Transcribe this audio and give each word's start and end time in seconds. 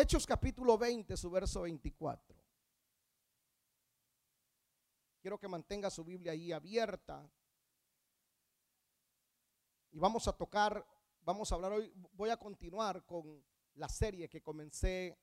Hechos 0.00 0.28
capítulo 0.28 0.78
20, 0.78 1.16
su 1.16 1.28
verso 1.28 1.62
24. 1.62 2.36
Quiero 5.20 5.38
que 5.40 5.48
mantenga 5.48 5.90
su 5.90 6.04
Biblia 6.04 6.30
ahí 6.30 6.52
abierta. 6.52 7.28
Y 9.90 9.98
vamos 9.98 10.28
a 10.28 10.32
tocar, 10.34 10.86
vamos 11.22 11.50
a 11.50 11.56
hablar 11.56 11.72
hoy, 11.72 11.92
voy 12.12 12.30
a 12.30 12.36
continuar 12.36 13.04
con 13.04 13.44
la 13.74 13.88
serie 13.88 14.28
que 14.28 14.40
comencé 14.40 15.18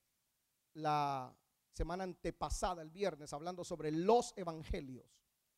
la 0.74 1.34
semana 1.72 2.04
antepasada, 2.04 2.82
el 2.82 2.90
viernes, 2.90 3.32
hablando 3.32 3.64
sobre 3.64 3.92
los 3.92 4.34
evangelios. 4.36 5.06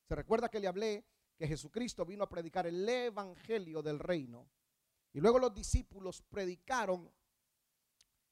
Se 0.07 0.13
recuerda 0.13 0.47
que 0.47 0.59
le 0.59 0.67
hablé 0.67 1.07
que 1.35 1.47
Jesucristo 1.47 2.05
vino 2.05 2.23
a 2.23 2.29
predicar 2.29 2.67
el 2.67 2.87
evangelio 2.87 3.81
del 3.81 3.97
reino. 3.97 4.47
Y 5.11 5.21
luego 5.21 5.39
los 5.39 5.55
discípulos 5.55 6.21
predicaron, 6.21 7.11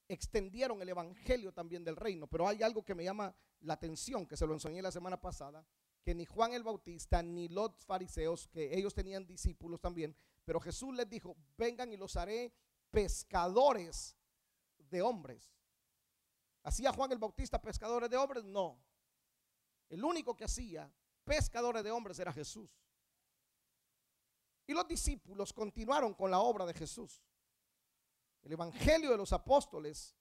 extendieron 0.08 0.80
el 0.82 0.88
evangelio 0.88 1.52
también 1.52 1.84
del 1.84 1.96
reino. 1.96 2.26
Pero 2.26 2.48
hay 2.48 2.62
algo 2.62 2.84
que 2.84 2.94
me 2.94 3.04
llama 3.04 3.34
la 3.60 3.74
atención, 3.74 4.26
que 4.26 4.36
se 4.36 4.46
lo 4.46 4.54
enseñé 4.54 4.82
la 4.82 4.92
semana 4.92 5.20
pasada, 5.20 5.66
que 6.02 6.14
ni 6.14 6.24
Juan 6.24 6.52
el 6.52 6.62
Bautista 6.62 7.22
ni 7.22 7.48
los 7.48 7.84
fariseos, 7.84 8.48
que 8.48 8.76
ellos 8.76 8.94
tenían 8.94 9.26
discípulos 9.26 9.80
también, 9.80 10.16
pero 10.44 10.60
Jesús 10.60 10.94
les 10.94 11.08
dijo, 11.08 11.36
vengan 11.58 11.92
y 11.92 11.96
los 11.96 12.16
haré 12.16 12.54
pescadores 12.90 14.16
de 14.78 15.02
hombres. 15.02 15.52
¿Hacía 16.62 16.92
Juan 16.92 17.10
el 17.12 17.18
Bautista 17.18 17.60
pescadores 17.60 18.08
de 18.08 18.16
hombres? 18.16 18.44
No. 18.44 18.80
El 19.88 20.04
único 20.04 20.36
que 20.36 20.44
hacía 20.44 20.92
pescadores 21.24 21.82
de 21.82 21.90
hombres 21.90 22.18
era 22.18 22.32
Jesús. 22.32 22.70
Y 24.66 24.72
los 24.72 24.86
discípulos 24.86 25.52
continuaron 25.52 26.14
con 26.14 26.30
la 26.30 26.40
obra 26.40 26.66
de 26.66 26.74
Jesús. 26.74 27.22
El 28.46 28.52
Evangelio 28.52 29.10
de 29.10 29.16
los 29.16 29.32
Apóstoles 29.32 30.14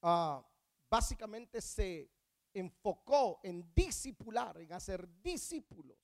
ah, 0.00 0.42
básicamente 0.88 1.60
se 1.60 2.10
enfocó 2.54 3.38
en 3.42 3.70
discipular, 3.74 4.56
en 4.56 4.72
hacer 4.72 5.06
discípulos. 5.20 5.98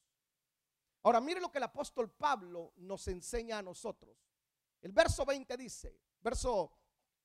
Ahora 1.03 1.23
mire 1.23 1.41
lo 1.41 1.50
que 1.50 1.56
el 1.56 1.65
apóstol 1.65 2.11
Pablo 2.11 2.75
nos 2.77 3.09
enseña 3.09 3.56
a 3.56 3.62
nosotros. 3.62 4.19
El 4.83 4.92
verso 4.92 5.25
20 5.25 5.56
dice, 5.56 5.98
verso 6.20 6.77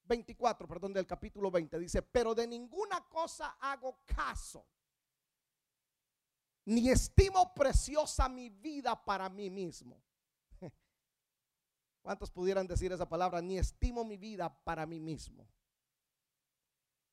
24, 0.06 0.66
perdón, 0.66 0.94
del 0.94 1.06
capítulo 1.06 1.52
20 1.52 1.78
dice, 1.78 2.02
pero 2.04 2.34
de 2.34 2.48
ninguna 2.48 3.06
cosa 3.10 3.58
hago 3.60 4.00
caso, 4.06 4.66
ni 6.64 6.90
estimo 6.90 7.54
preciosa 7.54 8.30
mi 8.30 8.48
vida 8.48 9.04
para 9.04 9.28
mí 9.28 9.50
mismo. 9.50 10.02
¿Cuántos 12.04 12.30
pudieran 12.30 12.68
decir 12.68 12.92
esa 12.92 13.08
palabra? 13.08 13.42
Ni 13.42 13.58
estimo 13.58 14.04
mi 14.04 14.18
vida 14.18 14.54
para 14.66 14.86
mí 14.86 15.00
mismo. 15.00 15.48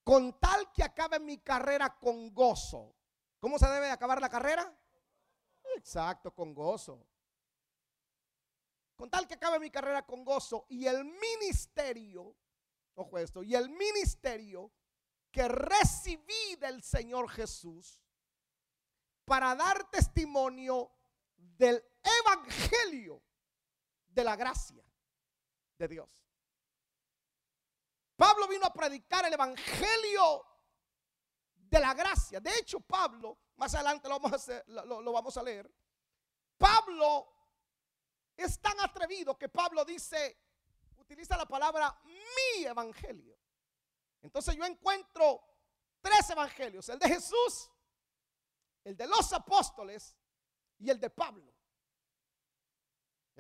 Con 0.02 0.38
tal 0.41 0.72
que 0.72 0.83
acabe 0.83 1.20
mi 1.20 1.38
carrera 1.38 1.96
con 1.96 2.34
gozo. 2.34 2.96
¿Cómo 3.38 3.56
se 3.56 3.68
debe 3.68 3.88
acabar 3.88 4.20
la 4.20 4.28
carrera? 4.28 4.77
Exacto, 5.77 6.34
con 6.34 6.52
gozo. 6.52 7.06
Con 8.96 9.08
tal 9.08 9.28
que 9.28 9.34
acabe 9.34 9.61
mi 9.61 9.70
carrera 9.70 10.05
con 10.05 10.24
gozo 10.24 10.66
y 10.68 10.86
el 10.86 11.05
ministerio, 11.05 12.36
ojo 12.96 13.16
esto, 13.16 13.44
y 13.44 13.55
el 13.55 13.70
ministerio 13.70 14.72
que 15.30 15.46
recibí 15.46 16.56
del 16.58 16.83
Señor 16.83 17.30
Jesús 17.30 18.02
para 19.24 19.55
dar 19.55 19.88
testimonio 19.88 20.91
del 21.36 21.80
evangelio 22.24 23.22
de 24.11 24.25
la 24.25 24.36
gracia 24.36 24.84
de 25.78 25.89
Dios. 25.89 26.11
Pablo 28.17 28.47
vino 28.48 28.67
a 28.67 28.72
predicar 28.72 29.25
el 29.25 29.33
evangelio 29.33 30.44
de 31.55 31.80
la 31.80 31.94
gracia. 31.94 32.41
De 32.41 32.55
hecho, 32.58 32.80
Pablo, 32.80 33.39
más 33.56 33.75
adelante 33.75 34.08
lo 34.08 34.20
vamos 34.20 34.33
a, 34.33 34.36
hacer, 34.36 34.64
lo, 34.69 35.12
vamos 35.12 35.36
a 35.36 35.42
leer, 35.42 35.73
Pablo 36.58 37.33
es 38.36 38.61
tan 38.61 38.79
atrevido 38.80 39.39
que 39.39 39.48
Pablo 39.48 39.84
dice, 39.84 40.39
utiliza 40.96 41.36
la 41.36 41.46
palabra 41.46 41.98
mi 42.05 42.64
evangelio. 42.64 43.39
Entonces 44.20 44.55
yo 44.55 44.64
encuentro 44.64 45.42
tres 46.01 46.29
evangelios, 46.29 46.89
el 46.90 46.98
de 46.98 47.08
Jesús, 47.08 47.70
el 48.84 48.96
de 48.96 49.07
los 49.07 49.33
apóstoles 49.33 50.17
y 50.79 50.90
el 50.90 51.01
de 51.01 51.08
Pablo. 51.08 51.55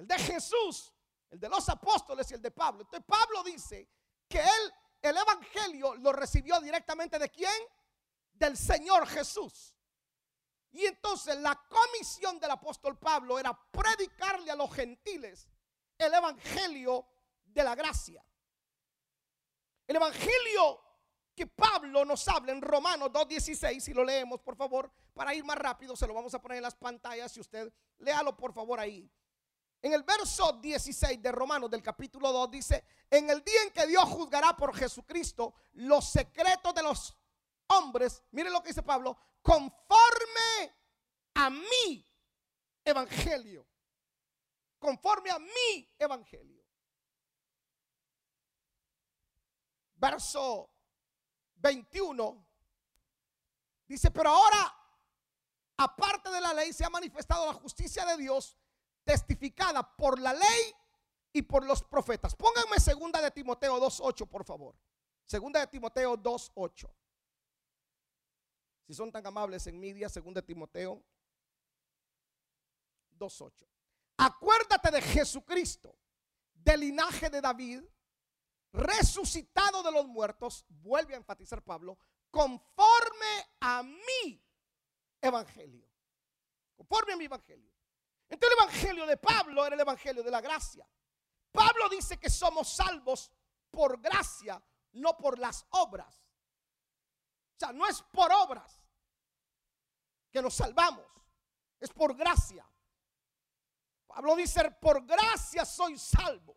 El 0.00 0.06
de 0.06 0.18
Jesús, 0.18 0.94
el 1.28 1.38
de 1.38 1.46
los 1.50 1.68
apóstoles 1.68 2.30
y 2.30 2.34
el 2.34 2.40
de 2.40 2.50
Pablo. 2.50 2.80
Entonces 2.80 3.04
Pablo 3.06 3.42
dice 3.42 3.86
que 4.26 4.40
él, 4.40 4.74
el 5.02 5.14
evangelio, 5.14 5.94
lo 5.96 6.10
recibió 6.10 6.58
directamente 6.58 7.18
de 7.18 7.28
quién? 7.28 7.52
Del 8.32 8.56
Señor 8.56 9.06
Jesús. 9.06 9.74
Y 10.70 10.86
entonces 10.86 11.36
la 11.36 11.54
comisión 11.68 12.40
del 12.40 12.50
apóstol 12.50 12.98
Pablo 12.98 13.38
era 13.38 13.52
predicarle 13.70 14.50
a 14.50 14.56
los 14.56 14.72
gentiles 14.72 15.46
el 15.98 16.14
evangelio 16.14 17.06
de 17.44 17.62
la 17.62 17.74
gracia. 17.74 18.24
El 19.86 19.96
evangelio 19.96 20.80
que 21.34 21.46
Pablo 21.46 22.06
nos 22.06 22.26
habla 22.26 22.52
en 22.52 22.62
Romanos 22.62 23.10
2.16, 23.10 23.80
si 23.80 23.92
lo 23.92 24.02
leemos 24.02 24.40
por 24.40 24.56
favor, 24.56 24.90
para 25.12 25.34
ir 25.34 25.44
más 25.44 25.58
rápido, 25.58 25.94
se 25.94 26.06
lo 26.06 26.14
vamos 26.14 26.32
a 26.32 26.40
poner 26.40 26.56
en 26.56 26.62
las 26.62 26.74
pantallas, 26.74 27.32
si 27.32 27.40
usted 27.40 27.70
léalo 27.98 28.34
por 28.34 28.54
favor 28.54 28.80
ahí. 28.80 29.12
En 29.82 29.94
el 29.94 30.02
verso 30.02 30.52
16 30.52 31.22
de 31.22 31.32
Romanos 31.32 31.70
del 31.70 31.82
capítulo 31.82 32.30
2 32.32 32.50
dice, 32.50 32.84
en 33.08 33.30
el 33.30 33.42
día 33.42 33.62
en 33.62 33.70
que 33.70 33.86
Dios 33.86 34.04
juzgará 34.04 34.54
por 34.54 34.76
Jesucristo 34.76 35.54
los 35.72 36.10
secretos 36.10 36.74
de 36.74 36.82
los 36.82 37.16
hombres, 37.68 38.22
miren 38.32 38.52
lo 38.52 38.62
que 38.62 38.68
dice 38.68 38.82
Pablo, 38.82 39.16
conforme 39.40 40.76
a 41.34 41.48
mi 41.48 42.06
evangelio, 42.84 43.66
conforme 44.78 45.30
a 45.30 45.38
mi 45.38 45.94
evangelio. 45.98 46.62
Verso 49.94 50.70
21 51.56 52.46
dice, 53.86 54.10
pero 54.10 54.30
ahora, 54.30 54.76
aparte 55.78 56.28
de 56.30 56.40
la 56.40 56.52
ley, 56.52 56.72
se 56.74 56.84
ha 56.84 56.90
manifestado 56.90 57.46
la 57.46 57.54
justicia 57.54 58.04
de 58.04 58.18
Dios 58.18 58.58
testificada 59.10 59.82
por 59.96 60.20
la 60.20 60.32
ley 60.32 60.74
y 61.32 61.42
por 61.42 61.64
los 61.64 61.82
profetas. 61.82 62.36
Pónganme 62.36 62.78
segunda 62.78 63.20
de 63.20 63.32
Timoteo 63.32 63.80
2.8, 63.80 64.28
por 64.28 64.44
favor. 64.44 64.76
Segunda 65.24 65.58
de 65.58 65.66
Timoteo 65.66 66.16
2.8. 66.16 66.88
Si 68.86 68.94
son 68.94 69.10
tan 69.10 69.26
amables 69.26 69.66
en 69.66 69.80
media, 69.80 70.08
segunda 70.08 70.40
de 70.40 70.46
Timoteo 70.46 71.02
2.8. 73.18 73.66
Acuérdate 74.18 74.92
de 74.92 75.02
Jesucristo, 75.02 75.96
del 76.54 76.80
linaje 76.80 77.30
de 77.30 77.40
David, 77.40 77.82
resucitado 78.72 79.82
de 79.82 79.90
los 79.90 80.06
muertos, 80.06 80.64
vuelve 80.68 81.14
a 81.14 81.16
enfatizar 81.16 81.64
Pablo, 81.64 81.98
conforme 82.30 83.48
a 83.58 83.82
mi 83.82 84.40
evangelio. 85.20 85.88
Conforme 86.76 87.14
a 87.14 87.16
mi 87.16 87.24
evangelio. 87.24 87.79
Entonces 88.30 88.56
el 88.56 88.64
evangelio 88.64 89.06
de 89.06 89.16
Pablo 89.16 89.66
era 89.66 89.74
el 89.74 89.80
evangelio 89.80 90.22
de 90.22 90.30
la 90.30 90.40
gracia. 90.40 90.86
Pablo 91.50 91.88
dice 91.88 92.16
que 92.16 92.30
somos 92.30 92.68
salvos 92.68 93.30
por 93.70 94.00
gracia, 94.00 94.62
no 94.92 95.16
por 95.16 95.38
las 95.38 95.66
obras. 95.70 96.24
O 97.56 97.58
sea, 97.58 97.72
no 97.72 97.86
es 97.86 98.00
por 98.02 98.30
obras 98.32 98.80
que 100.30 100.40
nos 100.40 100.54
salvamos, 100.54 101.04
es 101.80 101.90
por 101.90 102.16
gracia. 102.16 102.64
Pablo 104.06 104.36
dice, 104.36 104.70
por 104.72 105.04
gracia 105.04 105.64
sois 105.64 106.00
salvos. 106.00 106.56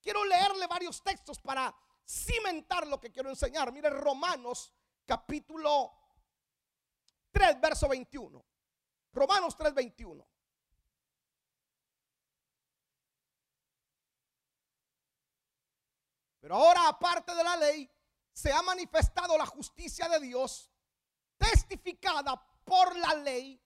Quiero 0.00 0.24
leerle 0.24 0.66
varios 0.66 1.02
textos 1.02 1.40
para 1.40 1.74
cimentar 2.06 2.86
lo 2.86 3.00
que 3.00 3.10
quiero 3.10 3.30
enseñar. 3.30 3.72
Mire 3.72 3.88
Romanos 3.88 4.72
capítulo 5.06 5.92
3, 7.30 7.60
verso 7.60 7.88
21. 7.88 8.44
Romanos 9.12 9.56
3:21. 9.56 10.26
Pero 16.40 16.56
ahora, 16.56 16.88
aparte 16.88 17.34
de 17.34 17.44
la 17.44 17.56
ley, 17.56 17.88
se 18.32 18.52
ha 18.52 18.62
manifestado 18.62 19.38
la 19.38 19.46
justicia 19.46 20.08
de 20.08 20.18
Dios, 20.18 20.70
testificada 21.36 22.36
por 22.64 22.96
la 22.96 23.14
ley 23.14 23.62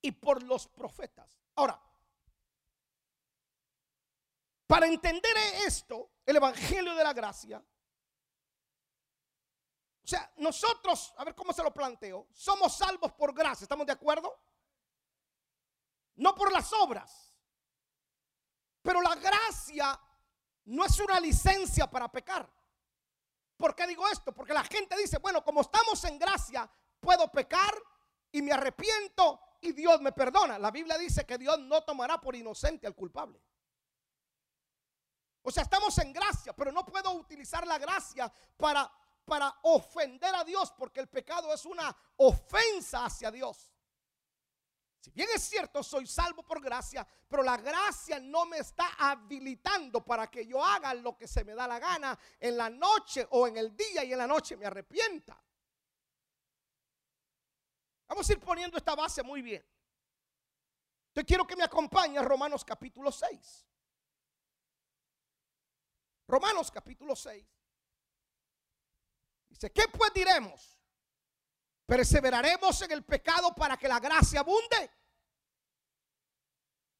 y 0.00 0.12
por 0.12 0.42
los 0.42 0.68
profetas. 0.68 1.36
Ahora, 1.56 1.82
para 4.68 4.86
entender 4.86 5.36
esto, 5.66 6.12
el 6.24 6.36
Evangelio 6.36 6.94
de 6.94 7.02
la 7.02 7.12
Gracia, 7.12 7.64
o 10.08 10.10
sea, 10.10 10.32
nosotros, 10.38 11.12
a 11.18 11.24
ver 11.26 11.34
cómo 11.34 11.52
se 11.52 11.62
lo 11.62 11.70
planteo, 11.70 12.28
somos 12.32 12.74
salvos 12.74 13.12
por 13.12 13.34
gracia, 13.34 13.66
¿estamos 13.66 13.86
de 13.86 13.92
acuerdo? 13.92 14.40
No 16.16 16.34
por 16.34 16.50
las 16.50 16.72
obras. 16.72 17.30
Pero 18.80 19.02
la 19.02 19.14
gracia 19.16 20.00
no 20.64 20.86
es 20.86 20.98
una 20.98 21.20
licencia 21.20 21.90
para 21.90 22.10
pecar. 22.10 22.50
¿Por 23.58 23.74
qué 23.74 23.86
digo 23.86 24.08
esto? 24.08 24.32
Porque 24.32 24.54
la 24.54 24.64
gente 24.64 24.96
dice, 24.96 25.18
bueno, 25.18 25.44
como 25.44 25.60
estamos 25.60 26.02
en 26.04 26.18
gracia, 26.18 26.70
puedo 27.00 27.30
pecar 27.30 27.74
y 28.32 28.40
me 28.40 28.52
arrepiento 28.52 29.38
y 29.60 29.72
Dios 29.72 30.00
me 30.00 30.12
perdona. 30.12 30.58
La 30.58 30.70
Biblia 30.70 30.96
dice 30.96 31.26
que 31.26 31.36
Dios 31.36 31.58
no 31.58 31.82
tomará 31.82 32.18
por 32.18 32.34
inocente 32.34 32.86
al 32.86 32.94
culpable. 32.94 33.42
O 35.42 35.50
sea, 35.50 35.64
estamos 35.64 35.98
en 35.98 36.14
gracia, 36.14 36.56
pero 36.56 36.72
no 36.72 36.86
puedo 36.86 37.12
utilizar 37.12 37.66
la 37.66 37.76
gracia 37.76 38.32
para, 38.56 38.90
para 39.28 39.54
ofender 39.62 40.34
a 40.34 40.42
Dios, 40.42 40.72
porque 40.72 41.00
el 41.00 41.08
pecado 41.08 41.52
es 41.52 41.64
una 41.66 41.94
ofensa 42.16 43.04
hacia 43.04 43.30
Dios. 43.30 43.72
Si 44.98 45.10
bien 45.12 45.28
es 45.32 45.42
cierto, 45.42 45.82
soy 45.82 46.06
salvo 46.06 46.42
por 46.42 46.60
gracia, 46.60 47.06
pero 47.28 47.42
la 47.42 47.56
gracia 47.56 48.18
no 48.18 48.46
me 48.46 48.58
está 48.58 48.94
habilitando 48.98 50.04
para 50.04 50.28
que 50.28 50.44
yo 50.44 50.64
haga 50.64 50.92
lo 50.94 51.16
que 51.16 51.28
se 51.28 51.44
me 51.44 51.54
da 51.54 51.68
la 51.68 51.78
gana 51.78 52.18
en 52.40 52.56
la 52.56 52.68
noche 52.68 53.26
o 53.30 53.46
en 53.46 53.58
el 53.58 53.76
día 53.76 54.02
y 54.02 54.12
en 54.12 54.18
la 54.18 54.26
noche 54.26 54.56
me 54.56 54.66
arrepienta. 54.66 55.40
Vamos 58.08 58.28
a 58.28 58.32
ir 58.32 58.40
poniendo 58.40 58.78
esta 58.78 58.96
base 58.96 59.22
muy 59.22 59.42
bien. 59.42 59.64
Yo 61.14 61.24
quiero 61.24 61.46
que 61.46 61.56
me 61.56 61.64
acompañe 61.64 62.18
a 62.18 62.22
Romanos 62.22 62.64
capítulo 62.64 63.12
6. 63.12 63.66
Romanos 66.26 66.70
capítulo 66.70 67.14
6. 67.14 67.57
Dice, 69.48 69.72
¿qué 69.72 69.88
pues 69.88 70.12
diremos? 70.12 70.78
¿Perseveraremos 71.86 72.82
en 72.82 72.92
el 72.92 73.04
pecado 73.04 73.54
para 73.54 73.76
que 73.76 73.88
la 73.88 73.98
gracia 73.98 74.40
abunde? 74.40 74.90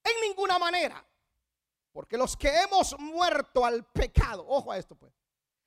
En 0.03 0.21
ninguna 0.23 0.59
manera. 0.59 1.05
Porque 1.93 2.17
los 2.17 2.37
que 2.37 2.49
hemos 2.63 2.99
muerto 2.99 3.65
al 3.65 3.85
pecado, 3.87 4.47
ojo 4.47 4.73
a 4.73 4.79
esto 4.79 4.95
pues, 4.95 5.13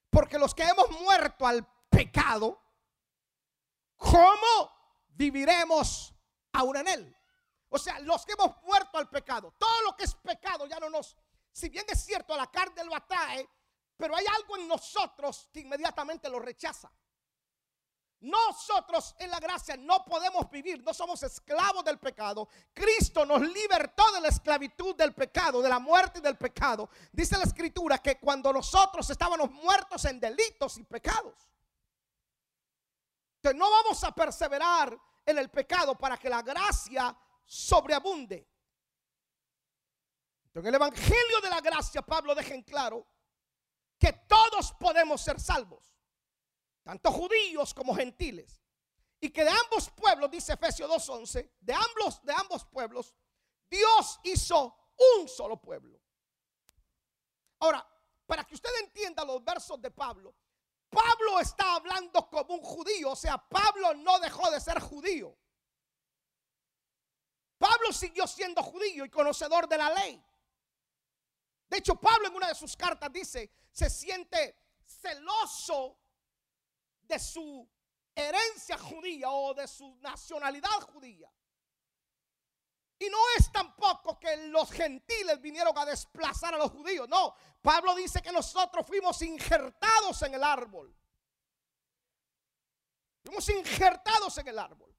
porque 0.10 0.38
los 0.38 0.54
que 0.54 0.64
hemos 0.64 0.90
muerto 1.02 1.48
al 1.48 1.66
pecado, 1.90 2.62
¿cómo 3.96 4.72
viviremos 5.10 6.14
aún 6.54 6.78
en 6.78 6.88
él? 6.88 7.18
O 7.70 7.80
sea, 7.80 8.00
los 8.00 8.26
que 8.26 8.34
hemos 8.34 8.62
muerto 8.64 8.98
al 8.98 9.10
pecado, 9.10 9.54
todo 9.58 9.82
lo 9.84 9.96
que 9.96 10.04
es 10.04 10.14
pecado 10.16 10.68
ya 10.68 10.80
no 10.80 10.90
nos, 10.90 11.16
si 11.52 11.70
bien 11.70 11.86
es 11.88 12.04
cierto, 12.04 12.34
a 12.34 12.38
la 12.38 12.52
carne 12.52 12.84
lo 12.84 12.94
atrae, 12.94 13.48
pero 14.02 14.16
hay 14.16 14.26
algo 14.26 14.58
en 14.58 14.68
nosotros 14.68 15.48
que 15.54 15.60
inmediatamente 15.60 16.28
lo 16.28 16.40
rechaza. 16.40 16.92
Nosotros 18.22 19.14
en 19.20 19.30
la 19.30 19.40
gracia 19.40 19.78
no 19.78 20.04
podemos 20.04 20.50
vivir, 20.50 20.82
no 20.84 20.92
somos 20.92 21.22
esclavos 21.22 21.86
del 21.86 22.00
pecado. 22.00 22.50
Cristo 22.74 23.28
nos 23.28 23.42
libertó 23.42 24.12
de 24.14 24.22
la 24.22 24.30
esclavitud 24.30 24.96
del 24.96 25.14
pecado, 25.14 25.62
de 25.62 25.70
la 25.70 25.78
muerte 25.78 26.18
y 26.18 26.24
del 26.24 26.36
pecado. 26.36 26.90
Dice 27.12 27.38
la 27.38 27.44
escritura 27.44 28.00
que 28.00 28.18
cuando 28.18 28.52
nosotros 28.52 29.08
estábamos 29.08 29.52
muertos 29.52 30.04
en 30.06 30.20
delitos 30.20 30.80
y 30.80 30.84
pecados, 30.84 31.36
que 33.40 33.54
no 33.54 33.70
vamos 33.70 34.04
a 34.04 34.16
perseverar 34.16 35.00
en 35.24 35.38
el 35.38 35.52
pecado 35.52 35.96
para 35.96 36.18
que 36.18 36.28
la 36.28 36.42
gracia 36.42 37.16
sobreabunde. 37.46 38.50
En 40.56 40.66
el 40.66 40.74
Evangelio 40.74 41.40
de 41.44 41.50
la 41.52 41.62
Gracia, 41.62 42.02
Pablo 42.02 42.34
deja 42.34 42.56
en 42.56 42.64
claro 42.64 43.06
que 44.02 44.12
todos 44.28 44.74
podemos 44.74 45.22
ser 45.22 45.40
salvos 45.40 45.92
tanto 46.84 47.12
judíos 47.12 47.74
como 47.74 47.96
gentiles. 47.96 48.62
Y 49.20 49.30
que 49.30 49.44
de 49.44 49.52
ambos 49.52 49.90
pueblos, 49.92 50.32
dice 50.32 50.54
Efesios 50.54 50.90
2.11, 50.90 51.52
de 51.60 51.74
ambos, 51.74 52.24
de 52.24 52.34
ambos 52.34 52.66
pueblos, 52.66 53.14
Dios 53.70 54.20
hizo 54.24 54.76
un 55.18 55.30
solo 55.30 55.62
pueblo. 55.62 56.02
Ahora, 57.60 57.88
para 58.26 58.44
que 58.44 58.56
usted 58.56 58.70
entienda 58.82 59.24
los 59.24 59.44
versos 59.44 59.80
de 59.80 59.92
Pablo, 59.92 60.36
Pablo 60.90 61.40
está 61.40 61.76
hablando 61.76 62.28
como 62.30 62.56
un 62.56 62.62
judío, 62.62 63.12
o 63.12 63.16
sea, 63.16 63.38
Pablo 63.38 63.94
no 63.94 64.20
dejó 64.20 64.50
de 64.50 64.60
ser 64.60 64.80
judío. 64.80 65.38
Pablo 67.60 67.94
siguió 67.94 68.26
siendo 68.26 68.64
judío 68.64 69.06
y 69.06 69.10
conocedor 69.10 69.70
de 69.70 69.78
la 69.78 69.92
ley. 69.92 70.22
De 71.72 71.78
hecho, 71.78 71.96
Pablo 71.96 72.28
en 72.28 72.36
una 72.36 72.50
de 72.50 72.56
sus 72.56 72.76
cartas 72.76 73.10
dice, 73.14 73.50
se 73.72 73.90
siente 73.90 74.58
celoso 74.84 75.98
de 77.04 77.18
su 77.18 77.66
herencia 78.14 78.78
judía 78.78 79.32
o 79.32 79.54
de 79.54 79.66
su 79.70 79.96
nacionalidad 80.02 80.82
judía. 80.92 81.32
Y 83.00 83.10
no 83.10 83.18
es 83.38 83.50
tampoco 83.54 84.20
que 84.20 84.36
los 84.48 84.70
gentiles 84.70 85.40
vinieron 85.40 85.76
a 85.78 85.86
desplazar 85.86 86.54
a 86.56 86.58
los 86.58 86.72
judíos. 86.72 87.08
No, 87.08 87.34
Pablo 87.62 87.96
dice 87.96 88.22
que 88.22 88.34
nosotros 88.34 88.86
fuimos 88.86 89.22
injertados 89.22 90.22
en 90.24 90.34
el 90.34 90.44
árbol. 90.44 90.94
Fuimos 93.24 93.48
injertados 93.48 94.38
en 94.40 94.50
el 94.50 94.60
árbol. 94.60 94.94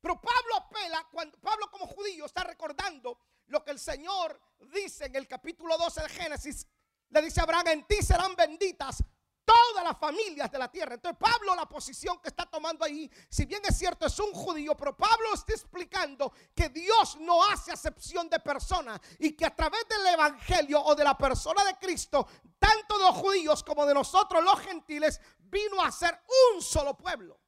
Pero 0.00 0.20
Pablo 0.20 0.56
apela, 0.58 1.08
cuando 1.10 1.36
Pablo 1.40 1.68
como 1.72 1.88
judío 1.88 2.24
está 2.24 2.44
recordando 2.44 3.18
lo 3.48 3.64
que 3.64 3.70
el 3.72 3.78
Señor 3.78 4.40
dice 4.72 5.06
en 5.06 5.16
el 5.16 5.26
capítulo 5.26 5.76
12 5.76 6.02
de 6.02 6.08
Génesis. 6.08 6.66
Le 7.10 7.22
dice 7.22 7.40
a 7.40 7.44
Abraham, 7.44 7.68
en 7.68 7.86
ti 7.86 8.02
serán 8.02 8.36
benditas 8.36 9.02
todas 9.44 9.82
las 9.82 9.98
familias 9.98 10.50
de 10.50 10.58
la 10.58 10.70
tierra. 10.70 10.94
Entonces 10.94 11.18
Pablo 11.18 11.54
la 11.54 11.66
posición 11.66 12.20
que 12.20 12.28
está 12.28 12.44
tomando 12.44 12.84
ahí, 12.84 13.10
si 13.30 13.46
bien 13.46 13.62
es 13.64 13.78
cierto 13.78 14.06
es 14.06 14.18
un 14.18 14.32
judío, 14.32 14.76
pero 14.76 14.94
Pablo 14.94 15.32
está 15.32 15.54
explicando 15.54 16.32
que 16.54 16.68
Dios 16.68 17.16
no 17.20 17.42
hace 17.42 17.72
acepción 17.72 18.28
de 18.28 18.40
personas 18.40 19.00
y 19.18 19.32
que 19.32 19.46
a 19.46 19.56
través 19.56 19.88
del 19.88 20.06
evangelio 20.06 20.82
o 20.82 20.94
de 20.94 21.04
la 21.04 21.16
persona 21.16 21.64
de 21.64 21.76
Cristo, 21.78 22.28
tanto 22.58 22.98
de 22.98 23.04
los 23.04 23.16
judíos 23.16 23.64
como 23.64 23.86
de 23.86 23.94
nosotros 23.94 24.44
los 24.44 24.60
gentiles, 24.60 25.18
vino 25.38 25.82
a 25.82 25.90
ser 25.90 26.20
un 26.54 26.60
solo 26.60 26.94
pueblo. 26.94 27.40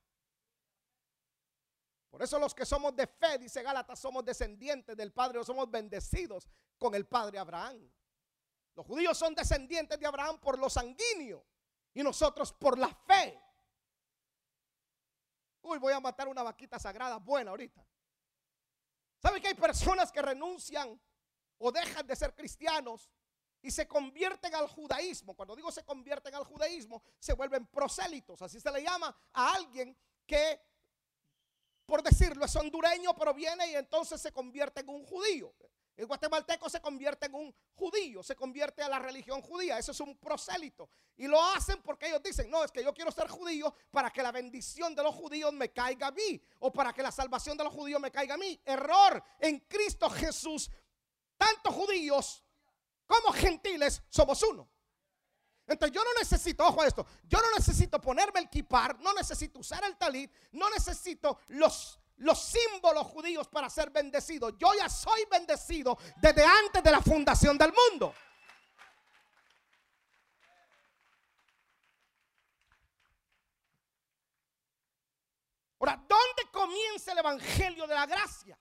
Por 2.21 2.27
eso 2.27 2.39
los 2.39 2.55
que 2.55 2.67
somos 2.67 2.95
de 2.95 3.07
fe, 3.07 3.39
dice 3.39 3.63
Gálatas, 3.63 3.99
somos 3.99 4.23
descendientes 4.23 4.95
del 4.95 5.11
Padre 5.11 5.39
o 5.39 5.43
somos 5.43 5.71
bendecidos 5.71 6.47
con 6.77 6.95
el 6.95 7.07
Padre 7.07 7.39
Abraham. 7.39 7.91
Los 8.75 8.85
judíos 8.85 9.17
son 9.17 9.35
descendientes 9.35 9.99
de 9.99 10.07
Abraham 10.07 10.39
por 10.39 10.59
lo 10.59 10.69
sanguíneo 10.69 11.43
y 11.95 12.03
nosotros 12.03 12.53
por 12.53 12.79
la 12.79 12.89
fe. 12.89 13.43
Uy, 15.63 15.79
voy 15.79 15.95
a 15.95 16.01
matar 16.01 16.29
una 16.29 16.43
vaquita 16.43 16.79
sagrada 16.79 17.17
buena 17.17 17.53
ahorita. 17.53 17.83
¿Sabe 19.17 19.41
que 19.41 19.49
hay 19.49 19.55
personas 19.55 20.13
que 20.13 20.21
renuncian 20.21 21.01
o 21.57 21.73
dejan 21.73 22.07
de 22.07 22.17
ser 22.17 22.35
cristianos 22.35 23.09
y 23.63 23.71
se 23.71 23.89
convierten 23.89 24.55
al 24.55 24.69
judaísmo? 24.69 25.35
Cuando 25.35 25.57
digo 25.57 25.73
se 25.73 25.87
convierten 25.87 26.35
al 26.35 26.45
judaísmo, 26.45 27.03
se 27.19 27.33
vuelven 27.33 27.65
prosélitos. 27.69 28.43
Así 28.43 28.61
se 28.61 28.71
le 28.71 28.83
llama 28.83 29.17
a 29.33 29.55
alguien 29.55 29.97
que, 30.27 30.61
por 31.90 32.04
decirlo, 32.04 32.44
es 32.44 32.54
hondureño, 32.54 33.16
pero 33.16 33.35
viene 33.35 33.73
y 33.73 33.75
entonces 33.75 34.23
se 34.23 34.30
convierte 34.30 34.82
en 34.82 34.88
un 34.90 35.04
judío. 35.04 35.52
El 35.97 36.06
guatemalteco 36.06 36.70
se 36.70 36.80
convierte 36.80 37.26
en 37.26 37.35
un 37.35 37.52
judío, 37.75 38.23
se 38.23 38.37
convierte 38.37 38.80
a 38.80 38.88
la 38.88 39.00
religión 39.00 39.42
judía. 39.42 39.76
Eso 39.76 39.90
es 39.90 39.99
un 39.99 40.16
prosélito. 40.16 40.88
Y 41.16 41.26
lo 41.26 41.42
hacen 41.42 41.82
porque 41.82 42.06
ellos 42.06 42.23
dicen, 42.23 42.49
no, 42.49 42.62
es 42.62 42.70
que 42.70 42.85
yo 42.85 42.94
quiero 42.94 43.11
ser 43.11 43.26
judío 43.26 43.75
para 43.90 44.09
que 44.11 44.23
la 44.23 44.30
bendición 44.30 44.94
de 44.94 45.02
los 45.02 45.12
judíos 45.16 45.52
me 45.52 45.73
caiga 45.73 46.06
a 46.06 46.11
mí. 46.12 46.40
O 46.61 46.73
para 46.73 46.92
que 46.92 47.02
la 47.02 47.11
salvación 47.11 47.59
de 47.59 47.64
los 47.64 47.73
judíos 47.73 48.00
me 48.00 48.12
caiga 48.12 48.35
a 48.35 48.38
mí. 48.38 48.59
Error. 48.64 49.23
En 49.40 49.59
Cristo 49.59 50.09
Jesús, 50.09 50.70
tanto 51.37 51.73
judíos 51.73 52.44
como 53.04 53.32
gentiles 53.32 54.00
somos 54.09 54.40
uno. 54.44 54.70
Entonces 55.73 55.95
yo 55.95 56.03
no 56.03 56.11
necesito, 56.19 56.67
ojo 56.67 56.83
a 56.83 56.87
esto, 56.87 57.07
yo 57.29 57.39
no 57.41 57.50
necesito 57.57 58.00
ponerme 58.00 58.41
el 58.41 58.49
kipar, 58.49 58.99
no 59.00 59.12
necesito 59.12 59.61
usar 59.61 59.85
el 59.85 59.97
talit, 59.97 60.33
no 60.53 60.69
necesito 60.71 61.39
los 61.49 61.97
los 62.21 62.39
símbolos 62.39 63.07
judíos 63.07 63.49
para 63.49 63.71
ser 63.71 63.89
bendecidos. 63.89 64.53
Yo 64.59 64.69
ya 64.79 64.91
soy 64.91 65.25
bendecido 65.31 65.97
desde 66.21 66.45
antes 66.45 66.83
de 66.83 66.91
la 66.91 67.00
fundación 67.00 67.57
del 67.57 67.73
mundo. 67.73 68.15
Ahora, 75.79 75.97
¿dónde 75.97 76.50
comienza 76.53 77.12
el 77.12 77.19
Evangelio 77.19 77.87
de 77.87 77.95
la 77.95 78.05
Gracia? 78.05 78.59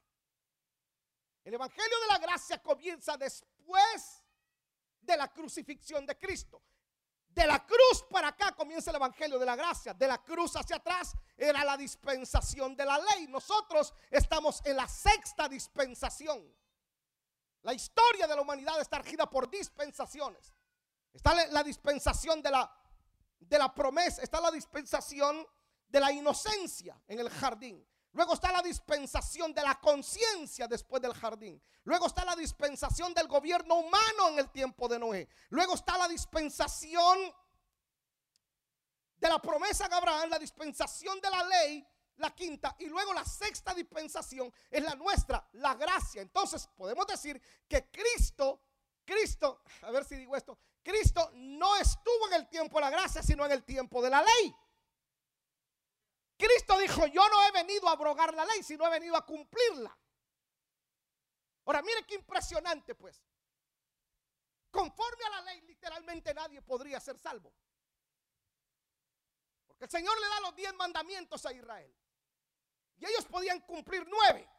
El 1.44 1.54
Evangelio 1.54 2.00
de 2.00 2.08
la 2.08 2.18
Gracia 2.18 2.62
comienza 2.62 3.18
después 3.18 4.24
de 5.02 5.18
la 5.18 5.28
crucifixión 5.28 6.06
de 6.06 6.18
Cristo. 6.18 6.62
De 7.40 7.48
la 7.48 7.66
cruz 7.66 8.04
para 8.12 8.28
acá 8.28 8.52
comienza 8.52 8.90
el 8.90 8.98
Evangelio 8.98 9.40
de 9.40 9.46
la 9.46 9.56
Gracia. 9.56 9.94
De 9.94 10.06
la 10.06 10.22
cruz 10.22 10.58
hacia 10.58 10.76
atrás 10.76 11.14
era 11.38 11.64
la 11.64 11.78
dispensación 11.78 12.76
de 12.76 12.84
la 12.84 13.00
ley. 13.00 13.28
Nosotros 13.30 13.94
estamos 14.12 14.62
en 14.66 14.76
la 14.76 14.90
sexta 14.90 15.48
dispensación. 15.48 16.54
La 17.62 17.74
historia 17.74 18.28
de 18.28 18.36
la 18.36 18.42
humanidad 18.42 18.82
está 18.82 18.98
regida 18.98 19.30
por 19.30 19.50
dispensaciones. 19.50 20.54
Está 21.14 21.34
la 21.48 21.64
dispensación 21.64 22.42
de 22.42 22.52
la, 22.52 22.70
de 23.40 23.58
la 23.58 23.74
promesa, 23.74 24.22
está 24.22 24.42
la 24.42 24.52
dispensación 24.52 25.48
de 25.88 26.00
la 26.02 26.12
inocencia 26.12 27.02
en 27.08 27.20
el 27.20 27.30
jardín. 27.30 27.88
Luego 28.14 28.34
está 28.34 28.52
la 28.52 28.62
dispensación 28.62 29.54
de 29.54 29.62
la 29.62 29.80
conciencia 29.80 30.68
después 30.68 31.02
del 31.02 31.14
jardín. 31.14 31.62
Luego 31.84 32.08
está 32.08 32.26
la 32.26 32.36
dispensación 32.36 33.14
del 33.14 33.28
gobierno 33.28 33.76
humano 33.76 34.30
en 34.30 34.40
el 34.40 34.50
tiempo 34.50 34.88
de 34.88 34.98
Noé. 34.98 35.30
Luego 35.50 35.76
está 35.76 35.98
la 35.98 36.08
dispensación 36.08 37.18
de 39.18 39.30
la 39.30 39.40
promesa 39.40 39.86
en 39.86 39.94
Abraham, 39.94 40.30
la 40.30 40.40
dispensación 40.40 41.20
de 41.22 41.30
la 41.30 41.44
ley, 41.44 41.86
la 42.18 42.32
quinta, 42.32 42.76
y 42.80 42.88
luego 42.88 43.14
la 43.14 43.26
sexta 43.26 43.74
dispensación 43.74 44.52
es 44.70 44.84
la 44.84 44.96
nuestra, 44.96 45.48
la 45.54 45.76
gracia. 45.76 46.22
Entonces 46.22 46.68
podemos 46.76 47.06
decir 47.06 47.40
que 47.68 47.90
Cristo, 47.92 48.62
Cristo, 49.06 49.62
a 49.84 49.92
ver 49.92 50.04
si 50.04 50.16
digo 50.16 50.36
esto, 50.36 50.58
Cristo 50.82 51.32
no 51.36 51.76
estuvo 51.76 52.28
en 52.28 52.34
el 52.34 52.50
tiempo 52.50 52.78
de 52.78 52.82
la 52.82 52.90
gracia, 52.90 53.22
sino 53.22 53.46
en 53.46 53.52
el 53.52 53.64
tiempo 53.64 54.02
de 54.02 54.10
la 54.10 54.24
ley. 54.24 54.56
Cristo 56.40 56.78
dijo, 56.78 57.06
yo 57.08 57.28
no 57.28 57.48
he 57.48 57.52
venido 57.52 57.90
a 57.90 57.92
abrogar 57.92 58.34
la 58.34 58.46
ley, 58.46 58.64
sino 58.64 58.88
he 58.88 58.90
venido 58.90 59.18
a 59.18 59.26
cumplirla. 59.26 59.96
Ahora, 61.66 61.82
mire 61.82 62.06
qué 62.08 62.16
impresionante 62.16 62.96
pues. 62.96 63.22
Conforme 64.72 65.26
a 65.26 65.30
la 65.32 65.42
ley, 65.42 65.60
literalmente 65.62 66.34
nadie 66.34 66.62
podría 66.62 66.98
ser 67.02 67.18
salvo. 67.18 67.54
Porque 69.68 69.84
el 69.84 69.92
Señor 69.92 70.18
le 70.18 70.28
da 70.30 70.40
los 70.40 70.56
diez 70.56 70.74
mandamientos 70.76 71.46
a 71.46 71.52
Israel. 71.52 71.94
Y 72.96 73.06
ellos 73.06 73.26
podían 73.26 73.60
cumplir 73.60 74.08
nueve. 74.08 74.50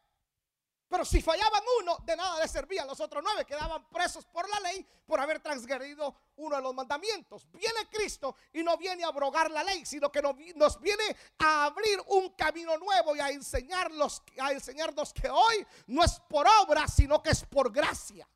Pero 0.90 1.04
si 1.04 1.22
fallaban 1.22 1.62
uno, 1.80 1.98
de 2.02 2.16
nada 2.16 2.40
les 2.40 2.50
servían 2.50 2.84
los 2.88 2.98
otros 2.98 3.22
nueve. 3.24 3.44
Quedaban 3.44 3.88
presos 3.90 4.26
por 4.26 4.48
la 4.50 4.58
ley 4.58 4.84
por 5.06 5.20
haber 5.20 5.38
transgredido 5.38 6.32
uno 6.34 6.56
de 6.56 6.62
los 6.62 6.74
mandamientos. 6.74 7.48
Viene 7.52 7.88
Cristo 7.88 8.34
y 8.52 8.64
no 8.64 8.76
viene 8.76 9.04
a 9.04 9.06
abrogar 9.06 9.52
la 9.52 9.62
ley, 9.62 9.86
sino 9.86 10.10
que 10.10 10.20
nos 10.20 10.80
viene 10.80 11.16
a 11.38 11.66
abrir 11.66 12.02
un 12.08 12.30
camino 12.30 12.76
nuevo 12.76 13.14
y 13.14 13.20
a 13.20 13.30
enseñarlos, 13.30 14.20
a 14.40 14.50
enseñarnos 14.50 15.12
que 15.12 15.30
hoy 15.30 15.64
no 15.86 16.02
es 16.02 16.18
por 16.28 16.48
obra, 16.60 16.88
sino 16.88 17.22
que 17.22 17.30
es 17.30 17.44
por 17.44 17.70
gracia. 17.72 18.28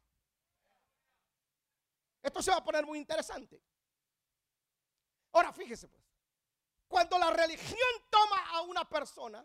Esto 2.23 2.41
se 2.41 2.53
va 2.53 2.59
a 2.59 2.65
poner 2.65 2.87
muy 2.87 3.01
interesante. 3.01 3.61
Ahora 5.33 5.53
fíjese 5.53 5.89
pues, 5.89 6.05
cuando 6.87 7.19
la 7.19 7.33
religión 7.33 7.81
toma 8.11 8.51
a 8.51 8.61
una 8.61 8.89
persona, 8.89 9.45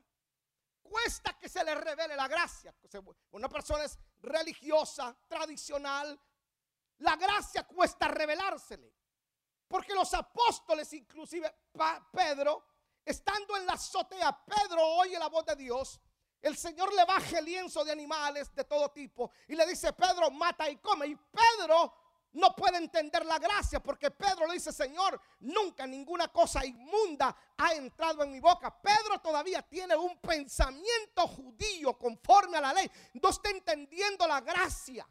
cuesta 0.89 1.37
que 1.37 1.47
se 1.47 1.63
le 1.63 1.75
revele 1.75 2.15
la 2.15 2.27
gracia. 2.27 2.73
Una 3.31 3.47
persona 3.47 3.83
es 3.83 3.97
religiosa, 4.21 5.15
tradicional, 5.27 6.19
la 6.99 7.15
gracia 7.15 7.63
cuesta 7.63 8.07
revelársele. 8.07 8.93
Porque 9.67 9.93
los 9.93 10.13
apóstoles, 10.13 10.91
inclusive 10.93 11.53
Pedro, 12.11 12.65
estando 13.05 13.55
en 13.55 13.65
la 13.65 13.73
azotea, 13.73 14.43
Pedro 14.45 14.83
oye 14.83 15.17
la 15.19 15.27
voz 15.27 15.45
de 15.45 15.55
Dios. 15.55 15.99
El 16.41 16.57
Señor 16.57 16.93
le 16.93 17.05
baja 17.05 17.39
el 17.39 17.45
lienzo 17.45 17.83
de 17.83 17.91
animales 17.91 18.53
de 18.55 18.63
todo 18.63 18.89
tipo 18.89 19.31
y 19.47 19.55
le 19.55 19.65
dice, 19.67 19.93
Pedro, 19.93 20.31
mata 20.31 20.69
y 20.69 20.77
come. 20.77 21.07
Y 21.07 21.15
Pedro 21.15 21.93
no 22.33 22.55
puede 22.55 22.77
entender 22.77 23.25
la 23.25 23.39
gracia 23.39 23.79
porque 23.79 24.11
Pedro 24.11 24.45
le 24.47 24.53
dice, 24.53 24.71
Señor, 24.71 25.19
nunca 25.39 25.87
ninguna 25.87 26.27
cosa 26.27 26.65
inmunda 26.65 27.35
ha 27.57 27.73
entrado 27.73 28.23
en 28.23 28.31
mi 28.31 28.39
boca. 28.39 28.79
Pedro 28.81 29.19
todavía 29.19 29.61
tiene 29.63 29.95
un 29.95 30.19
pensamiento 30.19 31.27
judío 31.27 31.97
conforme 31.97 32.57
a 32.57 32.61
la 32.61 32.73
ley. 32.73 32.89
No 33.13 33.29
está 33.29 33.49
entendiendo 33.49 34.27
la 34.27 34.41
gracia. 34.41 35.07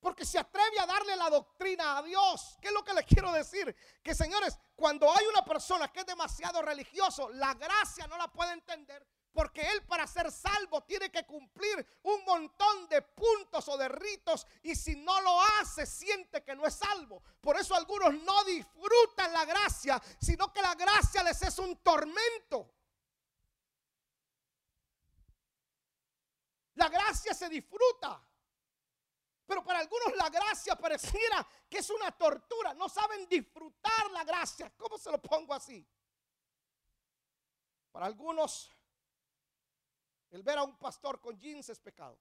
Porque 0.00 0.26
se 0.26 0.38
atreve 0.38 0.78
a 0.80 0.86
darle 0.86 1.16
la 1.16 1.30
doctrina 1.30 1.96
a 1.98 2.02
Dios. 2.02 2.58
¿Qué 2.60 2.68
es 2.68 2.74
lo 2.74 2.84
que 2.84 2.92
le 2.92 3.04
quiero 3.04 3.32
decir? 3.32 3.74
Que 4.02 4.14
señores, 4.14 4.58
cuando 4.74 5.10
hay 5.10 5.24
una 5.26 5.44
persona 5.44 5.90
que 5.90 6.00
es 6.00 6.06
demasiado 6.06 6.60
religioso, 6.62 7.30
la 7.30 7.54
gracia 7.54 8.06
no 8.06 8.18
la 8.18 8.28
puede 8.28 8.52
entender 8.52 9.06
porque 9.34 9.60
él 9.60 9.84
para 9.84 10.06
ser 10.06 10.30
salvo 10.30 10.84
tiene 10.84 11.10
que 11.10 11.26
cumplir 11.26 11.84
un 12.04 12.24
montón 12.24 12.88
de 12.88 13.02
puntos 13.02 13.68
o 13.68 13.76
de 13.76 13.88
ritos. 13.88 14.46
Y 14.62 14.76
si 14.76 14.94
no 14.94 15.20
lo 15.20 15.42
hace, 15.42 15.84
siente 15.84 16.44
que 16.44 16.54
no 16.54 16.64
es 16.64 16.74
salvo. 16.74 17.20
Por 17.40 17.58
eso 17.58 17.74
algunos 17.74 18.14
no 18.22 18.44
disfrutan 18.44 19.32
la 19.32 19.44
gracia, 19.44 20.00
sino 20.20 20.52
que 20.52 20.62
la 20.62 20.76
gracia 20.76 21.24
les 21.24 21.42
es 21.42 21.58
un 21.58 21.76
tormento. 21.78 22.70
La 26.76 26.88
gracia 26.88 27.34
se 27.34 27.48
disfruta. 27.48 28.22
Pero 29.46 29.64
para 29.64 29.80
algunos 29.80 30.14
la 30.16 30.30
gracia 30.30 30.76
pareciera 30.76 31.46
que 31.68 31.78
es 31.78 31.90
una 31.90 32.12
tortura. 32.12 32.72
No 32.72 32.88
saben 32.88 33.28
disfrutar 33.28 34.12
la 34.12 34.22
gracia. 34.22 34.72
¿Cómo 34.76 34.96
se 34.96 35.10
lo 35.10 35.20
pongo 35.20 35.52
así? 35.52 35.84
Para 37.90 38.06
algunos 38.06 38.73
el 40.30 40.42
ver 40.42 40.58
a 40.58 40.64
un 40.64 40.76
pastor 40.78 41.20
con 41.20 41.38
jeans 41.38 41.68
es 41.68 41.78
pecado. 41.78 42.18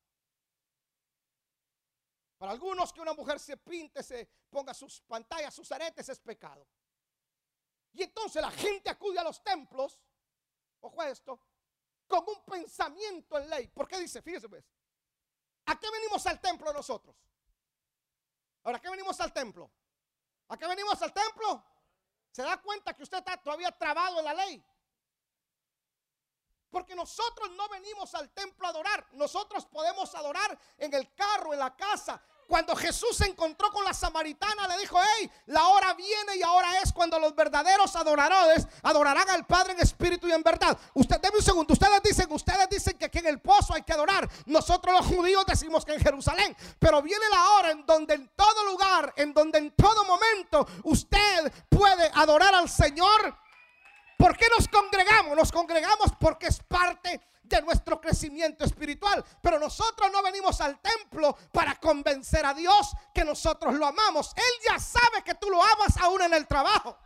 Para 2.37 2.51
algunos 2.51 2.91
que 2.91 3.01
una 3.01 3.13
mujer 3.13 3.39
se 3.39 3.57
pinte, 3.57 4.03
se 4.03 4.25
ponga 4.49 4.73
sus 4.73 5.01
pantallas, 5.01 5.53
sus 5.53 5.71
aretes 5.71 6.09
es 6.09 6.19
pecado. 6.19 6.67
Y 7.93 8.03
entonces 8.03 8.41
la 8.41 8.51
gente 8.51 8.89
acude 8.89 9.19
a 9.19 9.23
los 9.23 9.41
templos, 9.43 10.01
ojo 10.81 11.01
a 11.01 11.09
esto, 11.09 11.39
con 12.07 12.23
un 12.27 12.43
pensamiento 12.43 13.37
en 13.39 13.49
ley. 13.49 13.67
¿Por 13.67 13.87
qué 13.87 13.99
dice? 13.99 14.21
Fíjese 14.21 14.49
pues. 14.49 14.65
¿A 15.65 15.79
qué 15.79 15.89
venimos 15.89 16.25
al 16.27 16.41
templo 16.41 16.73
nosotros? 16.73 17.15
Ahora, 18.63 18.77
¿a 18.77 18.81
qué 18.81 18.89
venimos 18.89 19.19
al 19.21 19.31
templo? 19.31 19.71
¿A 20.49 20.57
qué 20.57 20.67
venimos 20.67 21.01
al 21.01 21.13
templo? 21.13 21.63
¿Se 22.31 22.41
da 22.41 22.61
cuenta 22.61 22.93
que 22.93 23.03
usted 23.03 23.19
está 23.19 23.37
todavía 23.41 23.71
trabado 23.71 24.19
en 24.19 24.25
la 24.25 24.33
ley? 24.33 24.65
Porque 26.73 26.95
nosotros 26.95 27.51
no 27.51 27.69
venimos 27.69 28.15
al 28.15 28.31
templo 28.31 28.65
a 28.65 28.71
adorar. 28.71 29.05
Nosotros 29.11 29.63
podemos 29.67 30.13
adorar 30.15 30.57
en 30.79 30.91
el 30.91 31.13
carro, 31.13 31.53
en 31.53 31.59
la 31.59 31.75
casa. 31.75 32.19
Cuando 32.47 32.75
Jesús 32.75 33.15
se 33.15 33.27
encontró 33.27 33.71
con 33.71 33.85
la 33.85 33.93
samaritana, 33.93 34.67
le 34.67 34.79
dijo, 34.79 34.97
hey, 34.99 35.29
la 35.45 35.67
hora 35.67 35.93
viene 35.93 36.35
y 36.35 36.41
ahora 36.41 36.81
es 36.81 36.91
cuando 36.91 37.19
los 37.19 37.35
verdaderos 37.35 37.95
adoradores 37.95 38.67
adorarán 38.81 39.29
al 39.29 39.45
Padre 39.45 39.73
en 39.73 39.81
espíritu 39.81 40.27
y 40.27 40.31
en 40.31 40.41
verdad. 40.41 40.75
Usted, 40.95 41.21
deme 41.21 41.37
un 41.37 41.43
segundo, 41.43 41.73
ustedes 41.73 42.01
dicen, 42.01 42.25
ustedes 42.31 42.67
dicen 42.67 42.97
que 42.97 43.05
aquí 43.05 43.19
en 43.19 43.27
el 43.27 43.39
pozo 43.39 43.75
hay 43.75 43.83
que 43.83 43.93
adorar. 43.93 44.27
Nosotros 44.47 44.95
los 44.97 45.05
judíos 45.05 45.45
decimos 45.45 45.85
que 45.85 45.93
en 45.93 46.01
Jerusalén. 46.01 46.57
Pero 46.79 47.03
viene 47.03 47.29
la 47.29 47.51
hora 47.51 47.69
en 47.69 47.85
donde 47.85 48.15
en 48.15 48.27
todo 48.35 48.65
lugar, 48.65 49.13
en 49.15 49.31
donde 49.31 49.59
en 49.59 49.75
todo 49.75 50.03
momento 50.05 50.67
usted 50.85 51.53
puede 51.69 52.09
adorar 52.15 52.55
al 52.55 52.67
Señor 52.67 53.42
¿Por 54.17 54.37
qué 54.37 54.47
nos 54.49 54.67
congregamos? 54.67 55.35
Nos 55.35 55.51
congregamos 55.51 56.11
porque 56.19 56.47
es 56.47 56.59
parte 56.59 57.21
de 57.43 57.61
nuestro 57.61 57.99
crecimiento 57.99 58.63
espiritual. 58.63 59.23
Pero 59.41 59.59
nosotros 59.59 60.11
no 60.11 60.23
venimos 60.23 60.59
al 60.61 60.79
templo 60.81 61.35
para 61.51 61.75
convencer 61.79 62.45
a 62.45 62.53
Dios 62.53 62.93
que 63.13 63.23
nosotros 63.23 63.73
lo 63.75 63.85
amamos. 63.85 64.33
Él 64.35 64.67
ya 64.67 64.79
sabe 64.79 65.23
que 65.23 65.35
tú 65.35 65.49
lo 65.49 65.61
amas 65.61 65.97
aún 65.97 66.21
en 66.21 66.33
el 66.33 66.47
trabajo. 66.47 66.97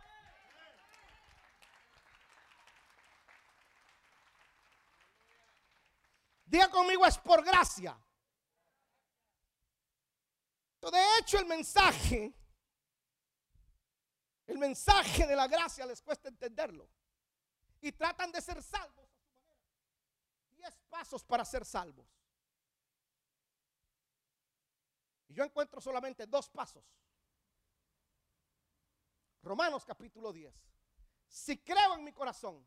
Diga 6.46 6.70
conmigo, 6.70 7.04
es 7.04 7.18
por 7.18 7.44
gracia. 7.44 7.98
De 10.80 11.18
hecho, 11.18 11.38
el 11.38 11.44
mensaje, 11.44 12.32
el 14.46 14.56
mensaje 14.56 15.26
de 15.26 15.36
la 15.36 15.46
gracia 15.46 15.84
les 15.84 16.00
cuesta 16.00 16.30
entenderlo 16.30 16.88
y 17.80 17.92
tratan 17.92 18.32
de 18.32 18.40
ser 18.40 18.62
salvos 18.62 19.10
a 19.10 19.30
su 19.30 19.40
manera. 19.44 19.72
Diez 20.50 20.76
pasos 20.88 21.24
para 21.24 21.44
ser 21.44 21.64
salvos. 21.64 22.06
Y 25.28 25.34
yo 25.34 25.44
encuentro 25.44 25.80
solamente 25.80 26.26
dos 26.26 26.48
pasos. 26.48 26.84
Romanos 29.42 29.84
capítulo 29.84 30.32
10. 30.32 30.54
Si 31.28 31.58
creo 31.58 31.94
en 31.94 32.04
mi 32.04 32.12
corazón, 32.12 32.66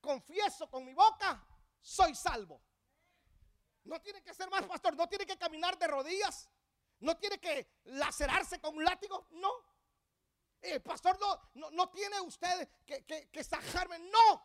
confieso 0.00 0.68
con 0.70 0.84
mi 0.84 0.94
boca, 0.94 1.46
soy 1.80 2.14
salvo. 2.14 2.62
No 3.84 4.00
tiene 4.00 4.22
que 4.22 4.32
ser 4.32 4.48
más 4.50 4.64
pastor, 4.64 4.96
no 4.96 5.06
tiene 5.08 5.26
que 5.26 5.36
caminar 5.36 5.78
de 5.78 5.86
rodillas, 5.86 6.48
no 7.00 7.16
tiene 7.18 7.38
que 7.38 7.80
lacerarse 7.84 8.60
con 8.60 8.76
un 8.76 8.84
látigo, 8.84 9.28
no. 9.32 9.52
El 10.64 10.80
pastor, 10.82 11.18
no, 11.54 11.70
no, 11.70 11.90
tiene 11.90 12.20
usted 12.22 12.68
que, 12.86 13.04
que, 13.04 13.28
que 13.30 13.44
sajarme. 13.44 13.98
No. 13.98 14.42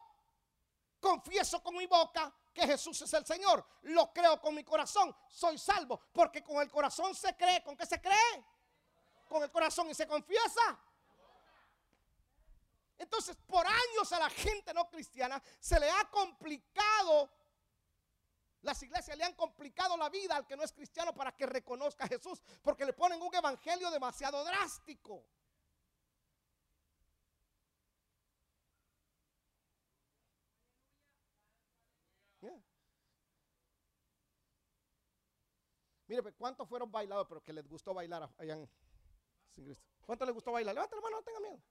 Confieso 1.00 1.64
con 1.64 1.78
mi 1.78 1.86
boca 1.86 2.34
que 2.54 2.68
Jesús 2.68 3.02
es 3.02 3.14
el 3.14 3.26
Señor. 3.26 3.66
Lo 3.84 4.12
creo 4.12 4.40
con 4.42 4.54
mi 4.54 4.64
corazón. 4.64 5.16
Soy 5.30 5.58
salvo. 5.58 6.02
Porque 6.12 6.44
con 6.44 6.62
el 6.62 6.70
corazón 6.70 7.16
se 7.16 7.36
cree. 7.38 7.64
¿Con 7.64 7.78
qué 7.78 7.86
se 7.86 8.02
cree? 8.02 8.46
Con 9.30 9.44
el 9.44 9.50
corazón 9.50 9.90
y 9.90 9.96
se 9.96 10.08
confiesa. 10.08 10.80
Entonces, 12.98 13.38
por 13.48 13.66
años 13.66 14.12
a 14.12 14.20
la 14.20 14.30
gente 14.30 14.74
no 14.74 14.90
cristiana 14.90 15.42
se 15.58 15.80
le 15.80 15.90
ha 15.90 16.10
complicado, 16.10 17.32
las 18.62 18.84
iglesias 18.84 19.18
le 19.18 19.24
han 19.24 19.36
complicado 19.36 19.96
la 19.96 20.10
vida 20.10 20.36
al 20.36 20.46
que 20.46 20.58
no 20.58 20.64
es 20.64 20.74
cristiano 20.74 21.14
para 21.14 21.32
que 21.32 21.46
reconozca 21.46 22.04
a 22.04 22.08
Jesús, 22.10 22.42
porque 22.62 22.84
le 22.84 22.92
ponen 22.92 23.22
un 23.22 23.34
evangelio 23.34 23.90
demasiado 23.90 24.44
drástico. 24.44 25.24
Mire, 36.10 36.24
pues, 36.24 36.34
¿cuántos 36.36 36.68
fueron 36.68 36.92
bailados, 36.92 37.28
pero 37.28 37.44
que 37.44 37.54
les 37.54 37.68
gustó 37.68 37.94
bailar 37.94 38.28
allá 38.40 38.56
en 38.56 38.68
Sin 39.54 39.64
Cristo? 39.64 39.86
¿Cuántos 40.02 40.28
les 40.28 40.34
gustó 40.34 40.52
bailar? 40.52 40.74
Levanta 40.74 40.96
la 40.96 41.02
mano, 41.04 41.18
no 41.18 41.24
tenga 41.24 41.40
miedo. 41.40 41.62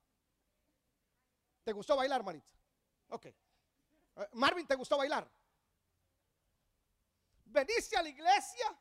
¿Te 1.64 1.72
gustó 1.72 1.96
bailar, 1.96 2.22
Maritza? 2.22 2.48
Ok. 3.08 3.26
Eh, 3.26 3.36
Marvin, 4.34 4.64
¿te 4.64 4.76
gustó 4.76 4.96
bailar? 4.96 5.28
Veniste 7.46 7.96
a 7.96 8.02
la 8.02 8.10
iglesia, 8.10 8.78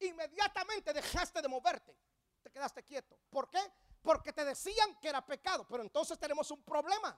inmediatamente 0.00 0.92
dejaste 0.92 1.40
de 1.40 1.46
moverte. 1.46 1.96
Te 2.42 2.50
quedaste 2.50 2.82
quieto. 2.82 3.16
¿Por 3.30 3.48
qué? 3.48 3.60
Porque 4.02 4.32
te 4.32 4.44
decían 4.44 4.98
que 4.98 5.08
era 5.08 5.24
pecado. 5.24 5.68
Pero 5.68 5.84
entonces 5.84 6.18
tenemos 6.18 6.50
un 6.50 6.64
problema. 6.64 7.16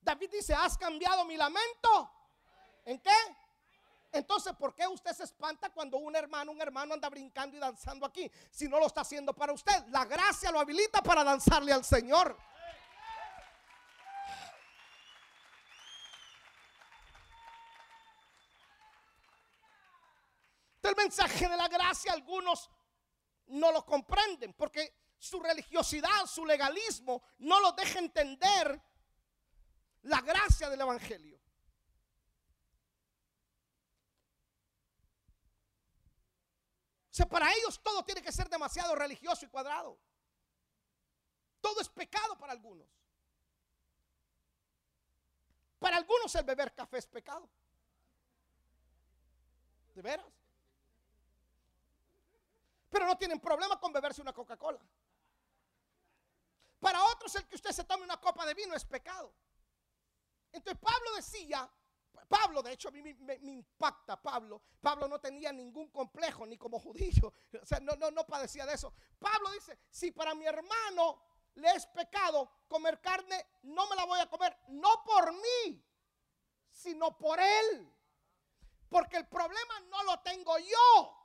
David 0.00 0.30
dice, 0.30 0.54
¿has 0.54 0.78
cambiado 0.78 1.26
mi 1.26 1.36
lamento? 1.36 2.10
¿En 2.86 2.98
qué? 3.00 3.12
Entonces, 4.10 4.54
¿por 4.54 4.74
qué 4.74 4.86
usted 4.86 5.12
se 5.12 5.24
espanta 5.24 5.70
cuando 5.70 5.98
un 5.98 6.16
hermano, 6.16 6.52
un 6.52 6.60
hermano 6.60 6.94
anda 6.94 7.08
brincando 7.10 7.56
y 7.56 7.60
danzando 7.60 8.06
aquí? 8.06 8.30
Si 8.50 8.68
no 8.68 8.78
lo 8.78 8.86
está 8.86 9.02
haciendo 9.02 9.34
para 9.34 9.52
usted. 9.52 9.84
La 9.88 10.04
gracia 10.04 10.50
lo 10.50 10.60
habilita 10.60 11.02
para 11.02 11.22
danzarle 11.22 11.72
al 11.72 11.84
Señor. 11.84 12.36
El 20.82 20.96
mensaje 20.96 21.46
de 21.46 21.56
la 21.56 21.68
gracia 21.68 22.12
algunos 22.12 22.70
no 23.48 23.70
lo 23.72 23.84
comprenden 23.84 24.54
porque 24.54 25.12
su 25.18 25.40
religiosidad, 25.40 26.26
su 26.26 26.46
legalismo 26.46 27.22
no 27.38 27.60
lo 27.60 27.72
deja 27.72 27.98
entender 27.98 28.80
la 30.02 30.20
gracia 30.22 30.70
del 30.70 30.80
Evangelio. 30.80 31.38
O 37.07 37.07
para 37.26 37.52
ellos 37.54 37.80
todo 37.82 38.04
tiene 38.04 38.22
que 38.22 38.32
ser 38.32 38.48
demasiado 38.48 38.94
religioso 38.94 39.44
y 39.44 39.48
cuadrado. 39.48 39.98
Todo 41.60 41.80
es 41.80 41.88
pecado 41.88 42.38
para 42.38 42.52
algunos. 42.52 42.86
Para 45.78 45.96
algunos 45.96 46.34
el 46.34 46.44
beber 46.44 46.74
café 46.74 46.98
es 46.98 47.06
pecado. 47.06 47.48
¿De 49.94 50.02
veras? 50.02 50.26
Pero 52.90 53.06
no 53.06 53.16
tienen 53.16 53.40
problema 53.40 53.78
con 53.78 53.92
beberse 53.92 54.22
una 54.22 54.32
Coca-Cola. 54.32 54.80
Para 56.80 57.02
otros 57.04 57.34
el 57.34 57.46
que 57.46 57.56
usted 57.56 57.72
se 57.72 57.84
tome 57.84 58.04
una 58.04 58.20
copa 58.20 58.46
de 58.46 58.54
vino 58.54 58.74
es 58.74 58.84
pecado. 58.84 59.32
Entonces 60.52 60.80
Pablo 60.80 61.14
decía, 61.16 61.68
Pablo 62.28 62.62
de 62.62 62.72
hecho 62.72 62.88
a 62.88 62.92
mí 62.92 63.02
me, 63.02 63.34
impacta 63.36 64.20
Pablo, 64.20 64.62
Pablo 64.80 65.08
no 65.08 65.18
tenía 65.18 65.50
ningún 65.52 65.88
complejo 65.88 66.46
ni 66.46 66.58
como 66.58 66.78
judío, 66.78 67.32
o 67.62 67.66
sea, 67.66 67.80
no, 67.80 67.94
no, 67.96 68.10
no 68.10 68.26
padecía 68.26 68.66
de 68.66 68.74
eso. 68.74 68.92
Pablo 69.18 69.50
dice, 69.52 69.78
si 69.90 70.10
para 70.10 70.34
mi 70.34 70.44
hermano 70.44 71.22
le 71.54 71.70
es 71.70 71.86
pecado 71.86 72.50
comer 72.68 73.00
carne, 73.00 73.46
no 73.62 73.88
me 73.88 73.96
la 73.96 74.04
voy 74.04 74.20
a 74.20 74.28
comer, 74.28 74.56
no 74.68 75.02
por 75.04 75.32
mí, 75.32 75.84
sino 76.70 77.16
por 77.16 77.40
él. 77.40 77.94
Porque 78.88 79.16
el 79.16 79.26
problema 79.26 79.80
no 79.90 80.02
lo 80.04 80.20
tengo 80.20 80.58
yo, 80.58 81.16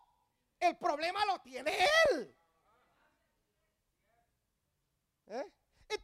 el 0.59 0.77
problema 0.77 1.25
lo 1.25 1.39
tiene 1.39 1.85
él. 2.09 2.37
¿Eh? 5.27 5.51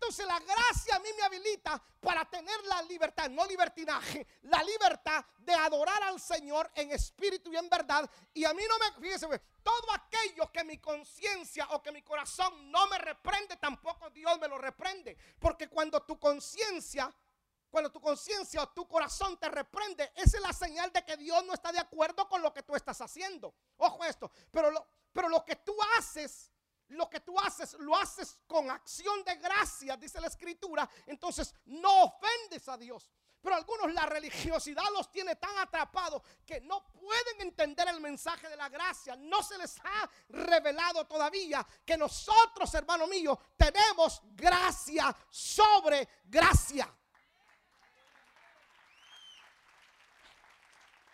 Entonces 0.09 0.25
la 0.25 0.39
gracia 0.39 0.95
a 0.95 0.99
mí 1.01 1.09
me 1.15 1.21
habilita 1.21 1.79
para 1.99 2.27
tener 2.27 2.63
la 2.63 2.81
libertad, 2.81 3.29
no 3.29 3.45
libertinaje, 3.45 4.25
la 4.41 4.63
libertad 4.63 5.23
de 5.37 5.53
adorar 5.53 6.01
al 6.01 6.19
Señor 6.19 6.71
en 6.73 6.89
espíritu 6.89 7.53
y 7.53 7.57
en 7.57 7.69
verdad. 7.69 8.09
Y 8.33 8.43
a 8.43 8.51
mí 8.51 8.63
no 8.67 8.79
me, 8.79 8.99
fíjese, 8.99 9.27
todo 9.61 9.93
aquello 9.93 10.51
que 10.51 10.63
mi 10.63 10.79
conciencia 10.79 11.67
o 11.73 11.83
que 11.83 11.91
mi 11.91 12.01
corazón 12.01 12.71
no 12.71 12.87
me 12.87 12.97
reprende, 12.97 13.57
tampoco 13.57 14.09
Dios 14.09 14.39
me 14.39 14.47
lo 14.47 14.57
reprende. 14.57 15.15
Porque 15.37 15.69
cuando 15.69 16.01
tu 16.01 16.17
conciencia, 16.17 17.13
cuando 17.69 17.91
tu 17.91 18.01
conciencia 18.01 18.63
o 18.63 18.69
tu 18.69 18.87
corazón 18.87 19.37
te 19.37 19.47
reprende, 19.47 20.11
esa 20.15 20.37
es 20.37 20.41
la 20.41 20.53
señal 20.53 20.91
de 20.91 21.05
que 21.05 21.17
Dios 21.17 21.45
no 21.45 21.53
está 21.53 21.71
de 21.71 21.77
acuerdo 21.77 22.27
con 22.27 22.41
lo 22.41 22.51
que 22.51 22.63
tú 22.63 22.75
estás 22.75 22.99
haciendo. 22.99 23.53
Ojo 23.77 24.03
esto, 24.03 24.31
pero 24.49 24.71
lo, 24.71 24.87
pero 25.13 25.29
lo 25.29 25.45
que 25.45 25.57
tú 25.57 25.77
haces 25.99 26.51
lo 26.89 27.09
que 27.09 27.19
tú 27.19 27.39
haces, 27.39 27.73
lo 27.79 27.95
haces 27.95 28.39
con 28.47 28.69
acción 28.69 29.23
de 29.23 29.35
gracia, 29.35 29.97
dice 29.97 30.19
la 30.19 30.27
escritura, 30.27 30.89
entonces 31.05 31.53
no 31.65 32.03
ofendes 32.03 32.67
a 32.67 32.77
Dios. 32.77 33.09
Pero 33.41 33.55
algunos 33.55 33.93
la 33.93 34.05
religiosidad 34.05 34.83
los 34.93 35.09
tiene 35.11 35.35
tan 35.37 35.57
atrapados 35.59 36.21
que 36.45 36.59
no 36.61 36.83
pueden 36.83 37.41
entender 37.41 37.87
el 37.87 38.01
mensaje 38.01 38.49
de 38.49 38.57
la 38.57 38.67
gracia. 38.67 39.15
No 39.15 39.41
se 39.41 39.57
les 39.57 39.79
ha 39.79 40.09
revelado 40.27 41.05
todavía 41.05 41.65
que 41.85 41.97
nosotros, 41.97 42.73
hermano 42.73 43.07
mío, 43.07 43.39
tenemos 43.55 44.21
gracia 44.33 45.15
sobre 45.29 46.07
gracia. 46.25 46.93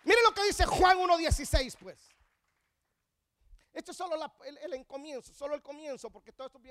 Mire 0.04 0.22
lo 0.24 0.34
que 0.34 0.46
dice 0.46 0.66
Juan 0.66 0.98
1.16, 0.98 1.78
pues. 1.80 2.15
Esto 3.76 3.92
es 3.92 3.98
solo 3.98 4.16
el, 4.16 4.88
comienzo, 4.88 5.34
solo 5.34 5.54
el 5.54 5.62
comienzo, 5.62 6.10
porque 6.10 6.32
todo 6.32 6.48
esto 6.48 6.62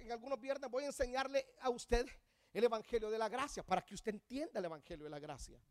en 0.00 0.10
algunos 0.10 0.40
viernes 0.40 0.68
voy 0.68 0.82
a 0.82 0.86
enseñarle 0.88 1.54
a 1.60 1.70
usted 1.70 2.04
el 2.52 2.64
Evangelio 2.64 3.08
de 3.10 3.16
la 3.16 3.28
Gracia 3.28 3.62
para 3.64 3.86
que 3.86 3.94
usted 3.94 4.12
entienda 4.12 4.58
el 4.58 4.64
Evangelio 4.64 5.04
de 5.04 5.10
la 5.10 5.20
Gracia. 5.20 5.62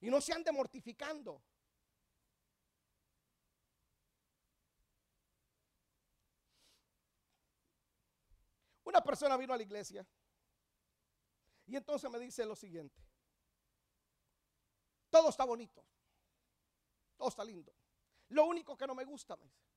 Y 0.00 0.10
no 0.10 0.20
se 0.20 0.32
ande 0.32 0.50
mortificando. 0.50 1.40
Una 8.82 9.00
persona 9.04 9.36
vino 9.36 9.54
a 9.54 9.56
la 9.56 9.62
iglesia 9.62 10.04
y 11.66 11.76
entonces 11.76 12.10
me 12.10 12.18
dice 12.18 12.44
lo 12.44 12.56
siguiente. 12.56 13.00
Todo 15.08 15.28
está 15.28 15.44
bonito. 15.44 15.84
Todo 17.16 17.28
está 17.28 17.44
lindo. 17.44 17.72
Lo 18.30 18.46
único 18.46 18.76
que 18.76 18.88
no 18.88 18.96
me 18.96 19.04
gusta, 19.04 19.36
me 19.36 19.44
dice 19.44 19.69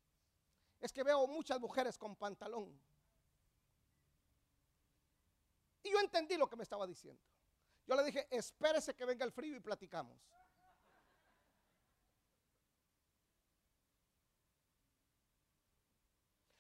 es 0.84 0.92
que 0.92 1.02
veo 1.02 1.26
muchas 1.28 1.62
mujeres 1.62 1.98
con 1.98 2.14
pantalón. 2.18 2.78
Y 5.82 5.90
yo 5.90 6.00
entendí 6.02 6.36
lo 6.36 6.46
que 6.46 6.58
me 6.58 6.64
estaba 6.64 6.86
diciendo. 6.86 7.24
Yo 7.88 7.96
le 7.96 8.04
dije, 8.04 8.28
espérese 8.30 8.94
que 8.94 9.06
venga 9.06 9.24
el 9.24 9.32
frío 9.32 9.56
y 9.56 9.62
platicamos. 9.62 10.20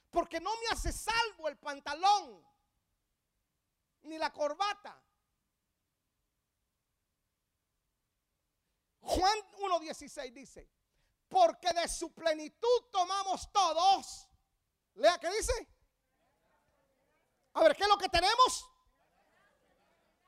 Porque 0.09 0.39
no 0.39 0.51
me 0.51 0.67
hace 0.71 0.93
salvo 0.93 1.49
el 1.49 1.57
pantalón 1.57 2.47
ni 4.03 4.17
la 4.17 4.31
corbata. 4.31 5.03
Juan 9.01 9.37
1.16 9.57 10.31
dice, 10.31 10.69
porque 11.33 11.73
de 11.73 11.87
su 11.87 12.13
plenitud 12.13 12.83
tomamos 12.91 13.51
todos. 13.51 14.27
Lea, 14.93 15.17
¿qué 15.17 15.31
dice? 15.31 15.67
A 17.53 17.63
ver, 17.63 17.75
¿qué 17.75 17.83
es 17.83 17.89
lo 17.89 17.97
que 17.97 18.07
tenemos? 18.07 18.69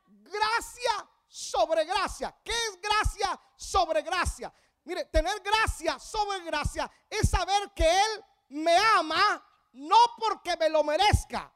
Gracia 0.07 1.07
sobre 1.27 1.85
gracia. 1.85 2.35
¿Qué 2.43 2.51
es 2.51 2.81
gracia 2.81 3.39
sobre 3.55 4.01
gracia? 4.01 4.51
Mire, 4.83 5.05
tener 5.05 5.39
gracia 5.41 5.99
sobre 5.99 6.39
gracia 6.39 6.91
es 7.07 7.29
saber 7.29 7.71
que 7.75 7.87
Él 7.87 8.25
me 8.49 8.75
ama 8.75 9.45
no 9.73 9.97
porque 10.17 10.57
me 10.57 10.69
lo 10.69 10.83
merezca. 10.83 11.53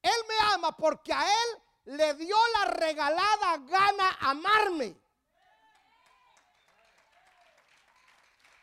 Él 0.00 0.24
me 0.26 0.54
ama 0.54 0.74
porque 0.74 1.12
a 1.12 1.24
Él 1.30 1.62
le 1.96 2.14
dio 2.14 2.36
la 2.58 2.70
regalada 2.70 3.58
gana 3.58 4.16
amarme. 4.20 5.01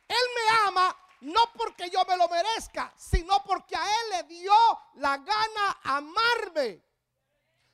Él 0.09 0.17
me 0.35 0.67
ama 0.67 0.97
no 1.21 1.41
porque 1.57 1.89
yo 1.89 2.03
me 2.05 2.17
lo 2.17 2.27
merezca, 2.29 2.93
sino 2.95 3.43
porque 3.43 3.75
a 3.75 3.83
Él 3.83 4.09
le 4.11 4.23
dio 4.23 4.53
la 4.95 5.17
gana 5.17 5.79
amarme. 5.83 6.83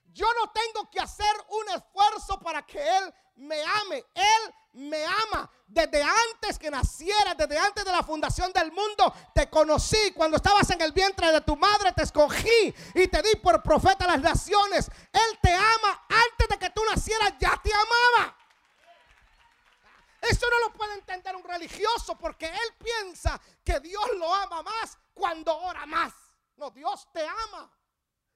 Yo 0.05 0.27
no 0.39 0.51
tengo 0.51 0.89
que 0.89 0.99
hacer 0.99 1.35
un 1.49 1.69
esfuerzo 1.69 2.39
para 2.39 2.65
que 2.65 2.79
Él 2.79 3.13
me 3.35 3.61
ame. 3.61 4.03
Él 4.13 4.53
me 4.73 5.03
ama. 5.05 5.49
Desde 5.67 6.01
antes 6.01 6.57
que 6.57 6.71
naciera, 6.71 7.35
desde 7.35 7.57
antes 7.57 7.83
de 7.83 7.91
la 7.91 8.01
fundación 8.01 8.51
del 8.53 8.71
mundo, 8.71 9.13
te 9.33 9.49
conocí. 9.49 10.11
Cuando 10.15 10.37
estabas 10.37 10.69
en 10.71 10.81
el 10.81 10.91
vientre 10.91 11.31
de 11.31 11.41
tu 11.41 11.55
madre, 11.55 11.91
te 11.91 12.03
escogí 12.03 12.73
y 12.93 13.07
te 13.07 13.21
di 13.21 13.35
por 13.35 13.61
profeta 13.61 14.05
a 14.05 14.15
las 14.15 14.21
naciones. 14.21 14.89
Él 15.11 15.39
te 15.41 15.53
ama. 15.53 16.05
Antes 16.07 16.47
de 16.49 16.57
que 16.57 16.69
tú 16.69 16.81
nacieras, 16.89 17.33
ya 17.39 17.59
te 17.61 17.71
amaba. 17.73 18.37
Eso 20.29 20.47
no 20.49 20.59
lo 20.67 20.73
puede 20.73 20.93
entender 20.95 21.35
un 21.35 21.43
religioso 21.43 22.17
porque 22.17 22.47
él 22.47 22.75
piensa 22.79 23.39
que 23.63 23.79
Dios 23.79 24.05
lo 24.17 24.33
ama 24.33 24.63
más 24.63 24.97
cuando 25.13 25.55
ora 25.55 25.85
más. 25.85 26.13
No, 26.55 26.71
Dios 26.71 27.07
te 27.11 27.25
ama. 27.27 27.71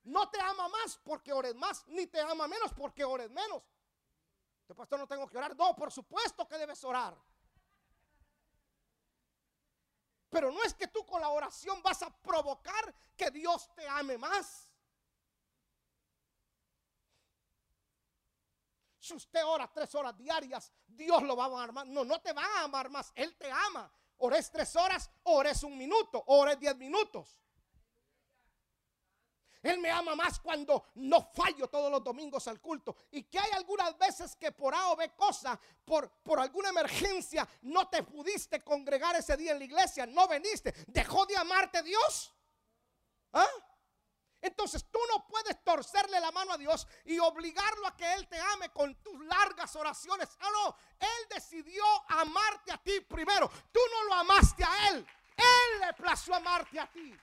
No 0.04 0.30
te 0.30 0.40
ama 0.42 0.68
más 0.70 0.98
porque 1.04 1.34
ores 1.34 1.56
más, 1.56 1.86
ni 1.88 2.08
te 2.08 2.22
ama 2.22 2.48
menos 2.48 2.74
porque 2.74 3.04
ores 3.04 3.30
menos. 3.30 3.62
Este 4.62 4.74
pastor 4.74 5.00
no 5.00 5.08
tengo 5.08 5.28
que 5.28 5.38
orar. 5.38 5.56
No, 5.56 5.76
por 5.76 5.92
supuesto 5.92 6.48
que 6.48 6.58
debes 6.58 6.84
orar. 6.84 7.18
Pero 10.30 10.52
no 10.52 10.64
es 10.64 10.74
que 10.74 10.88
tú 10.88 11.06
con 11.06 11.22
la 11.22 11.30
oración 11.30 11.82
vas 11.82 12.04
a 12.04 12.10
provocar 12.22 12.94
que 13.16 13.32
Dios 13.32 13.74
te 13.76 13.88
ame 13.88 14.18
más. 14.18 14.69
Si 19.10 19.16
usted 19.16 19.44
ora 19.44 19.68
tres 19.74 19.96
horas 19.96 20.16
diarias, 20.16 20.72
Dios 20.86 21.24
lo 21.24 21.36
va 21.36 21.46
a 21.46 21.48
amar 21.48 21.72
más. 21.72 21.88
No, 21.88 22.06
no 22.06 22.22
te 22.22 22.32
va 22.32 22.46
a 22.46 22.64
amar 22.66 22.92
más. 22.92 23.12
Él 23.16 23.36
te 23.38 23.50
ama. 23.50 23.92
Ores 24.18 24.52
tres 24.52 24.76
horas, 24.76 25.10
ores 25.24 25.64
un 25.64 25.76
minuto, 25.76 26.24
ores 26.28 26.60
diez 26.60 26.76
minutos. 26.76 27.42
Él 29.64 29.80
me 29.80 29.90
ama 29.90 30.16
más 30.16 30.40
cuando 30.40 30.86
no 30.96 31.24
fallo 31.34 31.68
todos 31.68 31.92
los 31.92 32.04
domingos 32.04 32.48
al 32.48 32.62
culto. 32.62 32.96
Y 33.10 33.24
que 33.24 33.40
hay 33.40 33.50
algunas 33.54 33.98
veces 33.98 34.36
que 34.36 34.52
por 34.52 34.76
A 34.76 34.92
o 34.92 34.96
B 34.96 35.16
cosa, 35.16 35.60
por, 35.84 36.12
por 36.22 36.40
alguna 36.40 36.70
emergencia, 36.70 37.48
no 37.64 37.90
te 37.90 38.04
pudiste 38.04 38.64
congregar 38.64 39.16
ese 39.16 39.36
día 39.36 39.54
en 39.54 39.60
la 39.60 39.66
iglesia, 39.66 40.06
no 40.06 40.28
veniste. 40.28 40.72
¿Dejó 40.86 41.26
de 41.26 41.36
amarte 41.36 41.82
Dios? 41.82 42.32
¿Ah? 43.34 43.48
Entonces 44.42 44.86
tú 44.92 45.00
no 45.12 45.28
puedes 45.28 45.64
torcerle 45.64 46.20
la 46.20 46.32
mano 46.32 46.54
a 46.54 46.58
Dios 46.58 46.88
y 47.06 47.20
obligarlo 47.20 47.88
a 47.88 47.96
que 47.96 48.14
Él 48.14 48.28
te 48.28 48.40
ame 48.40 48.70
con 48.70 48.96
tus 49.04 49.20
largas 49.26 49.76
oraciones. 49.76 50.30
Ah, 50.40 50.50
no, 50.52 50.76
Él 51.00 51.28
decidió 51.30 51.84
amarte 52.08 52.72
a 52.72 52.78
ti 52.78 53.02
primero. 53.02 53.50
Tú 53.72 53.80
no 53.92 54.04
lo 54.06 54.14
amaste 54.16 54.64
a 54.64 54.90
Él. 54.90 55.08
Él 55.38 55.80
le 55.82 55.94
plació 55.94 56.36
amarte 56.36 56.80
a 56.80 56.88
ti. 56.88 57.16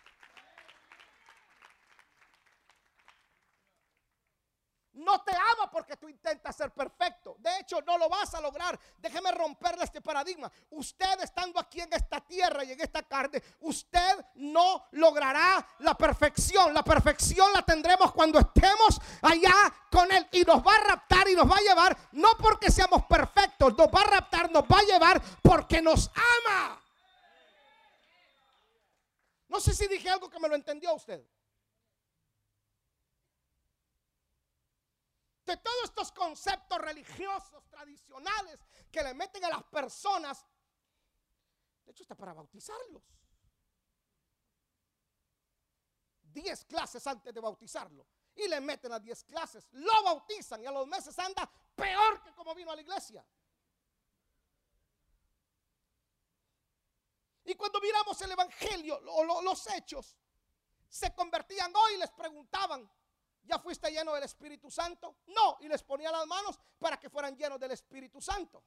No 4.96 5.22
te 5.22 5.32
ama 5.34 5.70
porque 5.70 5.96
tú 5.96 6.08
intentas 6.08 6.56
ser 6.56 6.70
perfecto. 6.72 7.36
De 7.38 7.58
hecho, 7.58 7.82
no 7.82 7.98
lo 7.98 8.08
vas 8.08 8.32
a 8.34 8.40
lograr. 8.40 8.78
Déjeme 8.96 9.30
romperle 9.30 9.84
este 9.84 10.00
paradigma. 10.00 10.50
Usted 10.70 11.20
estando 11.22 11.60
aquí 11.60 11.80
en 11.80 11.92
esta 11.92 12.20
tierra 12.20 12.64
y 12.64 12.72
en 12.72 12.80
esta 12.80 13.02
carne, 13.02 13.42
usted 13.60 14.24
no 14.36 14.86
logrará 14.92 15.66
la 15.80 15.94
perfección. 15.96 16.72
La 16.72 16.82
perfección 16.82 17.52
la 17.52 17.62
tendremos 17.62 18.12
cuando 18.12 18.38
estemos 18.38 18.98
allá 19.20 19.52
con 19.90 20.10
Él. 20.10 20.26
Y 20.32 20.42
nos 20.44 20.66
va 20.66 20.74
a 20.76 20.80
raptar 20.80 21.28
y 21.28 21.34
nos 21.34 21.50
va 21.50 21.56
a 21.56 21.60
llevar, 21.60 21.96
no 22.12 22.30
porque 22.38 22.70
seamos 22.70 23.04
perfectos, 23.04 23.76
nos 23.76 23.88
va 23.88 24.00
a 24.00 24.04
raptar, 24.04 24.50
nos 24.50 24.64
va 24.64 24.78
a 24.78 24.82
llevar 24.82 25.22
porque 25.42 25.82
nos 25.82 26.10
ama. 26.14 26.82
No 29.48 29.60
sé 29.60 29.74
si 29.74 29.86
dije 29.88 30.08
algo 30.08 30.30
que 30.30 30.40
me 30.40 30.48
lo 30.48 30.54
entendió 30.54 30.94
usted. 30.94 31.22
De 35.46 35.56
todos 35.58 35.84
estos 35.84 36.10
conceptos 36.12 36.78
religiosos, 36.78 37.64
tradicionales 37.70 38.58
que 38.90 39.02
le 39.02 39.14
meten 39.14 39.44
a 39.44 39.50
las 39.50 39.62
personas. 39.64 40.44
De 41.84 41.92
hecho, 41.92 42.02
está 42.02 42.16
para 42.16 42.34
bautizarlos. 42.34 43.04
Diez 46.22 46.64
clases 46.64 47.06
antes 47.06 47.32
de 47.32 47.40
bautizarlo. 47.40 48.06
Y 48.34 48.48
le 48.48 48.60
meten 48.60 48.90
las 48.90 49.02
diez 49.02 49.22
clases. 49.24 49.68
Lo 49.70 50.02
bautizan 50.02 50.62
y 50.62 50.66
a 50.66 50.72
los 50.72 50.86
meses 50.86 51.16
anda 51.18 51.50
peor 51.74 52.22
que 52.22 52.34
como 52.34 52.54
vino 52.54 52.72
a 52.72 52.74
la 52.74 52.82
iglesia. 52.82 53.24
Y 57.44 57.54
cuando 57.54 57.80
miramos 57.80 58.20
el 58.20 58.32
Evangelio 58.32 59.00
o 59.12 59.42
los 59.42 59.66
hechos, 59.68 60.18
se 60.88 61.14
convertían 61.14 61.74
hoy 61.74 61.94
y 61.94 61.98
les 61.98 62.10
preguntaban, 62.10 62.90
¿Ya 63.46 63.58
fuiste 63.58 63.90
lleno 63.90 64.12
del 64.14 64.24
Espíritu 64.24 64.70
Santo? 64.70 65.18
No, 65.26 65.58
y 65.60 65.68
les 65.68 65.82
ponía 65.82 66.10
las 66.10 66.26
manos 66.26 66.58
para 66.78 66.98
que 66.98 67.08
fueran 67.08 67.36
llenos 67.36 67.60
del 67.60 67.70
Espíritu 67.70 68.20
Santo. 68.20 68.62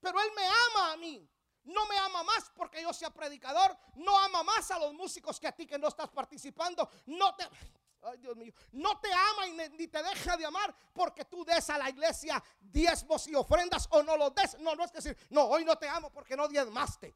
Pero 0.00 0.18
Él 0.20 0.30
me 0.34 0.46
ama 0.46 0.92
a 0.92 0.96
mí. 0.96 1.28
No 1.64 1.86
me 1.86 1.98
ama 1.98 2.22
más 2.22 2.50
porque 2.54 2.82
yo 2.82 2.92
sea 2.92 3.10
predicador. 3.10 3.76
No 3.96 4.18
ama 4.18 4.42
más 4.42 4.70
a 4.70 4.78
los 4.78 4.94
músicos 4.94 5.38
que 5.38 5.46
a 5.46 5.52
ti 5.52 5.66
que 5.66 5.78
no 5.78 5.88
estás 5.88 6.08
participando. 6.08 6.88
No 7.06 7.34
te... 7.36 7.48
Ay, 8.02 8.16
Dios 8.16 8.34
mío. 8.34 8.54
No 8.72 8.98
te 8.98 9.12
ama 9.12 9.46
y 9.46 9.52
ni 9.76 9.86
te 9.86 10.02
deja 10.02 10.36
de 10.38 10.46
amar 10.46 10.74
porque 10.94 11.26
tú 11.26 11.44
des 11.44 11.68
a 11.68 11.76
la 11.76 11.90
iglesia 11.90 12.42
diezmos 12.58 13.26
y 13.26 13.34
ofrendas 13.34 13.86
o 13.90 14.02
no 14.02 14.16
los 14.16 14.34
des. 14.34 14.58
No, 14.60 14.74
no 14.74 14.84
es 14.84 14.92
decir, 14.92 15.16
no, 15.28 15.44
hoy 15.44 15.66
no 15.66 15.76
te 15.76 15.86
amo 15.86 16.10
porque 16.10 16.34
no 16.34 16.48
diezmaste. 16.48 17.14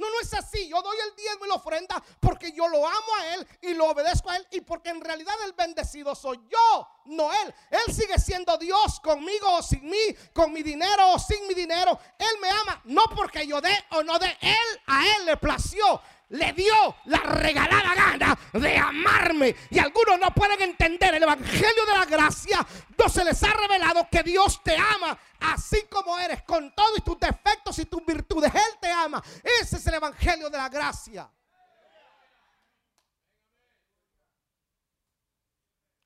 No, 0.00 0.08
no 0.08 0.20
es 0.20 0.32
así. 0.32 0.66
Yo 0.66 0.80
doy 0.80 0.96
el 1.06 1.14
diezmo 1.14 1.44
y 1.44 1.48
la 1.48 1.56
ofrenda 1.56 2.02
porque 2.18 2.52
yo 2.52 2.66
lo 2.68 2.88
amo 2.88 3.14
a 3.18 3.34
Él 3.34 3.46
y 3.60 3.74
lo 3.74 3.86
obedezco 3.86 4.30
a 4.30 4.36
Él 4.36 4.46
y 4.50 4.62
porque 4.62 4.88
en 4.88 5.00
realidad 5.02 5.34
el 5.44 5.52
bendecido 5.52 6.14
soy 6.14 6.40
yo, 6.48 6.88
no 7.04 7.30
Él. 7.30 7.54
Él 7.70 7.94
sigue 7.94 8.18
siendo 8.18 8.56
Dios 8.56 8.98
conmigo 9.00 9.52
o 9.52 9.62
sin 9.62 9.88
mí, 9.88 10.16
con 10.32 10.52
mi 10.54 10.62
dinero 10.62 11.12
o 11.12 11.18
sin 11.18 11.46
mi 11.46 11.52
dinero. 11.52 11.98
Él 12.18 12.40
me 12.40 12.48
ama, 12.48 12.80
no 12.84 13.04
porque 13.14 13.46
yo 13.46 13.60
dé 13.60 13.76
o 13.90 14.02
no 14.02 14.18
dé. 14.18 14.38
Él 14.40 14.80
a 14.86 15.06
Él 15.06 15.26
le 15.26 15.36
plació 15.36 16.00
le 16.30 16.52
dio 16.52 16.96
la 17.06 17.18
regalada 17.18 17.94
gana 17.94 18.38
de 18.52 18.78
amarme. 18.78 19.54
Y 19.70 19.78
algunos 19.78 20.18
no 20.18 20.32
pueden 20.32 20.60
entender 20.62 21.14
el 21.14 21.22
Evangelio 21.22 21.86
de 21.86 21.98
la 21.98 22.06
gracia. 22.06 22.66
No 22.98 23.08
se 23.08 23.24
les 23.24 23.42
ha 23.42 23.52
revelado 23.52 24.06
que 24.10 24.22
Dios 24.22 24.62
te 24.62 24.76
ama 24.76 25.18
así 25.40 25.86
como 25.90 26.18
eres, 26.18 26.42
con 26.42 26.74
todos 26.74 27.02
tus 27.04 27.18
defectos 27.18 27.78
y 27.78 27.86
tus 27.86 28.04
virtudes. 28.04 28.54
Él 28.54 28.78
te 28.80 28.90
ama. 28.90 29.22
Ese 29.60 29.76
es 29.76 29.86
el 29.86 29.94
Evangelio 29.94 30.48
de 30.50 30.58
la 30.58 30.68
gracia. 30.68 31.30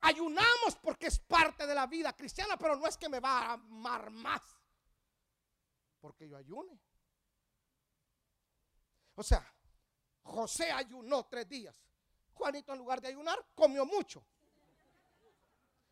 Ayunamos 0.00 0.76
porque 0.82 1.06
es 1.06 1.18
parte 1.18 1.66
de 1.66 1.74
la 1.74 1.86
vida 1.86 2.12
cristiana, 2.14 2.58
pero 2.58 2.76
no 2.76 2.86
es 2.86 2.96
que 2.96 3.08
me 3.08 3.20
va 3.20 3.38
a 3.40 3.52
amar 3.54 4.10
más. 4.10 4.42
Porque 6.00 6.28
yo 6.28 6.36
ayune. 6.36 6.78
O 9.14 9.22
sea, 9.22 9.53
José 10.24 10.70
ayunó 10.70 11.24
tres 11.26 11.48
días. 11.48 11.80
Juanito 12.34 12.72
en 12.72 12.78
lugar 12.78 13.00
de 13.00 13.08
ayunar 13.08 13.44
comió 13.54 13.86
mucho. 13.86 14.24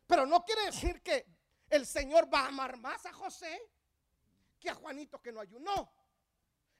Pero 0.05 0.25
no 0.25 0.43
quiere 0.43 0.65
decir 0.65 1.01
que 1.01 1.25
el 1.69 1.85
Señor 1.85 2.31
va 2.31 2.41
a 2.41 2.47
amar 2.47 2.77
más 2.77 3.05
a 3.05 3.13
José 3.13 3.69
que 4.59 4.69
a 4.69 4.75
Juanito 4.75 5.21
que 5.21 5.31
no 5.31 5.39
ayunó. 5.39 5.91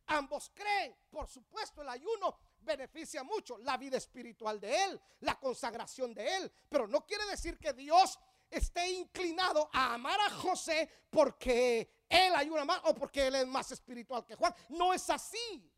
Ambos 0.08 0.52
creen, 0.54 0.96
por 1.10 1.28
supuesto, 1.28 1.82
el 1.82 1.90
ayuno 1.90 2.38
beneficia 2.60 3.24
mucho 3.24 3.58
la 3.58 3.78
vida 3.78 3.98
espiritual 3.98 4.60
de 4.60 4.84
él, 4.84 5.02
la 5.22 5.40
consagración 5.40 6.14
de 6.14 6.38
él, 6.38 6.52
pero 6.70 6.88
no 6.88 7.06
quiere 7.06 7.26
decir 7.26 7.58
que 7.58 7.74
Dios 7.74 8.20
esté 8.50 8.90
inclinado 8.90 9.70
a 9.74 9.94
amar 9.94 10.20
a 10.20 10.30
José 10.30 10.90
porque 11.10 12.06
él 12.08 12.36
ayuna 12.36 12.66
más 12.66 12.82
o 12.86 12.94
porque 12.94 13.28
él 13.28 13.36
es 13.36 13.48
más 13.48 13.72
espiritual 13.72 14.26
que 14.26 14.36
Juan. 14.36 14.54
No 14.70 14.94
es 14.94 15.10
así. 15.10 15.73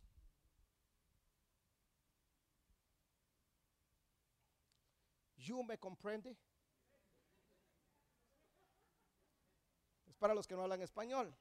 ¿You 5.45 5.63
me 5.63 5.77
comprende? 5.77 6.35
Es 10.07 10.15
para 10.15 10.33
los 10.33 10.47
que 10.47 10.55
no 10.55 10.63
hablan 10.63 10.81
español. 10.81 11.35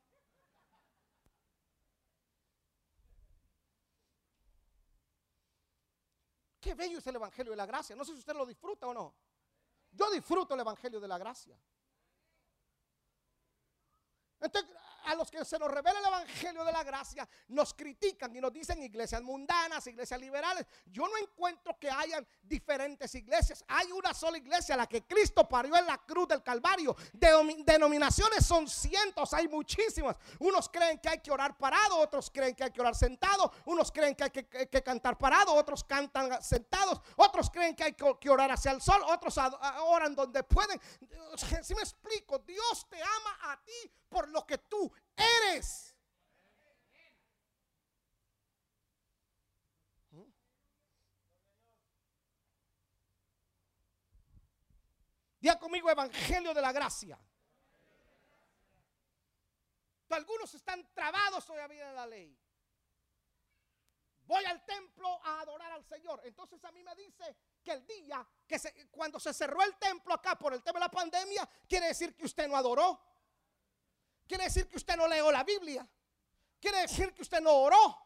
Qué 6.61 6.75
bello 6.75 6.99
es 6.99 7.07
el 7.07 7.17
Evangelio 7.17 7.53
de 7.53 7.57
la 7.57 7.67
Gracia. 7.67 7.97
No 7.97 8.05
sé 8.05 8.13
si 8.13 8.19
usted 8.19 8.35
lo 8.35 8.45
disfruta 8.45 8.87
o 8.87 8.93
no. 8.93 9.15
Yo 9.91 10.11
disfruto 10.11 10.53
el 10.55 10.61
Evangelio 10.61 11.01
de 11.01 11.09
la 11.09 11.17
Gracia. 11.17 11.59
Entonces, 14.41 14.71
a 15.05 15.15
los 15.15 15.31
que 15.31 15.45
se 15.45 15.59
nos 15.59 15.71
revela 15.71 15.99
el 15.99 16.07
Evangelio 16.07 16.65
de 16.65 16.73
la 16.73 16.83
Gracia, 16.83 17.29
nos 17.49 17.75
critican 17.75 18.35
y 18.35 18.41
nos 18.41 18.53
dicen 18.53 18.83
iglesias 18.83 19.23
mundanas, 19.23 19.87
iglesias 19.87 20.21
liberales. 20.21 20.67
Yo 20.87 21.07
no 21.07 21.17
encuentro 21.17 21.79
que 21.79 21.91
hayan 21.91 22.27
diferentes 22.43 23.15
iglesias. 23.15 23.65
Hay 23.69 23.93
una 23.93 24.15
sola 24.15 24.39
iglesia, 24.39 24.77
la 24.77 24.87
que 24.87 25.07
Cristo 25.07 25.49
parió 25.49 25.77
en 25.77 25.87
la 25.87 25.99
cruz 25.99 26.29
del 26.29 26.43
Calvario. 26.43 26.97
denominaciones 27.13 28.45
son 28.45 28.69
cientos, 28.69 29.33
hay 29.35 29.49
muchísimas. 29.49 30.17
Unos 30.39 30.69
creen 30.69 30.99
que 30.99 31.09
hay 31.09 31.19
que 31.21 31.31
orar 31.31 31.57
parado, 31.57 31.99
otros 31.99 32.31
creen 32.31 32.55
que 32.55 32.65
hay 32.65 32.71
que 32.71 32.81
orar 32.81 32.95
sentado, 32.95 33.53
unos 33.67 33.91
creen 33.93 34.15
que 34.15 34.25
hay 34.25 34.31
que, 34.31 34.83
cantar 34.83 35.17
parado, 35.19 35.55
otros 35.55 35.85
cantan 35.85 36.43
sentados, 36.43 37.01
otros 37.17 37.51
creen 37.51 37.75
que 37.75 37.85
hay 37.85 37.93
que, 37.95 38.31
orar 38.31 38.51
hacia 38.51 38.73
el 38.73 38.81
sol, 38.81 39.03
otros 39.07 39.39
oran 39.87 40.15
donde 40.15 40.43
pueden. 40.43 40.81
Si 41.63 41.75
me 41.75 41.83
explico, 41.83 42.39
Dios 42.39 42.87
te 42.89 43.01
ama 43.03 43.53
a 43.53 43.63
ti 43.63 43.91
por 44.09 44.29
lo 44.29 44.47
que 44.47 44.59
tú 44.59 44.93
eres. 45.17 45.95
Día 55.41 55.59
conmigo 55.59 55.91
Evangelio 55.91 56.55
de 56.55 56.63
la 56.63 56.73
Gracia. 56.73 57.19
Algunos 60.09 60.55
están 60.55 60.89
trabados 60.95 61.45
todavía 61.45 61.89
en 61.91 61.95
la 61.95 62.07
ley. 62.07 62.39
Voy 64.27 64.43
al 64.47 64.65
templo 64.65 65.07
a 65.23 65.41
adorar 65.41 65.73
al 65.73 65.85
Señor. 65.85 66.23
Entonces 66.25 66.65
a 66.65 66.73
mí 66.73 66.83
me 66.83 66.95
dice 66.95 67.37
que 67.63 67.73
el 67.73 67.87
día 67.87 68.27
que 68.47 68.59
se, 68.59 68.89
cuando 68.91 69.21
se 69.21 69.35
cerró 69.35 69.63
el 69.63 69.77
templo 69.77 70.15
acá 70.15 70.39
por 70.39 70.55
el 70.55 70.63
tema 70.63 70.79
de 70.79 70.87
la 70.87 70.91
pandemia, 70.91 71.47
quiere 71.69 71.89
decir 71.89 72.17
que 72.17 72.25
usted 72.25 72.49
no 72.49 72.57
adoró. 72.57 72.99
Quiere 74.27 74.45
decir 74.45 74.69
que 74.69 74.77
usted 74.77 74.97
no 74.97 75.07
leyó 75.07 75.31
la 75.31 75.45
Biblia. 75.45 75.87
Quiere 76.61 76.83
decir 76.83 77.13
que 77.13 77.23
usted 77.23 77.41
no 77.41 77.53
oró. 77.53 77.99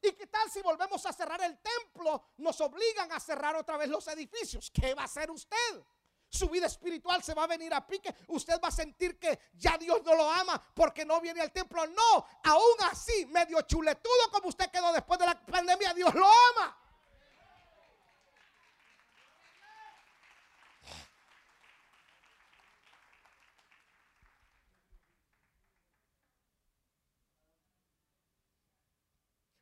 ¿Y 0.00 0.12
qué 0.12 0.26
tal 0.26 0.50
si 0.50 0.62
volvemos 0.62 1.04
a 1.06 1.12
cerrar 1.12 1.40
el 1.42 1.58
templo? 1.58 2.30
Nos 2.38 2.60
obligan 2.60 3.10
a 3.12 3.20
cerrar 3.20 3.56
otra 3.56 3.76
vez 3.76 3.88
los 3.88 4.06
edificios. 4.08 4.70
¿Qué 4.70 4.94
va 4.94 5.02
a 5.02 5.04
hacer 5.06 5.30
usted? 5.30 5.84
Su 6.30 6.48
vida 6.48 6.66
espiritual 6.66 7.22
se 7.22 7.34
va 7.34 7.44
a 7.44 7.46
venir 7.46 7.72
a 7.72 7.86
pique. 7.86 8.14
Usted 8.28 8.60
va 8.62 8.68
a 8.68 8.72
sentir 8.72 9.18
que 9.18 9.38
ya 9.54 9.78
Dios 9.78 10.02
no 10.04 10.14
lo 10.14 10.30
ama 10.30 10.62
porque 10.74 11.04
no 11.04 11.20
viene 11.20 11.40
al 11.40 11.50
templo. 11.52 11.86
No, 11.86 12.26
aún 12.44 12.76
así, 12.90 13.26
medio 13.26 13.62
chuletudo 13.62 14.30
como 14.30 14.48
usted 14.48 14.70
quedó 14.70 14.92
después 14.92 15.18
de 15.18 15.26
la 15.26 15.40
pandemia, 15.40 15.94
Dios 15.94 16.14
lo 16.14 16.26
ama. 16.26 16.76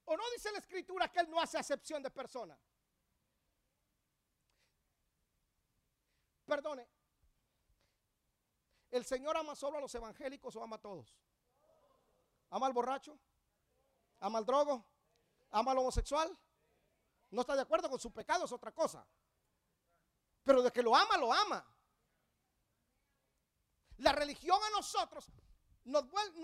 ¿O 0.06 0.16
no 0.16 0.22
dice 0.30 0.52
la 0.52 0.58
escritura 0.58 1.08
que 1.10 1.20
Él 1.20 1.30
no 1.30 1.40
hace 1.40 1.58
acepción 1.58 2.02
de 2.02 2.10
personas? 2.10 2.58
Perdone, 6.44 6.88
¿el 8.92 9.04
Señor 9.04 9.36
ama 9.36 9.56
solo 9.56 9.78
a 9.78 9.80
los 9.80 9.92
evangélicos 9.94 10.54
o 10.54 10.62
ama 10.62 10.76
a 10.76 10.80
todos? 10.80 11.18
¿Ama 12.50 12.68
al 12.68 12.72
borracho? 12.72 13.18
¿Ama 14.20 14.38
al 14.38 14.46
drogo? 14.46 14.86
¿Ama 15.50 15.72
al 15.72 15.78
homosexual? 15.78 16.38
No 17.30 17.40
está 17.40 17.56
de 17.56 17.62
acuerdo 17.62 17.90
con 17.90 17.98
su 17.98 18.12
pecado, 18.12 18.44
es 18.44 18.52
otra 18.52 18.70
cosa. 18.70 19.04
Pero 20.44 20.62
de 20.62 20.70
que 20.70 20.84
lo 20.84 20.94
ama, 20.94 21.16
lo 21.16 21.32
ama. 21.32 21.66
La 23.96 24.12
religión 24.12 24.60
a 24.62 24.70
nosotros 24.70 25.32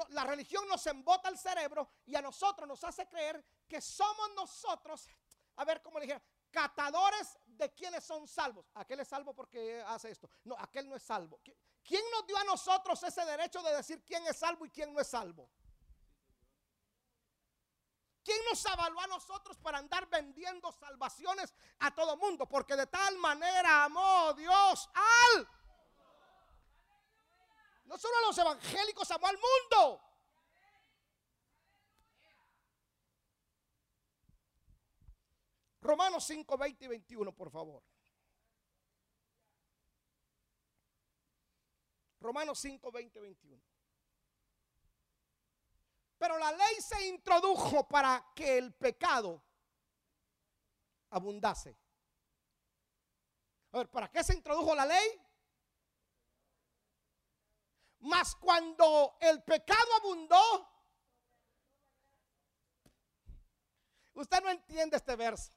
la 0.09 0.25
religión 0.25 0.67
nos 0.69 0.87
embota 0.87 1.29
el 1.29 1.39
cerebro 1.39 1.89
y 2.07 2.15
a 2.15 2.23
nosotros 2.23 2.69
nos 2.69 2.83
hace 2.85 3.09
creer 3.09 3.45
que 3.69 3.81
somos 3.81 4.31
nosotros, 4.37 5.09
a 5.57 5.65
ver 5.65 5.83
cómo 5.83 5.99
le 5.99 6.07
dije, 6.07 6.23
catadores 6.51 7.39
de 7.47 7.73
quienes 7.73 8.05
son 8.05 8.29
salvos. 8.29 8.71
Aquel 8.75 9.01
es 9.01 9.09
salvo 9.09 9.35
porque 9.35 9.83
hace 9.87 10.11
esto. 10.11 10.31
No, 10.45 10.57
aquel 10.59 10.89
no 10.89 10.95
es 10.95 11.03
salvo. 11.03 11.41
¿Quién 11.83 12.03
nos 12.13 12.27
dio 12.27 12.37
a 12.37 12.45
nosotros 12.45 13.03
ese 13.03 13.25
derecho 13.25 13.61
de 13.63 13.75
decir 13.75 14.05
quién 14.05 14.25
es 14.27 14.37
salvo 14.37 14.65
y 14.65 14.71
quién 14.71 14.93
no 14.93 15.01
es 15.01 15.09
salvo? 15.09 15.51
¿Quién 18.25 18.39
nos 18.49 18.65
avaló 18.67 19.01
a 19.01 19.07
nosotros 19.09 19.57
para 19.59 19.79
andar 19.79 20.09
vendiendo 20.09 20.71
salvaciones 20.71 21.53
a 21.81 21.93
todo 21.93 22.17
mundo? 22.17 22.49
Porque 22.49 22.77
de 22.77 22.87
tal 22.87 23.19
manera 23.19 23.85
amó 23.85 24.33
Dios 24.35 24.89
al 24.95 25.49
no 27.85 27.99
solo 27.99 28.17
a 28.19 28.27
los 28.27 28.39
evangélicos, 28.39 29.11
amó 29.11 29.27
al 29.27 29.39
mundo. 29.39 30.01
Romanos 35.81 36.25
5, 36.25 36.57
20 36.57 36.85
y 36.85 36.89
21, 36.89 37.33
por 37.33 37.51
favor. 37.51 37.83
Romanos 42.21 42.59
5, 42.61 42.93
20 42.93 43.19
y 43.19 43.23
21. 43.23 43.63
Pero 46.19 46.39
la 46.39 46.53
ley 46.53 46.77
se 46.81 47.09
introdujo 47.09 47.89
para 47.89 48.25
que 48.33 48.59
el 48.59 48.73
pecado 48.75 49.43
abundase. 51.11 51.77
A 53.73 53.79
ver, 53.79 53.91
¿para 53.91 54.09
qué 54.09 54.23
se 54.23 54.35
introdujo 54.35 54.73
la 54.75 54.87
ley? 54.87 55.21
Mas 58.03 58.35
cuando 58.35 59.17
el 59.21 59.43
pecado 59.45 59.95
abundó, 59.97 60.69
usted 64.15 64.43
no 64.43 64.51
entiende 64.51 64.97
este 64.97 65.15
verso. 65.15 65.53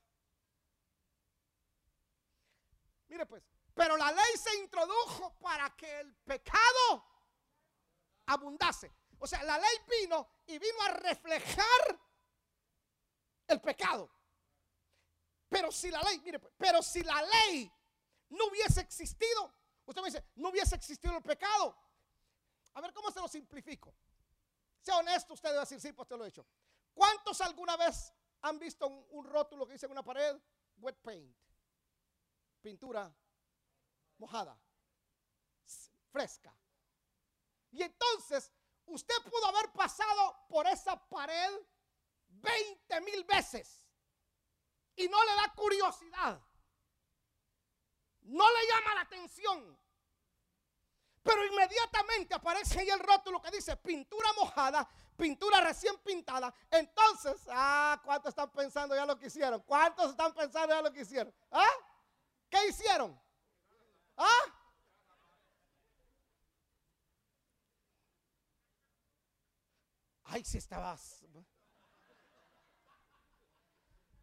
Mire 3.08 3.26
pues, 3.26 3.44
pero 3.74 3.98
la 3.98 4.12
ley 4.12 4.38
se 4.38 4.56
introdujo 4.58 5.36
para 5.40 5.76
que 5.76 6.02
el 6.02 6.16
pecado 6.18 7.04
abundase. 8.28 8.94
O 9.18 9.26
sea, 9.26 9.42
la 9.44 9.58
ley 9.58 9.78
vino 10.02 10.30
y 10.46 10.60
vino 10.60 10.82
a 10.84 10.90
reflejar 10.90 12.00
el 13.48 13.60
pecado. 13.60 14.12
Pero 15.50 15.72
si 15.72 15.90
la 15.90 16.02
ley, 16.04 16.20
mire, 16.20 16.38
pues, 16.38 16.54
pero 16.58 16.84
si 16.84 17.02
la 17.02 17.24
ley 17.24 17.72
no 18.30 18.46
hubiese 18.46 18.82
existido, 18.82 19.52
usted 19.86 20.02
me 20.02 20.10
dice, 20.10 20.26
no 20.36 20.50
hubiese 20.50 20.76
existido 20.76 21.18
el 21.18 21.24
pecado. 21.24 21.76
A 22.76 22.82
ver, 22.82 22.94
¿cómo 22.94 23.10
se 23.10 23.22
lo 23.22 23.28
simplifico? 23.28 23.94
Sea 24.82 24.98
honesto, 24.98 25.34
usted 25.34 25.50
debe 25.50 25.62
decir, 25.62 25.80
sí, 25.80 25.94
pues 25.94 26.08
te 26.08 26.18
lo 26.18 26.26
he 26.26 26.28
hecho. 26.28 26.46
¿Cuántos 26.94 27.42
alguna 27.42 27.76
vez 27.78 28.14
han 28.42 28.60
visto 28.60 28.88
un, 28.88 29.26
rótulo 29.26 29.66
que 29.66 29.74
dice 29.74 29.86
en 29.86 29.94
una 29.94 30.04
pared? 30.04 30.38
Wet 30.78 30.98
paint. 31.02 31.36
Pintura 32.62 33.14
mojada. 34.18 34.60
Fresca. 36.12 36.56
Y 37.72 37.82
entonces, 37.82 38.52
usted 38.86 39.16
pudo 39.24 39.48
haber 39.48 39.72
pasado 39.72 40.46
por 40.48 40.68
esa 40.68 40.98
pared 41.10 41.52
20 42.28 43.02
mil 43.02 43.24
veces. 43.24 43.86
Y 44.98 45.08
no 45.08 45.24
le 45.24 45.36
da 45.36 45.54
curiosidad. 45.56 46.42
No 48.22 48.46
le 48.50 48.68
llama 48.68 48.96
la 48.96 49.02
atención. 49.02 49.85
Pero 51.26 51.44
inmediatamente 51.44 52.36
aparece 52.36 52.80
ahí 52.80 52.88
el 52.88 53.00
rótulo 53.00 53.42
que 53.42 53.50
dice 53.50 53.76
pintura 53.78 54.32
mojada, 54.34 54.88
pintura 55.18 55.60
recién 55.60 55.98
pintada. 56.04 56.54
Entonces, 56.70 57.42
ah, 57.50 58.00
¿cuántos 58.06 58.30
están 58.30 58.52
pensando 58.52 58.94
ya 58.94 59.08
lo 59.08 59.18
que 59.18 59.26
hicieron? 59.26 59.60
¿Cuántos 59.64 60.12
están 60.12 60.36
pensando 60.36 60.76
ya 60.76 60.84
lo 60.84 60.94
que 60.94 61.02
hicieron? 61.02 61.34
¿Ah? 61.50 61.66
¿Qué 62.48 62.68
hicieron? 62.68 63.20
¿Ah? 64.16 64.42
Ay, 70.26 70.44
si 70.44 70.60
estabas. 70.60 71.26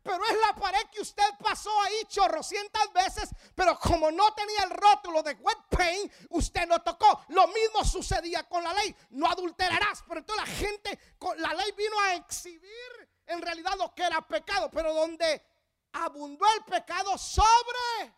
Pero 0.03 0.25
es 0.25 0.37
la 0.41 0.55
pared 0.55 0.85
que 0.91 1.01
usted 1.01 1.25
pasó 1.39 1.71
ahí 1.83 2.05
chorrocientas 2.09 2.93
veces, 2.93 3.31
pero 3.55 3.79
como 3.79 4.11
no 4.11 4.35
tenía 4.35 4.65
el 4.65 4.71
rótulo 4.71 5.23
de 5.23 5.35
wet 5.35 5.59
paint, 5.69 6.13
usted 6.31 6.67
no 6.67 6.83
tocó. 6.83 7.25
Lo 7.29 7.47
mismo 7.49 7.85
sucedía 7.85 8.43
con 8.49 8.65
la 8.65 8.73
ley. 8.75 8.95
No 9.11 9.27
adulterarás. 9.29 10.03
Pero 10.09 10.21
entonces 10.21 10.45
la 10.45 10.55
gente, 10.57 10.99
la 11.39 11.55
ley 11.55 11.73
vino 11.73 12.01
a 12.01 12.15
exhibir 12.15 13.11
en 13.27 13.41
realidad 13.41 13.75
lo 13.79 13.95
que 13.95 14.03
era 14.03 14.21
pecado. 14.27 14.71
Pero 14.71 14.93
donde 14.93 15.41
abundó 15.93 16.47
el 16.57 16.65
pecado, 16.65 17.17
sobre 17.17 18.13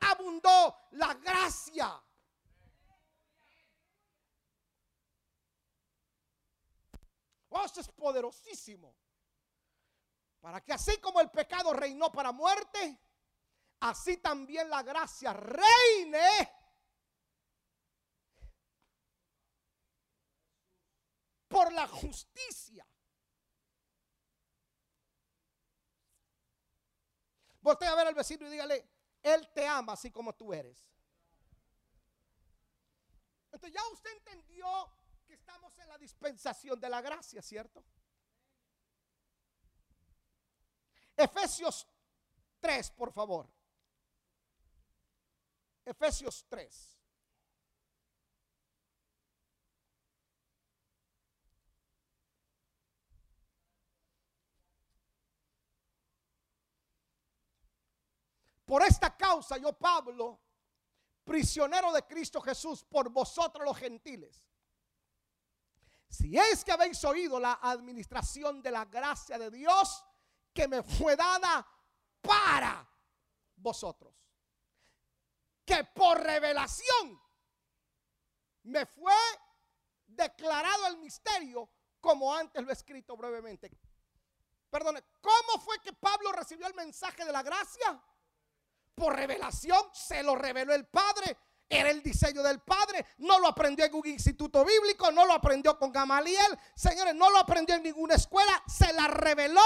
abundó 0.00 0.76
la 0.92 1.14
gracia. 1.14 2.02
Oh, 7.48 7.64
esto 7.64 7.80
es 7.80 7.88
poderosísimo. 7.88 8.94
Para 10.40 10.62
que 10.62 10.72
así 10.72 10.98
como 11.00 11.20
el 11.20 11.30
pecado 11.30 11.72
reinó 11.72 12.10
para 12.10 12.32
muerte, 12.32 12.98
así 13.80 14.16
también 14.16 14.70
la 14.70 14.82
gracia 14.82 15.32
reine 15.32 16.50
por 21.46 21.72
la 21.72 21.86
justicia. 21.86 22.86
Voltea 27.60 27.92
a 27.92 27.96
ver 27.96 28.06
al 28.06 28.14
vecino 28.14 28.46
y 28.46 28.50
dígale, 28.50 28.88
Él 29.22 29.46
te 29.52 29.66
ama 29.66 29.92
así 29.92 30.10
como 30.10 30.34
tú 30.34 30.54
eres. 30.54 30.88
Entonces 33.44 33.72
ya 33.72 33.86
usted 33.92 34.10
entendió 34.12 34.66
que 35.26 35.34
estamos 35.34 35.76
en 35.78 35.88
la 35.88 35.98
dispensación 35.98 36.80
de 36.80 36.88
la 36.88 37.02
gracia, 37.02 37.42
¿cierto? 37.42 37.84
Efesios 41.22 41.86
3, 42.60 42.90
por 42.92 43.12
favor. 43.12 43.48
Efesios 45.84 46.44
3. 46.48 46.96
Por 58.70 58.84
esta 58.84 59.16
causa 59.16 59.56
yo, 59.56 59.72
Pablo, 59.72 60.40
prisionero 61.24 61.92
de 61.92 62.06
Cristo 62.06 62.40
Jesús, 62.40 62.84
por 62.84 63.10
vosotros 63.10 63.64
los 63.64 63.76
gentiles. 63.76 64.46
Si 66.08 66.38
es 66.38 66.64
que 66.64 66.70
habéis 66.70 67.04
oído 67.04 67.40
la 67.40 67.58
administración 67.62 68.62
de 68.62 68.70
la 68.70 68.84
gracia 68.84 69.38
de 69.38 69.50
Dios, 69.50 70.04
que 70.52 70.68
me 70.68 70.82
fue 70.82 71.16
dada 71.16 71.66
para 72.20 72.88
vosotros. 73.56 74.14
Que 75.64 75.84
por 75.84 76.20
revelación 76.20 77.20
me 78.64 78.86
fue 78.86 79.14
declarado 80.06 80.88
el 80.88 80.98
misterio 80.98 81.70
como 82.00 82.34
antes 82.34 82.62
lo 82.62 82.70
he 82.70 82.72
escrito 82.72 83.16
brevemente. 83.16 83.70
perdone, 84.70 85.02
¿cómo 85.20 85.62
fue 85.62 85.78
que 85.80 85.92
Pablo 85.92 86.32
recibió 86.32 86.66
el 86.66 86.74
mensaje 86.74 87.24
de 87.24 87.32
la 87.32 87.42
gracia? 87.42 88.02
Por 88.94 89.14
revelación, 89.14 89.82
se 89.92 90.22
lo 90.22 90.34
reveló 90.34 90.74
el 90.74 90.86
Padre. 90.86 91.36
Era 91.72 91.88
el 91.90 92.02
diseño 92.02 92.42
del 92.42 92.58
Padre. 92.58 93.06
No 93.18 93.38
lo 93.38 93.46
aprendió 93.46 93.84
en 93.84 93.94
un 93.94 94.04
instituto 94.08 94.64
bíblico, 94.64 95.12
no 95.12 95.24
lo 95.24 95.34
aprendió 95.34 95.78
con 95.78 95.92
Gamaliel. 95.92 96.58
Señores, 96.74 97.14
no 97.14 97.30
lo 97.30 97.38
aprendió 97.38 97.76
en 97.76 97.84
ninguna 97.84 98.16
escuela. 98.16 98.60
Se 98.66 98.92
la 98.92 99.06
reveló 99.06 99.62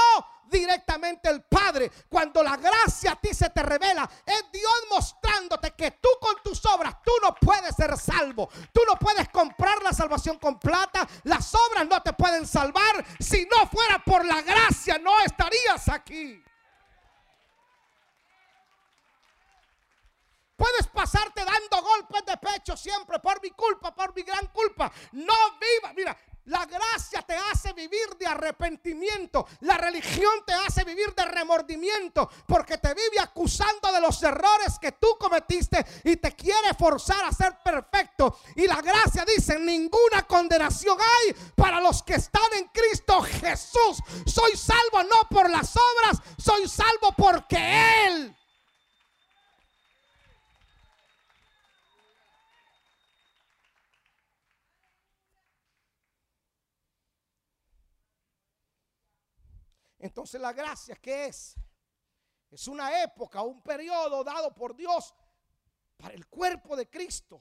directamente 0.50 1.30
el 1.30 1.42
Padre. 1.44 1.90
Cuando 2.10 2.42
la 2.42 2.58
gracia 2.58 3.12
a 3.12 3.16
ti 3.16 3.32
se 3.32 3.48
te 3.48 3.62
revela, 3.62 4.08
es 4.26 4.44
Dios 4.52 4.84
mostrándote 4.90 5.70
que 5.70 5.92
tú 5.92 6.10
con 6.20 6.34
tus 6.42 6.62
obras, 6.66 6.96
tú 7.02 7.12
no 7.22 7.34
puedes 7.34 7.74
ser 7.74 7.96
salvo. 7.96 8.50
Tú 8.70 8.82
no 8.86 8.96
puedes 8.98 9.30
comprar 9.30 9.82
la 9.82 9.94
salvación 9.94 10.38
con 10.38 10.58
plata. 10.58 11.08
Las 11.22 11.54
obras 11.54 11.86
no 11.88 12.02
te 12.02 12.12
pueden 12.12 12.46
salvar. 12.46 13.02
Si 13.18 13.48
no 13.50 13.66
fuera 13.66 13.98
por 14.04 14.26
la 14.26 14.42
gracia, 14.42 14.98
no 14.98 15.18
estarías 15.20 15.88
aquí. 15.88 16.44
Puedes 20.56 20.86
pasarte 20.86 21.44
dando 21.44 21.82
golpes 21.82 22.24
de 22.26 22.36
pecho 22.36 22.76
siempre 22.76 23.18
por 23.18 23.42
mi 23.42 23.50
culpa, 23.50 23.94
por 23.94 24.14
mi 24.14 24.22
gran 24.22 24.46
culpa. 24.48 24.90
No 25.12 25.34
viva. 25.58 25.92
Mira, 25.94 26.16
la 26.46 26.64
gracia 26.66 27.22
te 27.22 27.34
hace 27.34 27.72
vivir 27.72 28.16
de 28.18 28.26
arrepentimiento. 28.26 29.46
La 29.60 29.76
religión 29.78 30.44
te 30.46 30.52
hace 30.52 30.84
vivir 30.84 31.12
de 31.14 31.24
remordimiento. 31.24 32.30
Porque 32.46 32.78
te 32.78 32.94
vive 32.94 33.18
acusando 33.18 33.90
de 33.92 34.00
los 34.00 34.22
errores 34.22 34.78
que 34.80 34.92
tú 34.92 35.16
cometiste 35.18 35.84
y 36.04 36.16
te 36.16 36.36
quiere 36.36 36.74
forzar 36.78 37.24
a 37.24 37.32
ser 37.32 37.58
perfecto. 37.64 38.38
Y 38.54 38.68
la 38.68 38.80
gracia 38.80 39.24
dice, 39.24 39.58
ninguna 39.58 40.22
condenación 40.28 40.98
hay 41.00 41.34
para 41.56 41.80
los 41.80 42.02
que 42.02 42.14
están 42.14 42.52
en 42.56 42.68
Cristo 42.68 43.22
Jesús. 43.22 43.98
Soy 44.26 44.56
salvo 44.56 45.02
no 45.02 45.28
por 45.28 45.50
las 45.50 45.74
obras, 45.74 46.22
soy 46.38 46.68
salvo 46.68 47.12
porque 47.16 48.06
Él 48.06 48.36
Entonces 60.04 60.38
la 60.38 60.52
gracia, 60.52 60.96
¿qué 60.96 61.28
es? 61.28 61.56
Es 62.50 62.68
una 62.68 63.02
época, 63.02 63.40
un 63.40 63.62
periodo 63.62 64.22
dado 64.22 64.54
por 64.54 64.76
Dios 64.76 65.14
para 65.96 66.12
el 66.12 66.26
cuerpo 66.26 66.76
de 66.76 66.90
Cristo, 66.90 67.40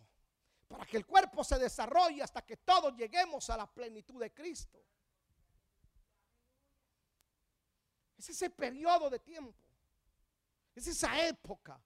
para 0.70 0.86
que 0.86 0.96
el 0.96 1.06
cuerpo 1.06 1.44
se 1.44 1.60
desarrolle 1.60 2.24
hasta 2.24 2.42
que 2.46 2.56
todos 2.56 2.96
lleguemos 2.96 3.50
a 3.50 3.58
la 3.58 3.68
plenitud 3.68 4.18
de 4.18 4.34
Cristo. 4.34 4.82
Es 8.18 8.30
ese 8.30 8.50
periodo 8.50 9.10
de 9.10 9.20
tiempo, 9.20 9.68
es 10.74 10.88
esa 10.88 11.22
época 11.28 11.78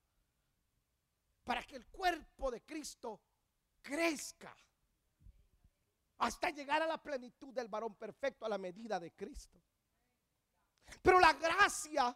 para 1.43 1.63
que 1.63 1.77
el 1.77 1.87
cuerpo 1.87 2.51
de 2.51 2.61
Cristo 2.61 3.19
crezca 3.81 4.55
hasta 6.19 6.51
llegar 6.51 6.83
a 6.83 6.87
la 6.87 7.01
plenitud 7.01 7.51
del 7.51 7.67
varón 7.67 7.95
perfecto 7.95 8.45
a 8.45 8.49
la 8.49 8.59
medida 8.59 8.99
de 8.99 9.11
Cristo. 9.15 9.59
Pero 11.01 11.19
la 11.19 11.33
gracia 11.33 12.15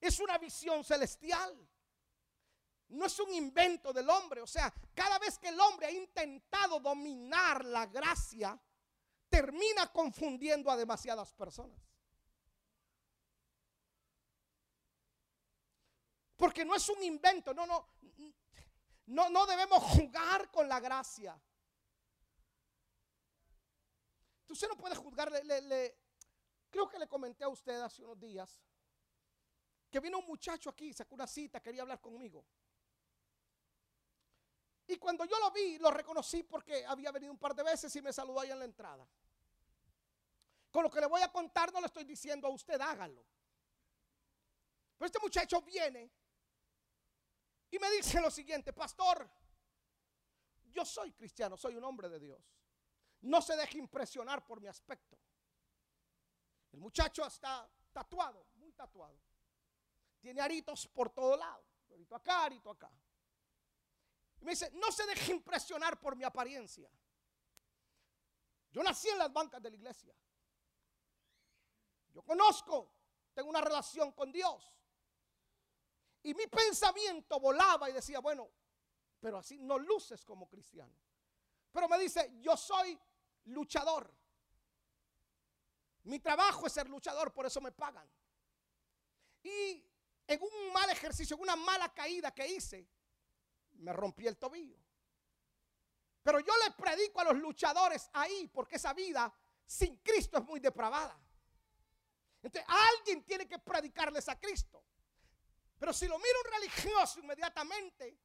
es 0.00 0.20
una 0.20 0.38
visión 0.38 0.84
celestial. 0.84 1.68
No 2.88 3.06
es 3.06 3.18
un 3.18 3.32
invento 3.34 3.92
del 3.92 4.08
hombre. 4.08 4.40
O 4.40 4.46
sea, 4.46 4.72
cada 4.94 5.18
vez 5.18 5.38
que 5.38 5.48
el 5.48 5.60
hombre 5.60 5.86
ha 5.86 5.90
intentado 5.90 6.80
dominar 6.80 7.64
la 7.64 7.86
gracia, 7.86 8.58
termina 9.28 9.92
confundiendo 9.92 10.70
a 10.70 10.76
demasiadas 10.76 11.32
personas. 11.34 11.80
Porque 16.36 16.64
no 16.64 16.74
es 16.74 16.88
un 16.90 17.02
invento, 17.02 17.54
no, 17.54 17.66
no, 17.66 17.88
no, 19.06 19.30
no 19.30 19.46
debemos 19.46 19.82
jugar 19.82 20.50
con 20.50 20.68
la 20.68 20.80
gracia. 20.80 21.40
Usted 24.48 24.68
no 24.68 24.76
puede 24.76 24.94
juzgar, 24.94 25.30
le, 25.32 25.98
Creo 26.76 26.90
que 26.90 26.98
le 26.98 27.08
comenté 27.08 27.42
a 27.42 27.48
usted 27.48 27.80
hace 27.80 28.02
unos 28.04 28.20
días 28.20 28.62
que 29.90 29.98
vino 29.98 30.18
un 30.18 30.26
muchacho 30.26 30.68
aquí, 30.68 30.92
sacó 30.92 31.14
una 31.14 31.26
cita, 31.26 31.58
quería 31.58 31.80
hablar 31.80 32.02
conmigo. 32.02 32.44
Y 34.86 34.98
cuando 34.98 35.24
yo 35.24 35.38
lo 35.38 35.50
vi, 35.52 35.78
lo 35.78 35.90
reconocí 35.90 36.42
porque 36.42 36.84
había 36.84 37.10
venido 37.12 37.32
un 37.32 37.38
par 37.38 37.54
de 37.54 37.62
veces 37.62 37.96
y 37.96 38.02
me 38.02 38.12
saludó 38.12 38.40
ahí 38.40 38.50
en 38.50 38.58
la 38.58 38.66
entrada. 38.66 39.08
Con 40.70 40.82
lo 40.82 40.90
que 40.90 41.00
le 41.00 41.06
voy 41.06 41.22
a 41.22 41.32
contar, 41.32 41.72
no 41.72 41.80
le 41.80 41.86
estoy 41.86 42.04
diciendo 42.04 42.46
a 42.46 42.50
usted, 42.50 42.78
hágalo. 42.78 43.24
Pero 44.98 45.06
este 45.06 45.18
muchacho 45.18 45.62
viene 45.62 46.12
y 47.70 47.78
me 47.78 47.90
dice 47.92 48.20
lo 48.20 48.30
siguiente, 48.30 48.74
pastor, 48.74 49.26
yo 50.66 50.84
soy 50.84 51.12
cristiano, 51.12 51.56
soy 51.56 51.74
un 51.74 51.84
hombre 51.84 52.10
de 52.10 52.20
Dios. 52.20 52.54
No 53.22 53.40
se 53.40 53.56
deje 53.56 53.78
impresionar 53.78 54.44
por 54.44 54.60
mi 54.60 54.68
aspecto. 54.68 55.18
El 56.72 56.80
muchacho 56.80 57.26
está 57.26 57.68
tatuado, 57.92 58.48
muy 58.54 58.72
tatuado. 58.72 59.18
Tiene 60.20 60.40
aritos 60.40 60.88
por 60.88 61.10
todo 61.10 61.36
lado. 61.36 61.64
Arito 61.90 62.14
acá, 62.14 62.44
arito 62.44 62.70
acá. 62.70 62.90
Y 64.40 64.44
me 64.44 64.52
dice, 64.52 64.70
no 64.72 64.92
se 64.92 65.06
deje 65.06 65.32
impresionar 65.32 65.98
por 65.98 66.16
mi 66.16 66.24
apariencia. 66.24 66.90
Yo 68.70 68.82
nací 68.82 69.08
en 69.08 69.18
las 69.18 69.32
bancas 69.32 69.62
de 69.62 69.70
la 69.70 69.76
iglesia. 69.76 70.14
Yo 72.12 72.22
conozco, 72.22 72.92
tengo 73.32 73.48
una 73.48 73.60
relación 73.60 74.12
con 74.12 74.30
Dios. 74.32 74.72
Y 76.22 76.34
mi 76.34 76.46
pensamiento 76.46 77.38
volaba 77.38 77.88
y 77.88 77.92
decía, 77.92 78.18
bueno, 78.20 78.50
pero 79.20 79.38
así 79.38 79.58
no 79.58 79.78
luces 79.78 80.24
como 80.24 80.48
cristiano. 80.48 80.94
Pero 81.72 81.88
me 81.88 81.98
dice, 81.98 82.32
yo 82.40 82.56
soy 82.56 82.98
luchador. 83.44 84.12
Mi 86.06 86.20
trabajo 86.20 86.66
es 86.66 86.72
ser 86.72 86.88
luchador, 86.88 87.32
por 87.32 87.46
eso 87.46 87.60
me 87.60 87.72
pagan. 87.72 88.08
Y 89.42 89.84
en 90.26 90.40
un 90.40 90.72
mal 90.72 90.88
ejercicio, 90.90 91.34
en 91.34 91.42
una 91.42 91.56
mala 91.56 91.92
caída 91.92 92.32
que 92.32 92.46
hice, 92.46 92.88
me 93.72 93.92
rompí 93.92 94.24
el 94.26 94.36
tobillo. 94.36 94.78
Pero 96.22 96.38
yo 96.38 96.52
le 96.64 96.70
predico 96.72 97.20
a 97.20 97.24
los 97.24 97.36
luchadores 97.36 98.08
ahí, 98.12 98.48
porque 98.52 98.76
esa 98.76 98.92
vida 98.92 99.32
sin 99.66 99.96
Cristo 99.96 100.38
es 100.38 100.44
muy 100.44 100.60
depravada. 100.60 101.18
Entonces 102.40 102.64
alguien 102.68 103.24
tiene 103.24 103.48
que 103.48 103.58
predicarles 103.58 104.28
a 104.28 104.38
Cristo. 104.38 104.84
Pero 105.76 105.92
si 105.92 106.06
lo 106.06 106.18
mira 106.18 106.38
un 106.44 106.52
religioso 106.52 107.18
inmediatamente, 107.18 108.16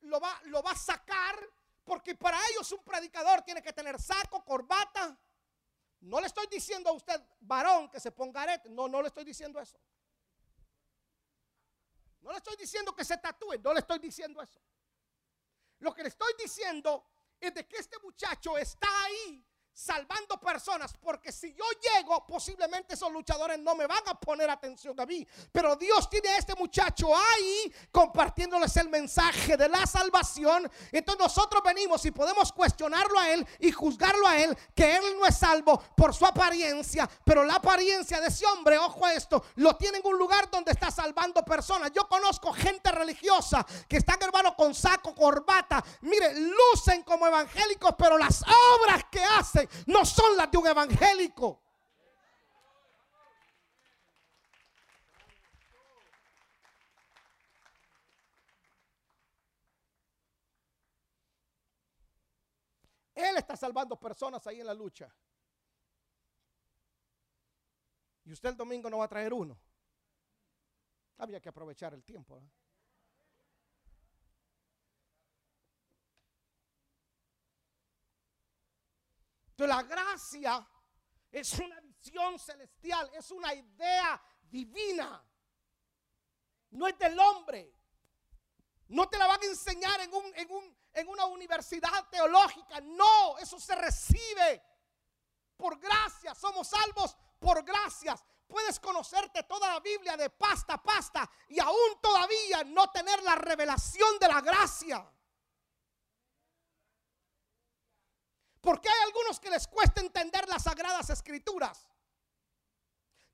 lo 0.00 0.20
va, 0.20 0.38
lo 0.44 0.62
va 0.62 0.72
a 0.72 0.76
sacar, 0.76 1.38
porque 1.84 2.14
para 2.16 2.38
ellos 2.50 2.70
un 2.72 2.84
predicador 2.84 3.40
tiene 3.40 3.62
que 3.62 3.72
tener 3.72 3.98
saco, 3.98 4.44
corbata, 4.44 5.18
no 6.04 6.20
le 6.20 6.26
estoy 6.26 6.46
diciendo 6.48 6.90
a 6.90 6.92
usted, 6.92 7.18
varón, 7.40 7.88
que 7.88 7.98
se 7.98 8.12
ponga 8.12 8.42
arete. 8.42 8.68
No, 8.68 8.88
no 8.88 9.00
le 9.00 9.08
estoy 9.08 9.24
diciendo 9.24 9.58
eso. 9.58 9.78
No 12.20 12.30
le 12.30 12.36
estoy 12.36 12.56
diciendo 12.56 12.94
que 12.94 13.04
se 13.04 13.16
tatúe. 13.16 13.58
No 13.62 13.72
le 13.72 13.80
estoy 13.80 13.98
diciendo 13.98 14.42
eso. 14.42 14.60
Lo 15.78 15.94
que 15.94 16.02
le 16.02 16.08
estoy 16.10 16.34
diciendo 16.38 17.06
es 17.40 17.54
de 17.54 17.66
que 17.66 17.78
este 17.78 17.98
muchacho 18.00 18.58
está 18.58 18.86
ahí 19.04 19.46
salvando 19.74 20.38
personas, 20.38 20.94
porque 21.02 21.32
si 21.32 21.52
yo 21.52 21.64
llego, 21.82 22.24
posiblemente 22.26 22.94
esos 22.94 23.10
luchadores 23.12 23.58
no 23.58 23.74
me 23.74 23.86
van 23.88 24.02
a 24.06 24.14
poner 24.14 24.48
atención 24.48 24.98
a 25.00 25.04
mí, 25.04 25.26
pero 25.50 25.74
Dios 25.74 26.08
tiene 26.08 26.28
a 26.28 26.38
este 26.38 26.54
muchacho 26.54 27.08
ahí 27.14 27.74
compartiéndoles 27.90 28.76
el 28.76 28.88
mensaje 28.88 29.56
de 29.56 29.68
la 29.68 29.84
salvación, 29.84 30.70
entonces 30.92 31.24
nosotros 31.24 31.62
venimos 31.64 32.04
y 32.04 32.12
podemos 32.12 32.52
cuestionarlo 32.52 33.18
a 33.18 33.30
él 33.30 33.46
y 33.58 33.72
juzgarlo 33.72 34.28
a 34.28 34.38
él, 34.38 34.56
que 34.76 34.96
él 34.96 35.02
no 35.18 35.26
es 35.26 35.36
salvo 35.36 35.82
por 35.96 36.14
su 36.14 36.24
apariencia, 36.24 37.10
pero 37.24 37.42
la 37.42 37.56
apariencia 37.56 38.20
de 38.20 38.28
ese 38.28 38.46
hombre, 38.46 38.78
ojo 38.78 39.04
a 39.04 39.14
esto, 39.14 39.44
lo 39.56 39.76
tiene 39.76 39.98
en 39.98 40.06
un 40.06 40.16
lugar 40.16 40.48
donde 40.50 40.70
está 40.70 40.90
salvando 40.90 41.44
personas. 41.44 41.90
Yo 41.92 42.06
conozco 42.08 42.52
gente 42.52 42.92
religiosa 42.92 43.66
que 43.88 43.96
están 43.96 44.22
hermano 44.22 44.54
con 44.54 44.74
saco, 44.74 45.14
corbata, 45.14 45.84
mire, 46.02 46.32
lucen 46.34 47.02
como 47.02 47.26
evangélicos, 47.26 47.94
pero 47.98 48.16
las 48.16 48.42
obras 48.42 49.04
que 49.10 49.22
hacen 49.22 49.63
no 49.86 50.04
son 50.04 50.36
las 50.36 50.50
de 50.50 50.58
un 50.58 50.66
evangélico. 50.66 51.60
Él 63.14 63.36
está 63.36 63.56
salvando 63.56 63.96
personas 63.96 64.46
ahí 64.46 64.60
en 64.60 64.66
la 64.66 64.74
lucha. 64.74 65.08
Y 68.24 68.32
usted 68.32 68.50
el 68.50 68.56
domingo 68.56 68.90
no 68.90 68.98
va 68.98 69.04
a 69.04 69.08
traer 69.08 69.32
uno. 69.32 69.58
Había 71.18 71.40
que 71.40 71.48
aprovechar 71.48 71.94
el 71.94 72.02
tiempo. 72.02 72.42
Entonces 79.54 79.76
la 79.76 79.82
gracia 79.84 80.68
es 81.30 81.52
una 81.60 81.80
visión 81.80 82.38
celestial, 82.40 83.08
es 83.14 83.30
una 83.30 83.54
idea 83.54 84.20
divina. 84.50 85.24
No 86.70 86.88
es 86.88 86.98
del 86.98 87.16
hombre. 87.20 87.72
No 88.88 89.08
te 89.08 89.16
la 89.16 89.28
van 89.28 89.40
a 89.40 89.44
enseñar 89.44 90.00
en, 90.00 90.10
en 90.92 91.08
una 91.08 91.26
universidad 91.26 92.08
teológica. 92.10 92.80
No, 92.80 93.38
eso 93.38 93.60
se 93.60 93.76
recibe 93.76 94.60
por 95.56 95.78
gracia. 95.78 96.34
Somos 96.34 96.66
salvos 96.66 97.16
por 97.38 97.62
gracias. 97.62 98.24
Puedes 98.48 98.80
conocerte 98.80 99.44
toda 99.44 99.68
la 99.68 99.78
Biblia 99.78 100.16
de 100.16 100.30
pasta 100.30 100.74
a 100.74 100.82
pasta 100.82 101.30
y 101.48 101.60
aún 101.60 102.00
todavía 102.02 102.64
no 102.64 102.90
tener 102.90 103.22
la 103.22 103.36
revelación 103.36 104.18
de 104.18 104.26
la 104.26 104.40
gracia. 104.40 105.13
Porque 108.64 108.88
hay 108.88 109.02
algunos 109.04 109.38
que 109.38 109.50
les 109.50 109.68
cuesta 109.68 110.00
entender 110.00 110.48
las 110.48 110.62
sagradas 110.62 111.10
escrituras. 111.10 111.86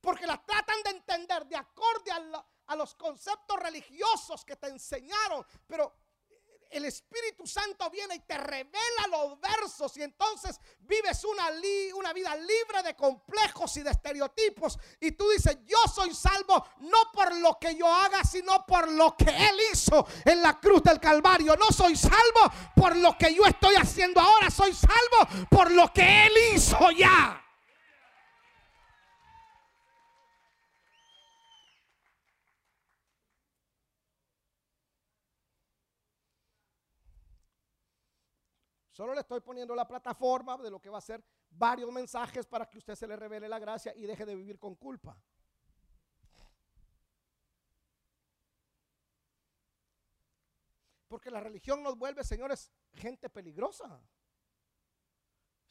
Porque 0.01 0.27
las 0.27 0.45
tratan 0.45 0.83
de 0.83 0.91
entender 0.91 1.47
de 1.47 1.55
acorde 1.55 2.11
a, 2.11 2.45
a 2.67 2.75
los 2.75 2.97
conceptos 2.97 3.57
religiosos 3.61 4.45
que 4.45 4.57
te 4.57 4.67
enseñaron. 4.67 5.47
Pero 5.69 5.95
el 6.71 6.85
Espíritu 6.85 7.47
Santo 7.47 7.91
viene 7.91 8.15
y 8.15 8.21
te 8.21 8.39
revela 8.39 9.07
los 9.11 9.41
versos 9.41 9.97
y 9.97 10.03
entonces 10.03 10.61
vives 10.81 11.25
una, 11.25 11.49
una, 11.95 12.13
vida 12.13 12.35
libre 12.37 12.83
de 12.85 12.95
complejos 12.95 13.77
y 13.77 13.83
de 13.83 13.91
estereotipos. 13.91 14.79
Y 15.01 15.13
tú 15.13 15.29
dices, 15.31 15.59
yo 15.67 15.79
soy 15.93 16.15
salvo 16.15 16.65
no 16.81 17.11
por 17.13 17.35
lo 17.37 17.59
que 17.59 17.75
yo 17.75 17.93
haga, 17.93 18.25
sino 18.25 18.65
por 18.67 18.91
lo 18.91 19.17
que 19.17 19.31
Él 19.31 19.57
hizo 19.73 20.07
en 20.25 20.43
la 20.43 20.59
cruz 20.61 20.83
del 20.83 21.01
Calvario. 21.01 21.57
No 21.57 21.71
soy 21.71 21.97
salvo 21.97 22.53
por 22.77 22.97
lo 22.97 23.17
que 23.19 23.35
yo 23.35 23.45
estoy 23.45 23.75
haciendo 23.75 24.21
ahora, 24.21 24.51
soy 24.51 24.73
salvo 24.73 25.49
por 25.51 25.71
lo 25.71 25.93
que 25.93 26.27
Él 26.27 26.33
hizo 26.55 26.91
ya. 26.93 27.45
Solo 39.01 39.15
le 39.15 39.23
estoy 39.23 39.41
poniendo 39.41 39.75
la 39.75 39.89
plataforma 39.89 40.59
de 40.59 40.71
lo 40.71 40.79
que 40.79 40.91
va 40.91 40.99
a 40.99 41.01
ser 41.01 41.25
varios 41.49 41.91
mensajes 41.91 42.45
para 42.45 42.69
que 42.69 42.77
usted 42.77 42.95
se 42.95 43.07
le 43.07 43.17
revele 43.17 43.49
la 43.49 43.59
gracia 43.59 43.97
y 43.97 44.05
deje 44.05 44.27
de 44.27 44.35
vivir 44.35 44.59
con 44.59 44.75
culpa. 44.75 45.19
Porque 51.09 51.31
la 51.31 51.41
religión 51.41 51.83
nos 51.83 51.97
vuelve, 51.97 52.23
señores, 52.25 52.71
gente 52.93 53.31
peligrosa. 53.31 54.03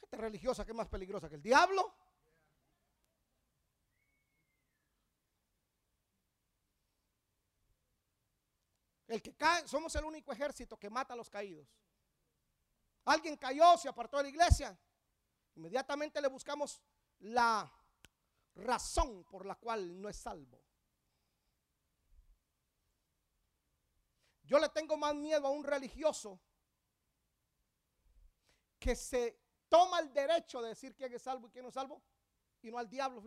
Gente 0.00 0.16
religiosa 0.16 0.64
que 0.64 0.72
es 0.72 0.76
más 0.76 0.88
peligrosa 0.88 1.28
que 1.28 1.36
el 1.36 1.42
diablo. 1.42 1.94
El 9.06 9.22
que 9.22 9.36
cae, 9.36 9.68
somos 9.68 9.94
el 9.94 10.04
único 10.04 10.32
ejército 10.32 10.76
que 10.76 10.90
mata 10.90 11.14
a 11.14 11.16
los 11.16 11.30
caídos. 11.30 11.68
Alguien 13.10 13.36
cayó, 13.36 13.76
se 13.76 13.88
apartó 13.88 14.18
de 14.18 14.22
la 14.22 14.28
iglesia. 14.28 14.78
Inmediatamente 15.56 16.20
le 16.20 16.28
buscamos 16.28 16.80
la 17.18 17.68
razón 18.54 19.24
por 19.24 19.44
la 19.44 19.56
cual 19.56 20.00
no 20.00 20.08
es 20.08 20.16
salvo. 20.16 20.62
Yo 24.44 24.60
le 24.60 24.68
tengo 24.68 24.96
más 24.96 25.12
miedo 25.16 25.48
a 25.48 25.50
un 25.50 25.64
religioso 25.64 26.40
que 28.78 28.94
se 28.94 29.40
toma 29.68 29.98
el 29.98 30.12
derecho 30.12 30.62
de 30.62 30.68
decir 30.68 30.94
quién 30.94 31.12
es 31.12 31.22
salvo 31.22 31.48
y 31.48 31.50
quién 31.50 31.64
no 31.64 31.70
es 31.70 31.74
salvo 31.74 32.00
y 32.62 32.70
no 32.70 32.78
al 32.78 32.88
diablo. 32.88 33.24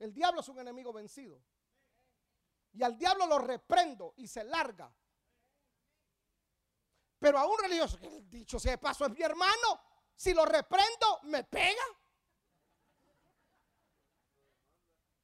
El 0.00 0.12
diablo 0.12 0.40
es 0.40 0.48
un 0.48 0.58
enemigo 0.58 0.92
vencido. 0.92 1.40
Y 2.72 2.82
al 2.82 2.98
diablo 2.98 3.24
lo 3.28 3.38
reprendo 3.38 4.14
y 4.16 4.26
se 4.26 4.42
larga 4.42 4.92
pero 7.24 7.38
a 7.38 7.46
un 7.46 7.58
religioso, 7.58 7.98
que 7.98 8.20
dicho 8.28 8.60
sea 8.60 8.72
de 8.72 8.76
paso 8.76 9.06
es 9.06 9.12
mi 9.12 9.22
hermano, 9.22 9.80
si 10.14 10.34
lo 10.34 10.44
reprendo, 10.44 11.20
me 11.22 11.42
pega. 11.42 11.82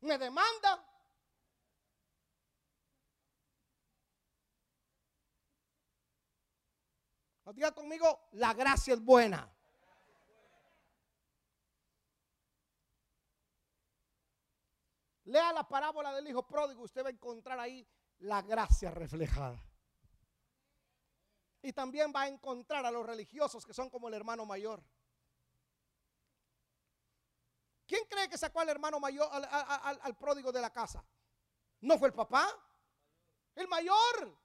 Me 0.00 0.16
demanda. 0.16 0.82
Diga 7.52 7.72
conmigo, 7.72 8.30
la 8.32 8.54
gracia 8.54 8.94
es 8.94 9.04
buena. 9.04 9.54
Lea 15.24 15.52
la 15.52 15.68
parábola 15.68 16.14
del 16.14 16.28
hijo 16.28 16.46
pródigo, 16.46 16.80
usted 16.80 17.04
va 17.04 17.08
a 17.08 17.12
encontrar 17.12 17.60
ahí 17.60 17.86
la 18.20 18.40
gracia 18.40 18.90
reflejada. 18.90 19.69
Y 21.62 21.72
también 21.72 22.12
va 22.14 22.22
a 22.22 22.28
encontrar 22.28 22.86
a 22.86 22.90
los 22.90 23.04
religiosos 23.04 23.66
que 23.66 23.74
son 23.74 23.90
como 23.90 24.08
el 24.08 24.14
hermano 24.14 24.46
mayor. 24.46 24.82
¿Quién 27.86 28.04
cree 28.08 28.28
que 28.28 28.38
sacó 28.38 28.60
al 28.60 28.68
hermano 28.68 29.00
mayor, 29.00 29.28
al, 29.32 30.00
al 30.00 30.16
pródigo 30.16 30.52
de 30.52 30.60
la 30.60 30.70
casa? 30.70 31.04
¿No 31.80 31.98
fue 31.98 32.08
el 32.08 32.14
papá? 32.14 32.48
El 33.54 33.68
mayor. 33.68 34.38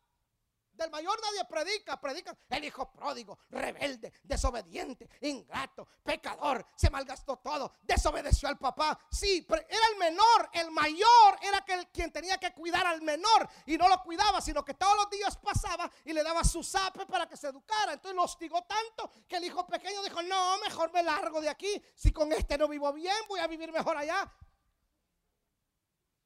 Del 0.76 0.92
mayor 0.92 1.20
nadie 1.22 1.46
predica, 1.46 2.00
predica 2.00 2.36
el 2.50 2.64
hijo 2.66 2.92
pródigo, 2.92 3.40
rebelde, 3.50 4.12
desobediente, 4.24 5.10
ingrato, 5.22 5.88
pecador, 6.04 6.66
se 6.76 6.90
malgastó 6.90 7.38
todo, 7.38 7.74
desobedeció 7.82 8.50
al 8.50 8.58
papá. 8.58 9.00
Sí, 9.10 9.46
era 9.50 9.88
el 9.92 9.98
menor, 9.98 10.50
el 10.54 10.72
mayor 10.72 11.40
era 11.42 11.64
que 11.64 11.88
quien 11.94 12.12
tenía 12.12 12.38
que 12.38 12.54
cuidar 12.54 12.86
al 12.86 13.02
menor 13.02 13.48
y 13.66 13.78
no 13.78 13.88
lo 13.88 14.02
cuidaba, 14.04 14.42
sino 14.42 14.64
que 14.66 14.74
todos 14.74 14.96
los 14.98 15.10
días 15.10 15.38
pasaba 15.38 15.90
y 16.04 16.14
le 16.14 16.24
daba 16.24 16.44
su 16.44 16.64
zape 16.64 17.06
para 17.06 17.28
que 17.28 17.38
se 17.38 17.48
educara. 17.48 17.94
Entonces 17.94 18.16
lo 18.16 18.24
hostigó 18.24 18.64
tanto 18.64 19.12
que 19.28 19.38
el 19.38 19.46
hijo 19.46 19.66
pequeño 19.66 20.04
dijo, 20.04 20.22
no, 20.24 20.58
mejor 20.60 20.92
me 20.92 21.04
largo 21.04 21.42
de 21.42 21.50
aquí, 21.50 21.82
si 21.96 22.12
con 22.12 22.32
este 22.34 22.58
no 22.58 22.68
vivo 22.68 22.92
bien, 22.94 23.16
voy 23.28 23.40
a 23.40 23.48
vivir 23.48 23.72
mejor 23.72 23.98
allá. 23.98 24.30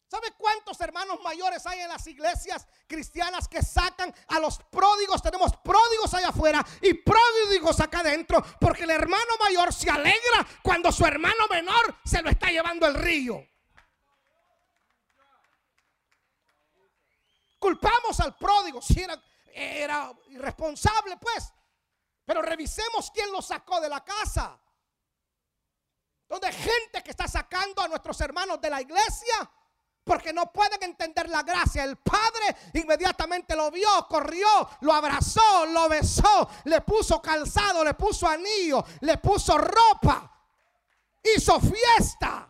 ¿Sabe 0.09 0.31
cuántos 0.31 0.81
hermanos 0.81 1.19
mayores 1.21 1.63
hay 1.67 1.81
en 1.81 1.87
las 1.87 2.07
iglesias 2.07 2.65
cristianas 2.87 3.47
que 3.47 3.61
sacan 3.61 4.11
a 4.29 4.39
los 4.39 4.57
pródigos? 4.57 5.21
Tenemos 5.21 5.55
pródigos 5.57 6.11
allá 6.15 6.29
afuera 6.29 6.65
y 6.81 6.95
pródigos 6.95 7.79
acá 7.79 7.99
adentro 7.99 8.43
porque 8.59 8.85
el 8.85 8.89
hermano 8.89 9.37
mayor 9.39 9.71
se 9.71 9.87
alegra 9.87 10.47
cuando 10.63 10.91
su 10.91 11.05
hermano 11.05 11.47
menor 11.47 11.95
se 12.03 12.23
lo 12.23 12.31
está 12.31 12.47
llevando 12.47 12.87
el 12.87 12.95
río. 12.95 13.47
Culpamos 17.59 18.19
al 18.19 18.35
pródigo 18.35 18.81
si 18.81 19.05
era, 19.53 20.11
irresponsable, 20.29 21.17
pues. 21.17 21.53
Pero 22.25 22.41
revisemos 22.41 23.11
quién 23.11 23.31
lo 23.31 23.43
sacó 23.43 23.79
de 23.79 23.89
la 23.89 24.03
casa. 24.03 24.59
Donde 26.27 26.51
gente 26.51 27.03
que 27.03 27.11
está 27.11 27.27
sacando 27.27 27.83
a 27.83 27.87
nuestros 27.87 28.19
hermanos 28.21 28.59
de 28.59 28.71
la 28.71 28.81
iglesia 28.81 29.51
porque 30.09 30.33
no 30.33 30.51
pueden 30.51 30.81
entender 30.81 31.29
la 31.29 31.43
gracia. 31.43 31.83
El 31.83 31.97
padre 31.97 32.55
inmediatamente 32.73 33.55
lo 33.55 33.69
vio, 33.69 34.07
corrió, 34.09 34.47
lo 34.81 34.91
abrazó, 34.91 35.67
lo 35.67 35.87
besó, 35.87 36.49
le 36.63 36.81
puso 36.81 37.21
calzado, 37.21 37.83
le 37.83 37.93
puso 37.93 38.27
anillo, 38.27 38.83
le 39.01 39.19
puso 39.19 39.55
ropa, 39.55 40.31
hizo 41.35 41.61
fiesta. 41.61 42.49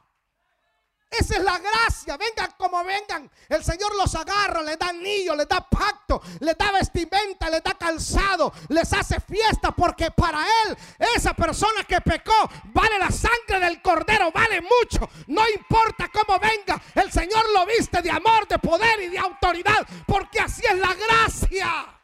Esa 1.10 1.38
es 1.38 1.44
la 1.44 1.58
gracia. 1.58 2.18
Vengan 2.18 2.54
como 2.58 2.84
vengan. 2.84 3.30
El 3.48 3.64
Señor 3.64 3.96
los 3.96 4.14
agarra, 4.16 4.62
les 4.62 4.78
da 4.78 4.90
anillo, 4.90 5.36
les 5.36 5.48
da 5.48 5.68
pacto, 5.68 6.22
les 6.40 6.58
da 6.58 6.72
vestimenta, 6.72 7.50
les 7.50 7.64
da 7.64 7.74
calzado, 7.74 8.54
les 8.70 8.94
hace 8.94 9.20
fiesta 9.20 9.72
porque 9.72 10.12
para 10.12 10.46
Él, 10.66 10.78
esa 11.16 11.34
persona 11.34 11.84
que 11.84 12.00
pecó, 12.02 12.50
vale 12.66 13.00
la 13.00 13.10
sangre 13.10 13.60
del 13.60 13.82
cordero, 13.82 14.32
vale 14.32 14.62
mucho. 14.62 15.10
No 15.28 15.42
importa 15.50 16.10
cómo 16.14 16.40
venga, 16.40 16.80
el 16.96 17.12
Señor 17.12 17.44
lo 17.54 17.66
viste 17.66 18.02
de 18.02 18.12
amor, 18.12 18.48
de 18.48 18.60
poder 18.60 19.02
y 19.02 19.08
de 19.08 19.18
autoridad 19.18 19.88
porque 20.06 20.40
así 20.40 20.62
es 20.66 20.78
la 20.78 20.94
gracia. 20.94 21.99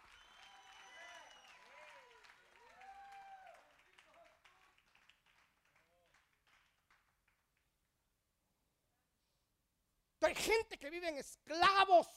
Hay 10.26 10.34
gente 10.34 10.78
que 10.80 10.90
vive 10.90 11.08
en 11.08 11.18
esclavos. 11.18 12.08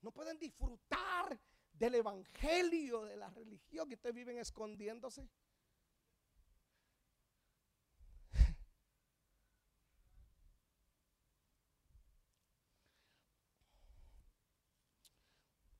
No 0.00 0.10
pueden 0.10 0.38
disfrutar 0.38 1.38
del 1.70 1.96
evangelio, 1.96 3.04
de 3.04 3.18
la 3.18 3.28
religión, 3.28 3.86
que 3.88 3.96
ustedes 3.96 4.14
viven 4.14 4.38
escondiéndose. 4.38 5.28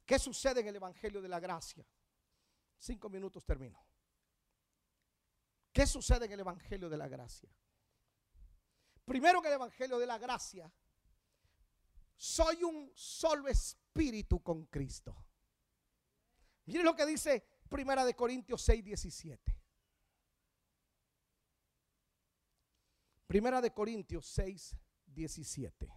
¿Qué 0.04 0.18
sucede 0.18 0.60
en 0.60 0.68
el 0.68 0.76
Evangelio 0.76 1.22
de 1.22 1.28
la 1.28 1.40
Gracia? 1.40 1.86
Cinco 2.78 3.08
minutos 3.08 3.46
termino. 3.46 3.82
¿Qué 5.72 5.86
sucede 5.86 6.26
en 6.26 6.32
el 6.32 6.40
Evangelio 6.40 6.90
de 6.90 6.98
la 6.98 7.08
Gracia? 7.08 7.48
Primero 9.06 9.38
en 9.38 9.46
el 9.46 9.52
Evangelio 9.54 9.98
de 9.98 10.06
la 10.06 10.18
Gracia, 10.18 10.70
soy 12.20 12.62
un 12.64 12.92
solo 12.94 13.48
espíritu 13.48 14.42
con 14.42 14.66
Cristo. 14.66 15.16
Miren 16.66 16.84
lo 16.84 16.94
que 16.94 17.06
dice 17.06 17.42
Primera 17.66 18.04
de 18.04 18.14
Corintios 18.14 18.60
6, 18.60 18.84
17. 18.84 19.58
Primera 23.26 23.62
de 23.62 23.72
Corintios 23.72 24.26
6, 24.26 24.76
17. 25.06 25.90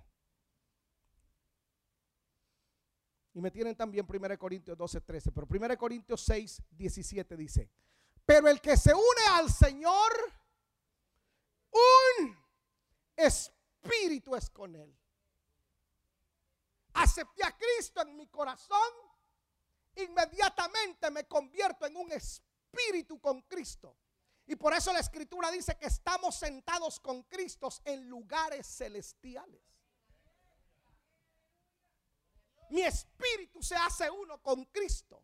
Y 3.34 3.42
me 3.42 3.52
tienen 3.52 3.76
también 3.76 4.08
1 4.08 4.40
Corintios 4.40 4.78
12, 4.78 5.02
13. 5.02 5.32
Pero 5.34 5.46
1 5.50 5.78
Corintios 5.78 6.22
6, 6.22 6.64
17 6.72 7.36
dice, 7.36 7.70
pero 8.26 8.48
el 8.48 8.62
que 8.62 8.78
se 8.78 8.94
une 8.94 9.28
al 9.34 9.52
Señor, 9.52 10.14
un 11.72 12.38
espíritu 13.18 14.38
es 14.38 14.50
con 14.50 14.74
él. 14.74 15.03
Acepté 16.94 17.44
a 17.44 17.58
Cristo 17.58 18.02
en 18.02 18.16
mi 18.16 18.28
corazón, 18.28 18.90
inmediatamente 19.96 21.10
me 21.12 21.28
convierto 21.28 21.86
en 21.86 21.98
un 21.98 22.12
espíritu 22.12 23.20
con 23.20 23.42
Cristo. 23.44 23.98
Y 24.46 24.56
por 24.56 24.74
eso 24.74 24.92
la 24.92 25.00
escritura 25.00 25.50
dice 25.52 25.78
que 25.78 25.88
estamos 25.88 26.36
sentados 26.36 27.00
con 27.00 27.24
Cristo 27.24 27.70
en 27.86 28.10
lugares 28.10 28.68
celestiales. 28.68 29.62
Mi 32.70 32.82
espíritu 32.82 33.62
se 33.62 33.76
hace 33.76 34.10
uno 34.10 34.42
con 34.42 34.66
Cristo. 34.66 35.24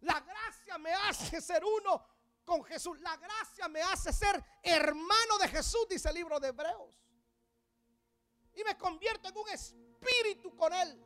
La 0.00 0.20
gracia 0.20 0.78
me 0.78 0.92
hace 0.92 1.40
ser 1.40 1.64
uno 1.64 2.06
con 2.44 2.62
Jesús. 2.64 3.00
La 3.00 3.16
gracia 3.16 3.68
me 3.68 3.82
hace 3.82 4.12
ser 4.12 4.42
hermano 4.62 5.38
de 5.40 5.48
Jesús, 5.48 5.86
dice 5.88 6.08
el 6.08 6.14
libro 6.14 6.38
de 6.38 6.48
Hebreos. 6.48 7.03
Y 8.54 8.64
me 8.64 8.76
convierto 8.76 9.28
en 9.28 9.36
un 9.38 9.48
espíritu 9.48 10.54
con 10.56 10.72
Él. 10.72 11.04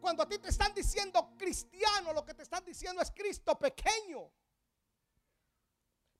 Cuando 0.00 0.22
a 0.22 0.28
ti 0.28 0.38
te 0.38 0.48
están 0.48 0.74
diciendo 0.74 1.34
cristiano, 1.38 2.12
lo 2.12 2.24
que 2.24 2.34
te 2.34 2.42
están 2.42 2.64
diciendo 2.64 3.00
es 3.00 3.10
Cristo 3.10 3.58
pequeño. 3.58 4.30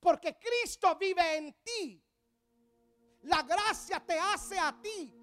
Porque 0.01 0.39
Cristo 0.39 0.97
vive 0.97 1.37
en 1.37 1.53
ti. 1.62 2.03
La 3.22 3.43
gracia 3.43 4.01
te 4.01 4.18
hace 4.18 4.59
a 4.59 4.81
ti 4.81 5.14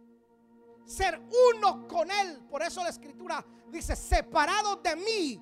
ser 0.86 1.20
uno 1.56 1.88
con 1.88 2.10
Él. 2.12 2.46
Por 2.50 2.62
eso 2.62 2.84
la 2.84 2.90
escritura 2.90 3.46
dice, 3.70 3.96
separado 3.96 4.78
de 4.78 4.96
mí, 4.96 5.42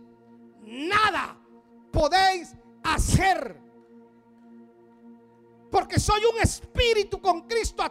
nada 0.62 1.40
podéis 1.92 2.56
hacer. 2.84 3.69
Porque 5.70 6.00
soy 6.00 6.22
un 6.26 6.42
espíritu 6.42 7.22
con 7.22 7.48
Cristo 7.48 7.84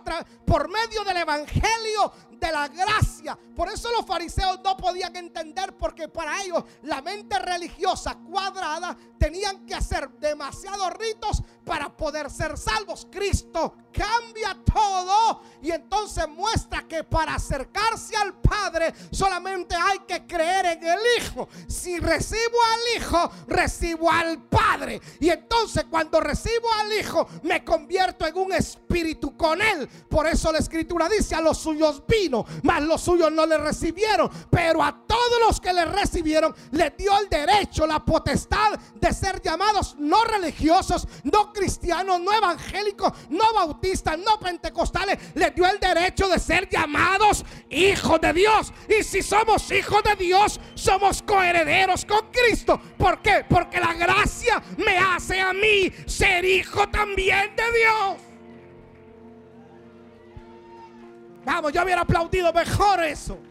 por 0.47 0.68
medio 0.68 1.05
del 1.05 1.18
Evangelio 1.18 2.12
de 2.39 2.53
la 2.53 2.68
gracia. 2.68 3.39
Por 3.55 3.68
eso 3.68 3.91
los 3.93 4.07
fariseos 4.07 4.61
no 4.62 4.76
podían 4.76 5.14
entender 5.16 5.76
porque 5.76 6.09
para 6.09 6.43
ellos 6.43 6.62
la 6.82 7.03
mente 7.03 7.39
religiosa 7.39 8.16
cuadrada 8.16 8.97
tenían 9.18 9.66
que 9.66 9.74
hacer 9.74 10.09
demasiados 10.20 10.93
ritos 10.95 11.43
para 11.64 11.95
poder 11.95 12.30
ser 12.30 12.57
salvos. 12.57 13.07
Cristo 13.11 13.74
cambia 13.93 14.57
todo 14.64 15.43
y 15.61 15.70
entonces 15.70 16.28
muestra 16.28 16.86
que 16.86 17.03
para 17.05 17.34
acercarse 17.34 18.16
al 18.16 18.34
Padre 18.34 18.95
solamente 19.11 19.74
hay 19.74 19.99
que 20.01 20.26
creer 20.26 20.66
en 20.66 20.84
el 20.84 20.99
Hijo. 21.18 21.49
Si 21.66 21.99
recibo 21.99 22.59
al 22.72 23.03
Hijo, 23.03 23.30
recibo 23.49 24.11
al 24.11 24.43
Padre. 24.45 25.01
Y 25.20 25.30
entonces 25.30 25.84
cuando 25.91 26.20
recibo 26.20 26.72
al 26.80 26.93
Hijo, 26.93 27.28
me 27.43 27.64
convierto 27.64 28.26
en 28.26 28.39
un 28.39 28.53
espíritu 28.53 29.36
con 29.36 29.61
Él. 29.61 29.89
Por 30.09 30.26
eso 30.26 30.53
la 30.53 30.59
Escritura 30.59 31.09
dice 31.09 31.34
a 31.34 31.41
los 31.41 31.59
suyos 31.59 32.07
vino, 32.29 32.45
mas 32.62 32.83
los 32.83 33.01
suyos 33.01 33.33
no 33.33 33.47
le 33.47 33.59
recibieron. 33.59 34.31
Pero 34.51 34.83
a 34.83 34.93
todos 35.07 35.41
los 35.47 35.61
que 35.61 35.72
le 35.72 35.85
recibieron, 35.85 36.55
le 36.72 36.91
dio 36.91 37.18
el 37.18 37.29
derecho, 37.29 37.87
la 37.87 38.05
potestad 38.05 38.79
de 38.95 39.12
ser 39.12 39.41
llamados 39.43 39.97
no 39.99 40.24
religiosos, 40.24 41.07
no 41.24 41.53
cristianos, 41.53 42.20
no 42.20 42.33
evangélicos, 42.33 43.12
no 43.31 43.53
bautistas, 43.55 44.18
no 44.18 44.39
pentecostales. 44.39 45.18
Le 45.35 45.51
dio 45.51 45.66
el 45.66 45.79
derecho 45.81 46.29
de 46.29 46.39
ser 46.39 46.68
llamados 46.68 47.45
hijos 47.70 48.20
de 48.20 48.33
Dios. 48.33 48.72
Y 48.89 49.03
si 49.03 49.22
somos 49.22 49.70
hijos 49.70 50.03
de 50.03 50.16
Dios, 50.16 50.61
somos 50.74 51.22
coherederos 51.22 52.05
con 52.05 52.31
Cristo. 52.31 52.81
¿Por 52.97 53.20
qué? 53.22 53.45
Porque 53.49 53.81
la 53.81 53.95
gracia 53.95 54.62
me 54.76 54.99
hace 54.99 55.41
a 55.41 55.53
mí 55.53 55.91
ser 56.07 56.45
hijo 56.45 56.89
también 56.89 57.55
de 57.57 57.79
Dios. 57.79 58.28
Vamos, 61.49 61.72
yo 61.72 61.82
hubiera 61.82 62.03
aplaudido 62.03 62.53
mejor 62.53 63.03
eso. 63.03 63.38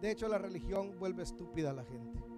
De 0.00 0.10
hecho, 0.10 0.26
la 0.26 0.38
religión 0.38 0.98
vuelve 0.98 1.22
estúpida 1.22 1.72
a 1.72 1.74
la 1.74 1.84
gente. 1.84 2.37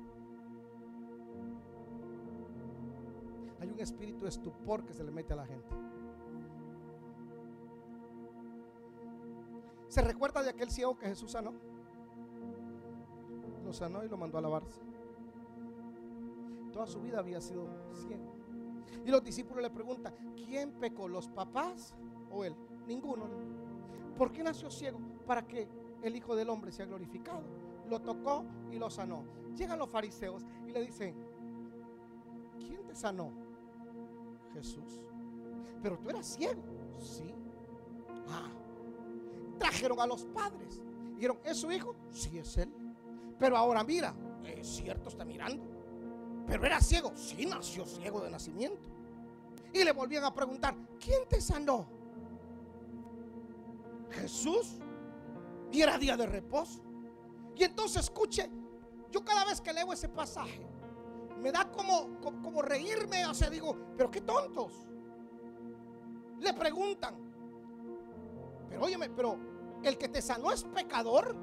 Hay 3.60 3.70
un 3.70 3.80
espíritu 3.80 4.24
de 4.24 4.30
estupor 4.30 4.84
que 4.84 4.94
se 4.94 5.04
le 5.04 5.10
mete 5.10 5.34
a 5.34 5.36
la 5.36 5.46
gente. 5.46 5.68
¿Se 9.88 10.02
recuerda 10.02 10.42
de 10.42 10.50
aquel 10.50 10.70
ciego 10.70 10.96
que 10.96 11.06
Jesús 11.06 11.32
sanó? 11.32 11.52
Lo 13.64 13.72
sanó 13.72 14.04
y 14.04 14.08
lo 14.08 14.16
mandó 14.16 14.38
a 14.38 14.40
lavarse. 14.40 14.80
Toda 16.72 16.86
su 16.86 17.00
vida 17.00 17.18
había 17.18 17.40
sido 17.40 17.66
ciego. 17.92 18.32
Y 19.04 19.10
los 19.10 19.22
discípulos 19.22 19.62
le 19.62 19.70
preguntan, 19.70 20.14
¿quién 20.36 20.72
pecó, 20.72 21.08
los 21.08 21.28
papás 21.28 21.94
o 22.30 22.44
él? 22.44 22.54
Ninguno. 22.86 23.26
¿Por 24.16 24.32
qué 24.32 24.42
nació 24.42 24.70
ciego? 24.70 24.98
Para 25.26 25.46
que 25.46 25.68
el 26.02 26.16
Hijo 26.16 26.36
del 26.36 26.50
Hombre 26.50 26.72
sea 26.72 26.86
glorificado. 26.86 27.42
Lo 27.88 28.00
tocó 28.00 28.44
y 28.70 28.78
lo 28.78 28.90
sanó. 28.90 29.24
Llegan 29.56 29.78
los 29.78 29.90
fariseos 29.90 30.46
y 30.66 30.70
le 30.70 30.82
dicen, 30.82 31.14
¿quién 32.58 32.86
te 32.86 32.94
sanó? 32.94 33.49
Jesús. 34.52 35.02
Pero 35.82 35.98
tú 35.98 36.10
eras 36.10 36.26
ciego. 36.26 36.62
Sí. 36.98 37.34
Ah. 38.28 38.50
Trajeron 39.58 40.00
a 40.00 40.06
los 40.06 40.24
padres. 40.24 40.82
Dijeron, 41.14 41.38
¿es 41.44 41.58
su 41.58 41.70
hijo? 41.70 41.94
Sí, 42.10 42.38
es 42.38 42.56
él. 42.56 42.70
Pero 43.38 43.56
ahora 43.56 43.84
mira, 43.84 44.14
es 44.44 44.66
cierto, 44.66 45.08
está 45.08 45.24
mirando. 45.24 45.62
Pero 46.46 46.64
era 46.64 46.80
ciego. 46.80 47.12
Sí, 47.14 47.46
nació 47.46 47.84
ciego 47.84 48.20
de 48.20 48.30
nacimiento. 48.30 48.80
Y 49.72 49.84
le 49.84 49.92
volvían 49.92 50.24
a 50.24 50.34
preguntar, 50.34 50.74
¿quién 50.98 51.26
te 51.28 51.40
sanó? 51.40 51.86
Jesús. 54.10 54.78
Y 55.72 55.82
era 55.82 55.96
día 55.98 56.16
de 56.16 56.26
reposo. 56.26 56.80
Y 57.56 57.64
entonces 57.64 58.04
escuche, 58.04 58.50
yo 59.10 59.24
cada 59.24 59.44
vez 59.44 59.60
que 59.60 59.72
leo 59.72 59.92
ese 59.92 60.08
pasaje, 60.08 60.66
me 61.40 61.52
da 61.52 61.70
como, 61.70 62.20
como, 62.20 62.62
reírme, 62.62 63.26
o 63.26 63.34
sea, 63.34 63.48
digo, 63.48 63.76
pero 63.96 64.10
qué 64.10 64.20
tontos. 64.20 64.72
Le 66.38 66.52
preguntan, 66.54 67.14
pero 68.68 68.84
óyeme, 68.84 69.10
pero 69.10 69.38
el 69.82 69.96
que 69.96 70.08
te 70.08 70.20
sanó 70.20 70.52
es 70.52 70.64
pecador. 70.64 71.34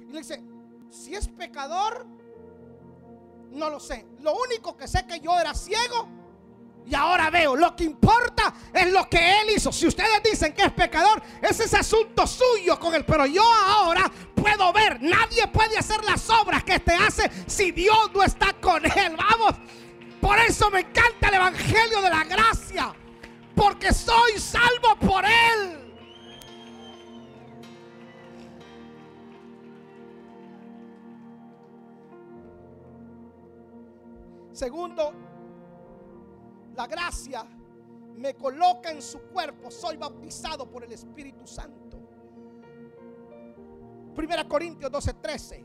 Y 0.00 0.12
le 0.12 0.18
dice, 0.18 0.42
si 0.90 1.14
es 1.14 1.28
pecador, 1.28 2.06
no 3.50 3.70
lo 3.70 3.80
sé. 3.80 4.06
Lo 4.20 4.34
único 4.34 4.76
que 4.76 4.88
sé 4.88 5.06
que 5.06 5.20
yo 5.20 5.38
era 5.38 5.54
ciego 5.54 6.08
y 6.86 6.94
ahora 6.94 7.30
veo, 7.30 7.56
lo 7.56 7.74
que 7.74 7.84
importa 7.84 8.52
es 8.72 8.92
lo 8.92 9.08
que 9.08 9.40
Él 9.40 9.50
hizo. 9.56 9.72
Si 9.72 9.86
ustedes 9.86 10.22
dicen 10.22 10.52
que 10.52 10.64
es 10.64 10.72
pecador, 10.72 11.22
ese 11.40 11.64
es 11.64 11.72
asunto 11.72 12.26
suyo 12.26 12.78
con 12.78 12.94
Él. 12.94 13.04
Pero 13.06 13.24
yo 13.24 13.42
ahora 13.42 14.10
puedo 14.34 14.70
ver, 14.72 15.00
nadie 15.00 15.46
puede 15.48 15.78
hacer 15.78 16.04
las 16.04 16.28
obras 16.28 16.62
que 16.62 16.78
te 16.80 16.92
hace 16.92 17.30
si 17.46 17.70
Dios 17.70 18.10
no 18.12 18.22
está 18.22 18.52
con 18.60 18.84
Él. 18.84 19.16
Vamos, 19.16 19.54
por 20.20 20.38
eso 20.38 20.70
me 20.70 20.80
encanta 20.80 21.28
el 21.28 21.34
Evangelio 21.34 22.02
de 22.02 22.10
la 22.10 22.24
Gracia. 22.24 22.94
Porque 23.54 23.92
soy 23.94 24.38
salvo 24.38 24.96
por 25.00 25.24
Él. 25.24 25.80
Segundo, 34.52 35.12
la 36.74 36.86
gracia 36.86 37.44
me 38.16 38.34
coloca 38.34 38.90
en 38.90 39.02
su 39.02 39.20
cuerpo, 39.22 39.70
soy 39.70 39.96
bautizado 39.96 40.68
por 40.68 40.84
el 40.84 40.92
Espíritu 40.92 41.46
Santo. 41.46 41.98
Primera 44.14 44.46
Corintios 44.46 44.90
12:13. 44.90 45.64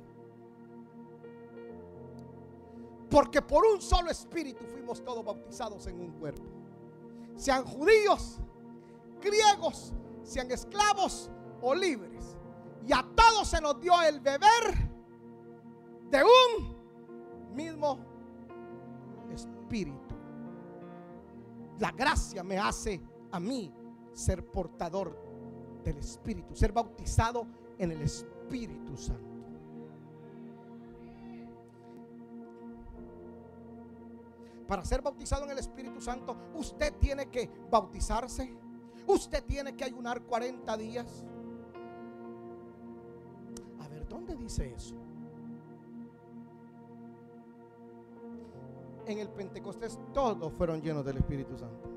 Porque 3.10 3.41
por 3.41 3.66
un 3.66 3.82
solo 3.82 4.12
espíritu 4.12 4.66
fuimos 4.66 5.03
todos 5.03 5.24
bautizados 5.24 5.88
en 5.88 5.99
un 5.99 6.12
cuerpo. 6.12 6.43
Sean 7.36 7.66
judíos, 7.66 8.39
griegos, 9.22 9.93
sean 10.24 10.51
esclavos 10.51 11.32
o 11.62 11.74
libres. 11.74 12.36
Y 12.88 12.93
a 12.93 13.05
todos 13.16 13.47
se 13.47 13.62
nos 13.62 13.80
dio 13.80 13.99
el 14.01 14.20
beber 14.20 14.89
de 16.10 16.24
un 16.24 17.55
mismo 17.55 17.99
espíritu. 19.32 20.09
La 21.80 21.91
gracia 21.91 22.43
me 22.43 22.57
hace 22.57 23.01
a 23.32 23.39
mí 23.39 23.73
ser 24.13 24.45
portador 24.45 25.17
del 25.84 25.97
Espíritu, 25.97 26.55
ser 26.55 26.73
bautizado 26.73 27.47
en 27.77 27.91
el 27.91 28.01
Espíritu 28.01 28.97
Santo. 28.97 29.30
Para 34.67 34.86
ser 34.86 35.01
bautizado 35.01 35.45
en 35.45 35.51
el 35.51 35.57
Espíritu 35.57 35.99
Santo, 35.99 36.38
usted 36.53 36.93
tiene 36.99 37.27
que 37.27 37.49
bautizarse. 37.71 38.53
Usted 39.07 39.43
tiene 39.45 39.75
que 39.75 39.84
ayunar 39.84 40.21
40 40.21 40.77
días. 40.77 41.25
A 43.80 43.88
ver, 43.88 44.07
¿dónde 44.07 44.36
dice 44.36 44.71
eso? 44.71 44.95
En 49.10 49.18
el 49.18 49.28
Pentecostés 49.28 49.97
todos 50.14 50.53
fueron 50.53 50.84
llenos 50.84 51.03
del 51.03 51.18
Espíritu 51.18 51.57
Santo. 51.57 51.89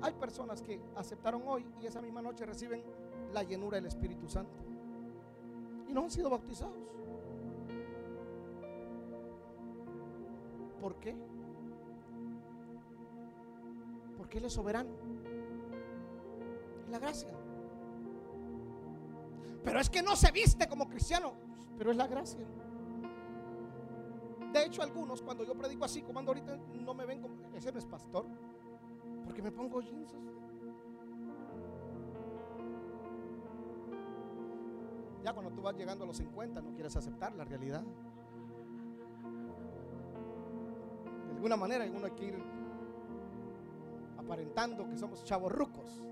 Hay 0.00 0.12
personas 0.12 0.62
que 0.62 0.80
aceptaron 0.94 1.42
hoy 1.46 1.66
y 1.82 1.86
esa 1.86 2.00
misma 2.00 2.22
noche 2.22 2.46
reciben 2.46 2.80
la 3.32 3.42
llenura 3.42 3.78
del 3.78 3.86
Espíritu 3.86 4.28
Santo. 4.28 4.52
Y 5.88 5.92
no 5.92 6.02
han 6.02 6.10
sido 6.12 6.30
bautizados. 6.30 6.76
¿Por 10.80 10.94
qué? 11.00 11.16
Porque 14.16 14.38
Él 14.38 14.44
es 14.44 14.52
soberano. 14.52 14.90
Es 16.84 16.88
la 16.88 17.00
gracia. 17.00 17.43
Pero 19.64 19.80
es 19.80 19.88
que 19.88 20.02
no 20.02 20.14
se 20.14 20.30
viste 20.30 20.68
como 20.68 20.88
cristiano. 20.88 21.32
Pero 21.76 21.90
es 21.90 21.96
la 21.96 22.06
gracia. 22.06 22.46
De 24.52 24.64
hecho, 24.64 24.82
algunos, 24.82 25.20
cuando 25.22 25.42
yo 25.44 25.54
predico 25.54 25.84
así, 25.84 26.02
como 26.02 26.20
ando 26.20 26.30
ahorita, 26.30 26.56
no 26.56 26.94
me 26.94 27.06
ven 27.06 27.20
como. 27.20 27.34
Ese 27.54 27.72
no 27.72 27.78
es 27.78 27.86
pastor. 27.86 28.26
Porque 29.24 29.42
me 29.42 29.50
pongo 29.50 29.80
jeans. 29.80 30.14
Ya 35.24 35.32
cuando 35.32 35.50
tú 35.52 35.62
vas 35.62 35.74
llegando 35.74 36.04
a 36.04 36.06
los 36.06 36.18
50, 36.18 36.60
no 36.60 36.74
quieres 36.74 36.94
aceptar 36.94 37.34
la 37.34 37.44
realidad. 37.44 37.82
De 41.26 41.32
alguna 41.32 41.56
manera, 41.56 41.86
uno 41.90 42.04
hay 42.04 42.12
que 42.12 42.26
ir 42.26 42.38
aparentando 44.18 44.86
que 44.86 44.96
somos 44.96 45.24
chavos 45.24 45.50
rucos. 45.50 46.02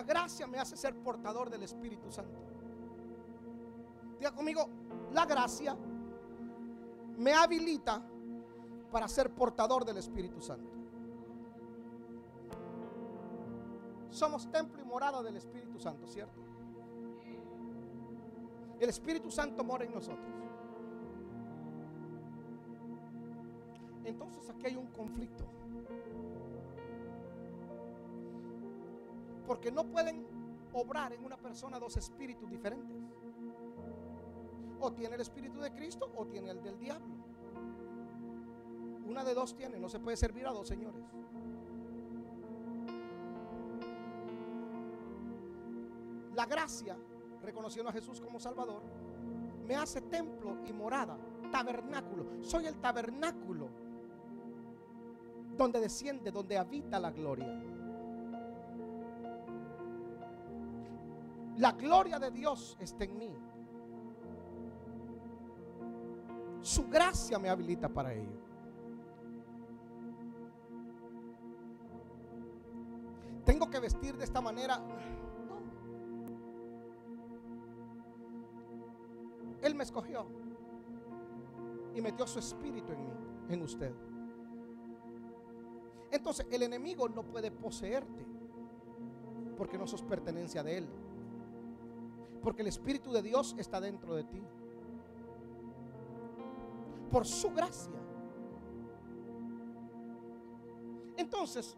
La 0.00 0.06
gracia 0.06 0.46
me 0.46 0.58
hace 0.58 0.78
ser 0.78 0.94
portador 0.96 1.50
del 1.50 1.62
Espíritu 1.62 2.10
Santo. 2.10 2.40
Diga 4.18 4.32
conmigo, 4.32 4.66
la 5.12 5.26
gracia 5.26 5.76
me 7.18 7.34
habilita 7.34 8.02
para 8.90 9.06
ser 9.08 9.30
portador 9.34 9.84
del 9.84 9.98
Espíritu 9.98 10.40
Santo. 10.40 10.70
Somos 14.08 14.50
templo 14.50 14.80
y 14.80 14.86
morada 14.86 15.22
del 15.22 15.36
Espíritu 15.36 15.78
Santo, 15.78 16.06
¿cierto? 16.06 16.40
El 18.78 18.88
Espíritu 18.88 19.30
Santo 19.30 19.62
mora 19.62 19.84
en 19.84 19.92
nosotros. 19.92 20.34
Entonces 24.04 24.48
aquí 24.48 24.66
hay 24.66 24.76
un 24.76 24.86
conflicto. 24.86 25.44
Porque 29.50 29.72
no 29.72 29.82
pueden 29.82 30.24
obrar 30.72 31.12
en 31.12 31.24
una 31.24 31.36
persona 31.36 31.80
dos 31.80 31.96
espíritus 31.96 32.48
diferentes. 32.48 32.96
O 34.78 34.92
tiene 34.92 35.16
el 35.16 35.22
espíritu 35.22 35.58
de 35.58 35.72
Cristo 35.72 36.08
o 36.14 36.24
tiene 36.24 36.52
el 36.52 36.62
del 36.62 36.78
diablo. 36.78 37.16
Una 39.08 39.24
de 39.24 39.34
dos 39.34 39.56
tiene, 39.56 39.80
no 39.80 39.88
se 39.88 39.98
puede 39.98 40.16
servir 40.16 40.46
a 40.46 40.52
dos 40.52 40.68
señores. 40.68 41.04
La 46.36 46.46
gracia, 46.46 46.96
reconociendo 47.42 47.90
a 47.90 47.92
Jesús 47.92 48.20
como 48.20 48.38
Salvador, 48.38 48.84
me 49.66 49.74
hace 49.74 50.00
templo 50.02 50.58
y 50.64 50.72
morada, 50.72 51.18
tabernáculo. 51.50 52.40
Soy 52.40 52.66
el 52.66 52.76
tabernáculo 52.76 53.68
donde 55.56 55.80
desciende, 55.80 56.30
donde 56.30 56.56
habita 56.56 57.00
la 57.00 57.10
gloria. 57.10 57.79
La 61.60 61.72
gloria 61.72 62.18
de 62.18 62.30
Dios 62.30 62.74
está 62.80 63.04
en 63.04 63.18
mí. 63.18 63.30
Su 66.62 66.88
gracia 66.88 67.38
me 67.38 67.50
habilita 67.50 67.86
para 67.86 68.14
ello. 68.14 68.40
Tengo 73.44 73.68
que 73.68 73.78
vestir 73.78 74.16
de 74.16 74.24
esta 74.24 74.40
manera. 74.40 74.80
Él 79.60 79.74
me 79.74 79.84
escogió 79.84 80.24
y 81.94 82.00
metió 82.00 82.26
su 82.26 82.38
espíritu 82.38 82.90
en 82.94 83.04
mí, 83.04 83.12
en 83.50 83.62
usted. 83.62 83.94
Entonces 86.10 86.46
el 86.50 86.62
enemigo 86.62 87.06
no 87.10 87.22
puede 87.22 87.50
poseerte 87.50 88.26
porque 89.58 89.76
no 89.76 89.86
sos 89.86 90.02
pertenencia 90.02 90.62
de 90.62 90.78
él. 90.78 90.88
Porque 92.42 92.62
el 92.62 92.68
Espíritu 92.68 93.12
de 93.12 93.22
Dios 93.22 93.54
está 93.58 93.80
dentro 93.80 94.14
de 94.14 94.24
ti. 94.24 94.42
Por 97.10 97.26
su 97.26 97.50
gracia. 97.50 97.92
Entonces, 101.16 101.76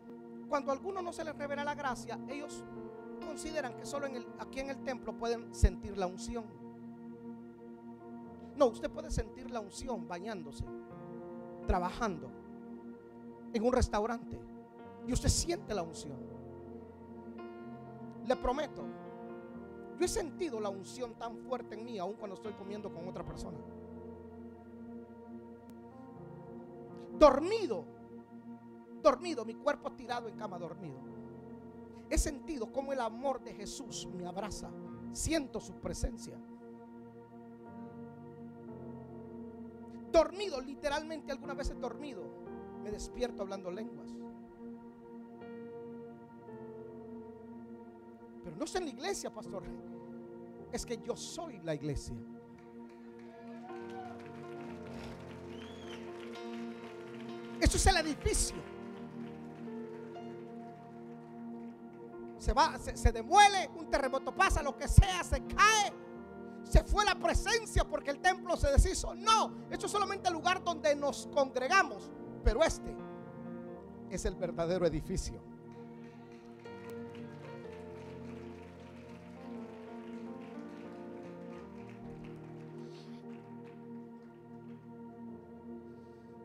cuando 0.49 0.71
a 0.71 0.75
alguno 0.75 1.03
no 1.03 1.13
se 1.13 1.25
les 1.25 1.37
revela 1.37 1.65
la 1.65 1.75
gracia, 1.75 2.19
ellos 2.29 2.63
consideran 3.25 3.77
que 3.77 3.87
solo 3.87 4.07
aquí 4.39 4.61
en 4.61 4.71
el 4.71 4.83
templo 4.85 5.17
pueden 5.17 5.55
sentir 5.55 5.97
la 5.97 6.07
unción. 6.07 6.45
No, 8.57 8.67
usted 8.67 8.91
puede 8.91 9.11
sentir 9.11 9.51
la 9.51 9.61
unción 9.61 10.07
bañándose, 10.07 10.65
trabajando 11.67 12.31
en 13.53 13.65
un 13.65 13.73
restaurante. 13.73 14.39
Y 15.07 15.13
usted 15.13 15.29
siente 15.29 15.75
la 15.75 15.83
unción. 15.83 16.17
Le 18.27 18.37
prometo 18.37 18.85
yo 20.03 20.07
he 20.07 20.09
sentido 20.09 20.59
la 20.59 20.69
unción 20.69 21.15
tan 21.15 21.37
fuerte 21.37 21.77
en 21.77 21.85
mí, 21.85 21.97
aun 21.97 22.15
cuando 22.15 22.35
estoy 22.35 22.53
comiendo 22.55 22.93
con 22.93 23.07
otra 23.07 23.25
persona. 23.25 23.57
Dormido, 27.17 27.85
dormido, 29.01 29.45
mi 29.45 29.55
cuerpo 29.55 29.93
tirado 29.93 30.27
en 30.27 30.37
cama 30.37 30.59
dormido. 30.59 30.99
He 32.11 32.19
sentido 32.19 32.73
como 32.73 32.93
el 32.93 33.01
amor 33.01 33.45
de 33.45 33.55
Jesús 33.55 34.09
me 34.13 34.27
abraza. 34.27 34.73
Siento 35.13 35.61
su 35.61 35.75
presencia. 35.75 36.37
Dormido, 40.11 40.61
literalmente 40.61 41.31
algunas 41.31 41.57
veces 41.57 41.81
dormido, 41.81 42.25
me 42.83 42.91
despierto 42.91 43.43
hablando 43.43 43.71
lenguas. 43.71 44.11
Pero 48.43 48.57
no 48.57 48.65
es 48.65 48.75
en 48.75 48.85
la 48.87 48.91
iglesia, 48.91 49.33
pastor. 49.33 49.92
Es 50.73 50.87
que 50.87 50.99
yo 50.99 51.15
soy 51.15 51.59
la 51.59 51.75
iglesia. 51.75 52.17
Eso 57.61 57.77
es 57.77 57.87
el 57.87 57.97
edificio. 57.99 58.57
Se 62.39 62.53
va, 62.53 62.77
se, 62.79 62.97
se 62.97 63.13
demuele, 63.13 63.71
un 63.77 63.89
terremoto 63.89 64.35
pasa, 64.35 64.63
lo 64.63 64.77
que 64.77 64.89
sea, 64.89 65.23
se 65.23 65.45
cae. 65.47 65.93
Se 66.65 66.83
fue 66.83 67.05
la 67.05 67.15
presencia 67.15 67.85
porque 67.85 68.11
el 68.11 68.19
templo 68.19 68.57
se 68.57 68.69
deshizo. 68.69 69.15
No, 69.15 69.67
esto 69.71 69.87
es 69.87 69.93
solamente 69.93 70.29
el 70.29 70.35
lugar 70.35 70.65
donde 70.65 70.97
nos 70.97 71.29
congregamos. 71.29 72.11
Pero 72.43 72.65
este 72.65 72.97
es 74.11 74.25
el 74.25 74.35
verdadero 74.35 74.87
edificio. 74.87 75.52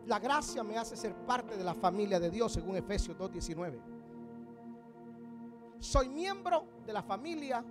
La 0.08 0.20
gracia 0.20 0.64
me 0.64 0.78
hace 0.78 0.96
ser 0.96 1.14
parte 1.14 1.58
de 1.58 1.66
la 1.66 1.74
familia 1.74 2.18
de 2.18 2.32
Dios, 2.32 2.54
según 2.54 2.78
Efesios 2.78 3.18
2.19. 3.18 3.78
Soy 5.80 6.08
miembro 6.08 6.66
de 6.86 6.94
la 6.94 7.04
familia 7.04 7.62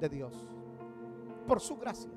de 0.00 0.08
Dios, 0.08 0.32
por 1.46 1.60
su 1.60 1.76
gracia. 1.76 2.10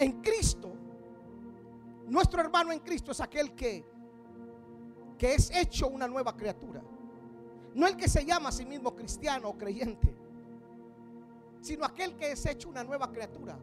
En 0.00 0.20
Cristo, 0.20 0.72
nuestro 2.08 2.40
hermano 2.40 2.72
en 2.72 2.80
Cristo 2.80 3.12
es 3.12 3.20
aquel 3.20 3.54
que, 3.54 3.84
que 5.16 5.34
es 5.36 5.52
hecho 5.52 5.86
una 5.86 6.08
nueva 6.08 6.36
criatura. 6.36 6.82
No 7.74 7.86
el 7.86 7.96
que 7.96 8.08
se 8.08 8.24
llama 8.24 8.48
a 8.48 8.52
sí 8.52 8.66
mismo 8.66 8.92
cristiano 8.96 9.50
o 9.50 9.56
creyente, 9.56 10.21
sino 11.62 11.84
aquel 11.84 12.16
que 12.16 12.32
es 12.32 12.44
hecho 12.44 12.68
una 12.68 12.84
nueva 12.84 13.10
criatura 13.10 13.56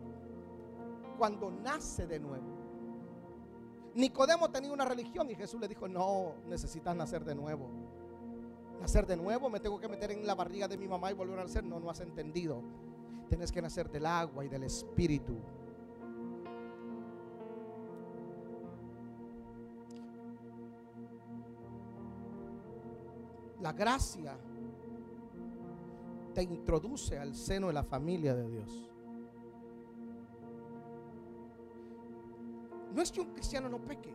cuando 1.18 1.52
nace 1.52 2.08
de 2.08 2.18
nuevo. 2.18 2.58
Nicodemo 3.94 4.50
tenía 4.50 4.72
una 4.72 4.86
religión 4.86 5.30
y 5.30 5.36
Jesús 5.36 5.60
le 5.60 5.68
dijo, 5.68 5.88
no, 5.88 6.36
necesitas 6.48 6.96
nacer 6.96 7.26
de 7.26 7.36
nuevo. 7.36 7.70
Nacer 8.80 9.06
de 9.06 9.18
nuevo, 9.18 9.50
me 9.50 9.60
tengo 9.60 9.78
que 9.78 9.90
meter 9.90 10.12
en 10.12 10.26
la 10.26 10.34
barriga 10.34 10.68
de 10.70 10.78
mi 10.78 10.88
mamá 10.88 11.12
y 11.12 11.14
volver 11.14 11.38
a 11.40 11.44
nacer. 11.44 11.66
No, 11.66 11.82
no 11.82 11.90
has 11.90 12.00
entendido. 12.00 12.64
Tienes 13.28 13.52
que 13.52 13.62
nacer 13.62 13.90
del 13.92 14.06
agua 14.06 14.46
y 14.46 14.48
del 14.48 14.64
espíritu. 14.64 15.38
La 23.60 23.74
gracia 23.74 24.38
te 26.34 26.44
introduce 26.44 27.18
al 27.18 27.36
seno 27.36 27.68
de 27.68 27.74
la 27.74 27.84
familia 27.84 28.36
de 28.36 28.50
Dios. 28.50 28.92
No 32.94 33.02
es 33.02 33.12
que 33.12 33.22
un 33.22 33.34
cristiano 33.34 33.70
no 33.70 33.80
peque, 33.80 34.14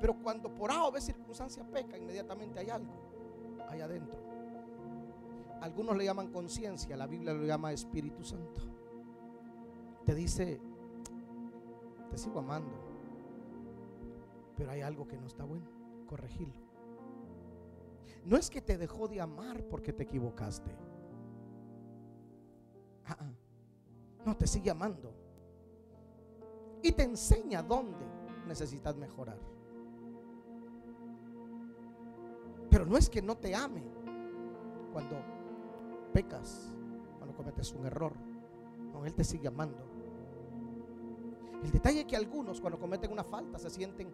pero 0.00 0.14
cuando 0.22 0.54
por 0.54 0.70
A 0.70 0.84
o 0.86 0.92
B 0.92 1.00
circunstancia 1.00 1.64
peca, 1.64 1.98
inmediatamente 1.98 2.58
hay 2.60 2.70
algo 2.70 2.92
ahí 3.68 3.80
adentro. 3.80 4.18
Algunos 5.60 5.96
le 5.96 6.04
llaman 6.04 6.32
conciencia, 6.32 6.96
la 6.96 7.06
Biblia 7.06 7.34
lo 7.34 7.44
llama 7.44 7.72
Espíritu 7.72 8.24
Santo. 8.24 8.62
Te 10.06 10.14
dice, 10.14 10.58
te 12.10 12.16
sigo 12.16 12.38
amando, 12.38 12.72
pero 14.56 14.70
hay 14.70 14.80
algo 14.80 15.06
que 15.06 15.18
no 15.18 15.26
está 15.26 15.44
bueno, 15.44 15.66
corregirlo. 16.06 16.69
No 18.24 18.36
es 18.36 18.50
que 18.50 18.60
te 18.60 18.76
dejó 18.76 19.08
de 19.08 19.20
amar 19.20 19.62
porque 19.64 19.92
te 19.92 20.02
equivocaste. 20.02 20.70
Ah, 23.06 23.16
ah. 23.18 23.32
No, 24.24 24.36
te 24.36 24.46
sigue 24.46 24.70
amando. 24.70 25.12
Y 26.82 26.92
te 26.92 27.02
enseña 27.02 27.62
dónde 27.62 28.04
necesitas 28.46 28.96
mejorar. 28.96 29.38
Pero 32.70 32.86
no 32.86 32.96
es 32.96 33.10
que 33.10 33.20
no 33.20 33.36
te 33.36 33.54
ame 33.54 33.82
cuando 34.92 35.16
pecas, 36.12 36.68
cuando 37.18 37.34
cometes 37.34 37.72
un 37.72 37.86
error. 37.86 38.14
No, 38.92 39.04
Él 39.04 39.14
te 39.14 39.24
sigue 39.24 39.48
amando. 39.48 39.82
El 41.62 41.70
detalle 41.70 42.00
es 42.00 42.06
que 42.06 42.16
algunos 42.16 42.60
cuando 42.60 42.78
cometen 42.78 43.12
una 43.12 43.24
falta 43.24 43.58
se 43.58 43.70
sienten 43.70 44.08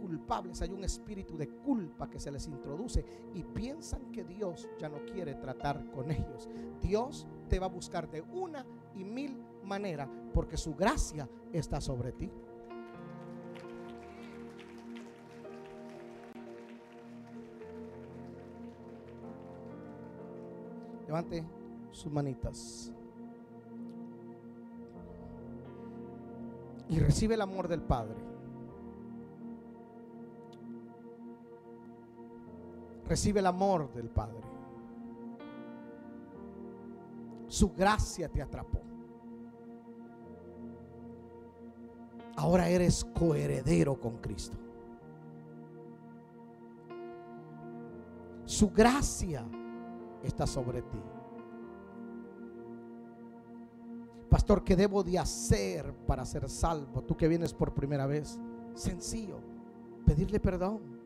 culpables, 0.00 0.62
hay 0.62 0.70
un 0.70 0.84
espíritu 0.84 1.36
de 1.36 1.48
culpa 1.48 2.08
que 2.08 2.18
se 2.18 2.30
les 2.30 2.46
introduce 2.46 3.04
y 3.34 3.42
piensan 3.42 4.10
que 4.12 4.24
Dios 4.24 4.68
ya 4.78 4.88
no 4.88 5.04
quiere 5.04 5.34
tratar 5.34 5.90
con 5.90 6.10
ellos. 6.10 6.48
Dios 6.80 7.26
te 7.48 7.58
va 7.58 7.66
a 7.66 7.70
buscar 7.70 8.10
de 8.10 8.22
una 8.22 8.64
y 8.94 9.04
mil 9.04 9.36
maneras 9.64 10.08
porque 10.32 10.56
su 10.56 10.74
gracia 10.74 11.28
está 11.52 11.80
sobre 11.80 12.12
ti. 12.12 12.30
Levante 21.06 21.44
sus 21.90 22.12
manitas. 22.12 22.92
Y 26.90 27.00
recibe 27.00 27.34
el 27.34 27.40
amor 27.42 27.68
del 27.68 27.82
Padre. 27.82 28.37
Recibe 33.08 33.40
el 33.40 33.46
amor 33.46 33.90
del 33.94 34.10
Padre. 34.10 34.42
Su 37.46 37.72
gracia 37.72 38.28
te 38.28 38.42
atrapó. 38.42 38.82
Ahora 42.36 42.68
eres 42.68 43.02
coheredero 43.04 43.98
con 43.98 44.18
Cristo. 44.18 44.58
Su 48.44 48.70
gracia 48.70 49.44
está 50.22 50.46
sobre 50.46 50.82
ti. 50.82 51.02
Pastor, 54.28 54.62
¿qué 54.62 54.76
debo 54.76 55.02
de 55.02 55.18
hacer 55.18 55.94
para 56.06 56.26
ser 56.26 56.48
salvo? 56.50 57.02
Tú 57.02 57.16
que 57.16 57.26
vienes 57.26 57.54
por 57.54 57.72
primera 57.72 58.06
vez. 58.06 58.38
Sencillo, 58.74 59.40
pedirle 60.04 60.38
perdón. 60.38 60.97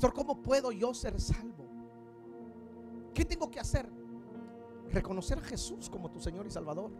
Pastor, 0.00 0.14
¿cómo 0.14 0.40
puedo 0.40 0.72
yo 0.72 0.94
ser 0.94 1.20
salvo? 1.20 1.68
¿Qué 3.12 3.22
tengo 3.22 3.50
que 3.50 3.60
hacer? 3.60 3.86
Reconocer 4.90 5.36
a 5.36 5.42
Jesús 5.42 5.90
como 5.90 6.10
tu 6.10 6.18
Señor 6.18 6.46
y 6.46 6.50
Salvador. 6.50 6.90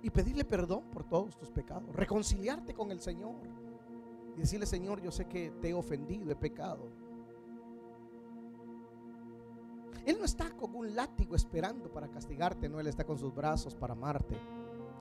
Y 0.00 0.08
pedirle 0.08 0.46
perdón 0.46 0.84
por 0.90 1.04
todos 1.04 1.36
tus 1.36 1.50
pecados. 1.50 1.94
Reconciliarte 1.94 2.72
con 2.72 2.90
el 2.90 3.02
Señor. 3.02 3.34
Y 4.34 4.40
decirle, 4.40 4.64
Señor, 4.64 5.02
yo 5.02 5.12
sé 5.12 5.26
que 5.26 5.50
te 5.60 5.68
he 5.68 5.74
ofendido, 5.74 6.30
he 6.30 6.36
pecado. 6.36 6.88
Él 10.06 10.16
no 10.18 10.24
está 10.24 10.56
con 10.56 10.74
un 10.74 10.96
látigo 10.96 11.36
esperando 11.36 11.92
para 11.92 12.08
castigarte, 12.08 12.66
no, 12.66 12.80
Él 12.80 12.86
está 12.86 13.04
con 13.04 13.18
sus 13.18 13.34
brazos 13.34 13.74
para 13.74 13.92
amarte, 13.92 14.40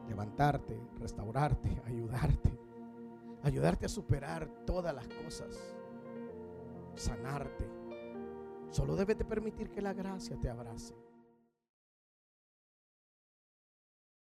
levantarte, 0.06 0.78
restaurarte, 1.00 1.82
ayudarte, 1.86 2.60
ayudarte 3.42 3.86
a 3.86 3.90
superar 3.90 4.50
todas 4.66 4.94
las 4.94 5.08
cosas 5.08 5.58
sanarte. 6.96 7.70
Solo 8.70 8.96
debes 8.96 9.18
de 9.18 9.26
permitir 9.26 9.70
que 9.70 9.82
la 9.82 9.94
gracia 9.94 10.38
te 10.40 10.50
abrace. 10.50 10.96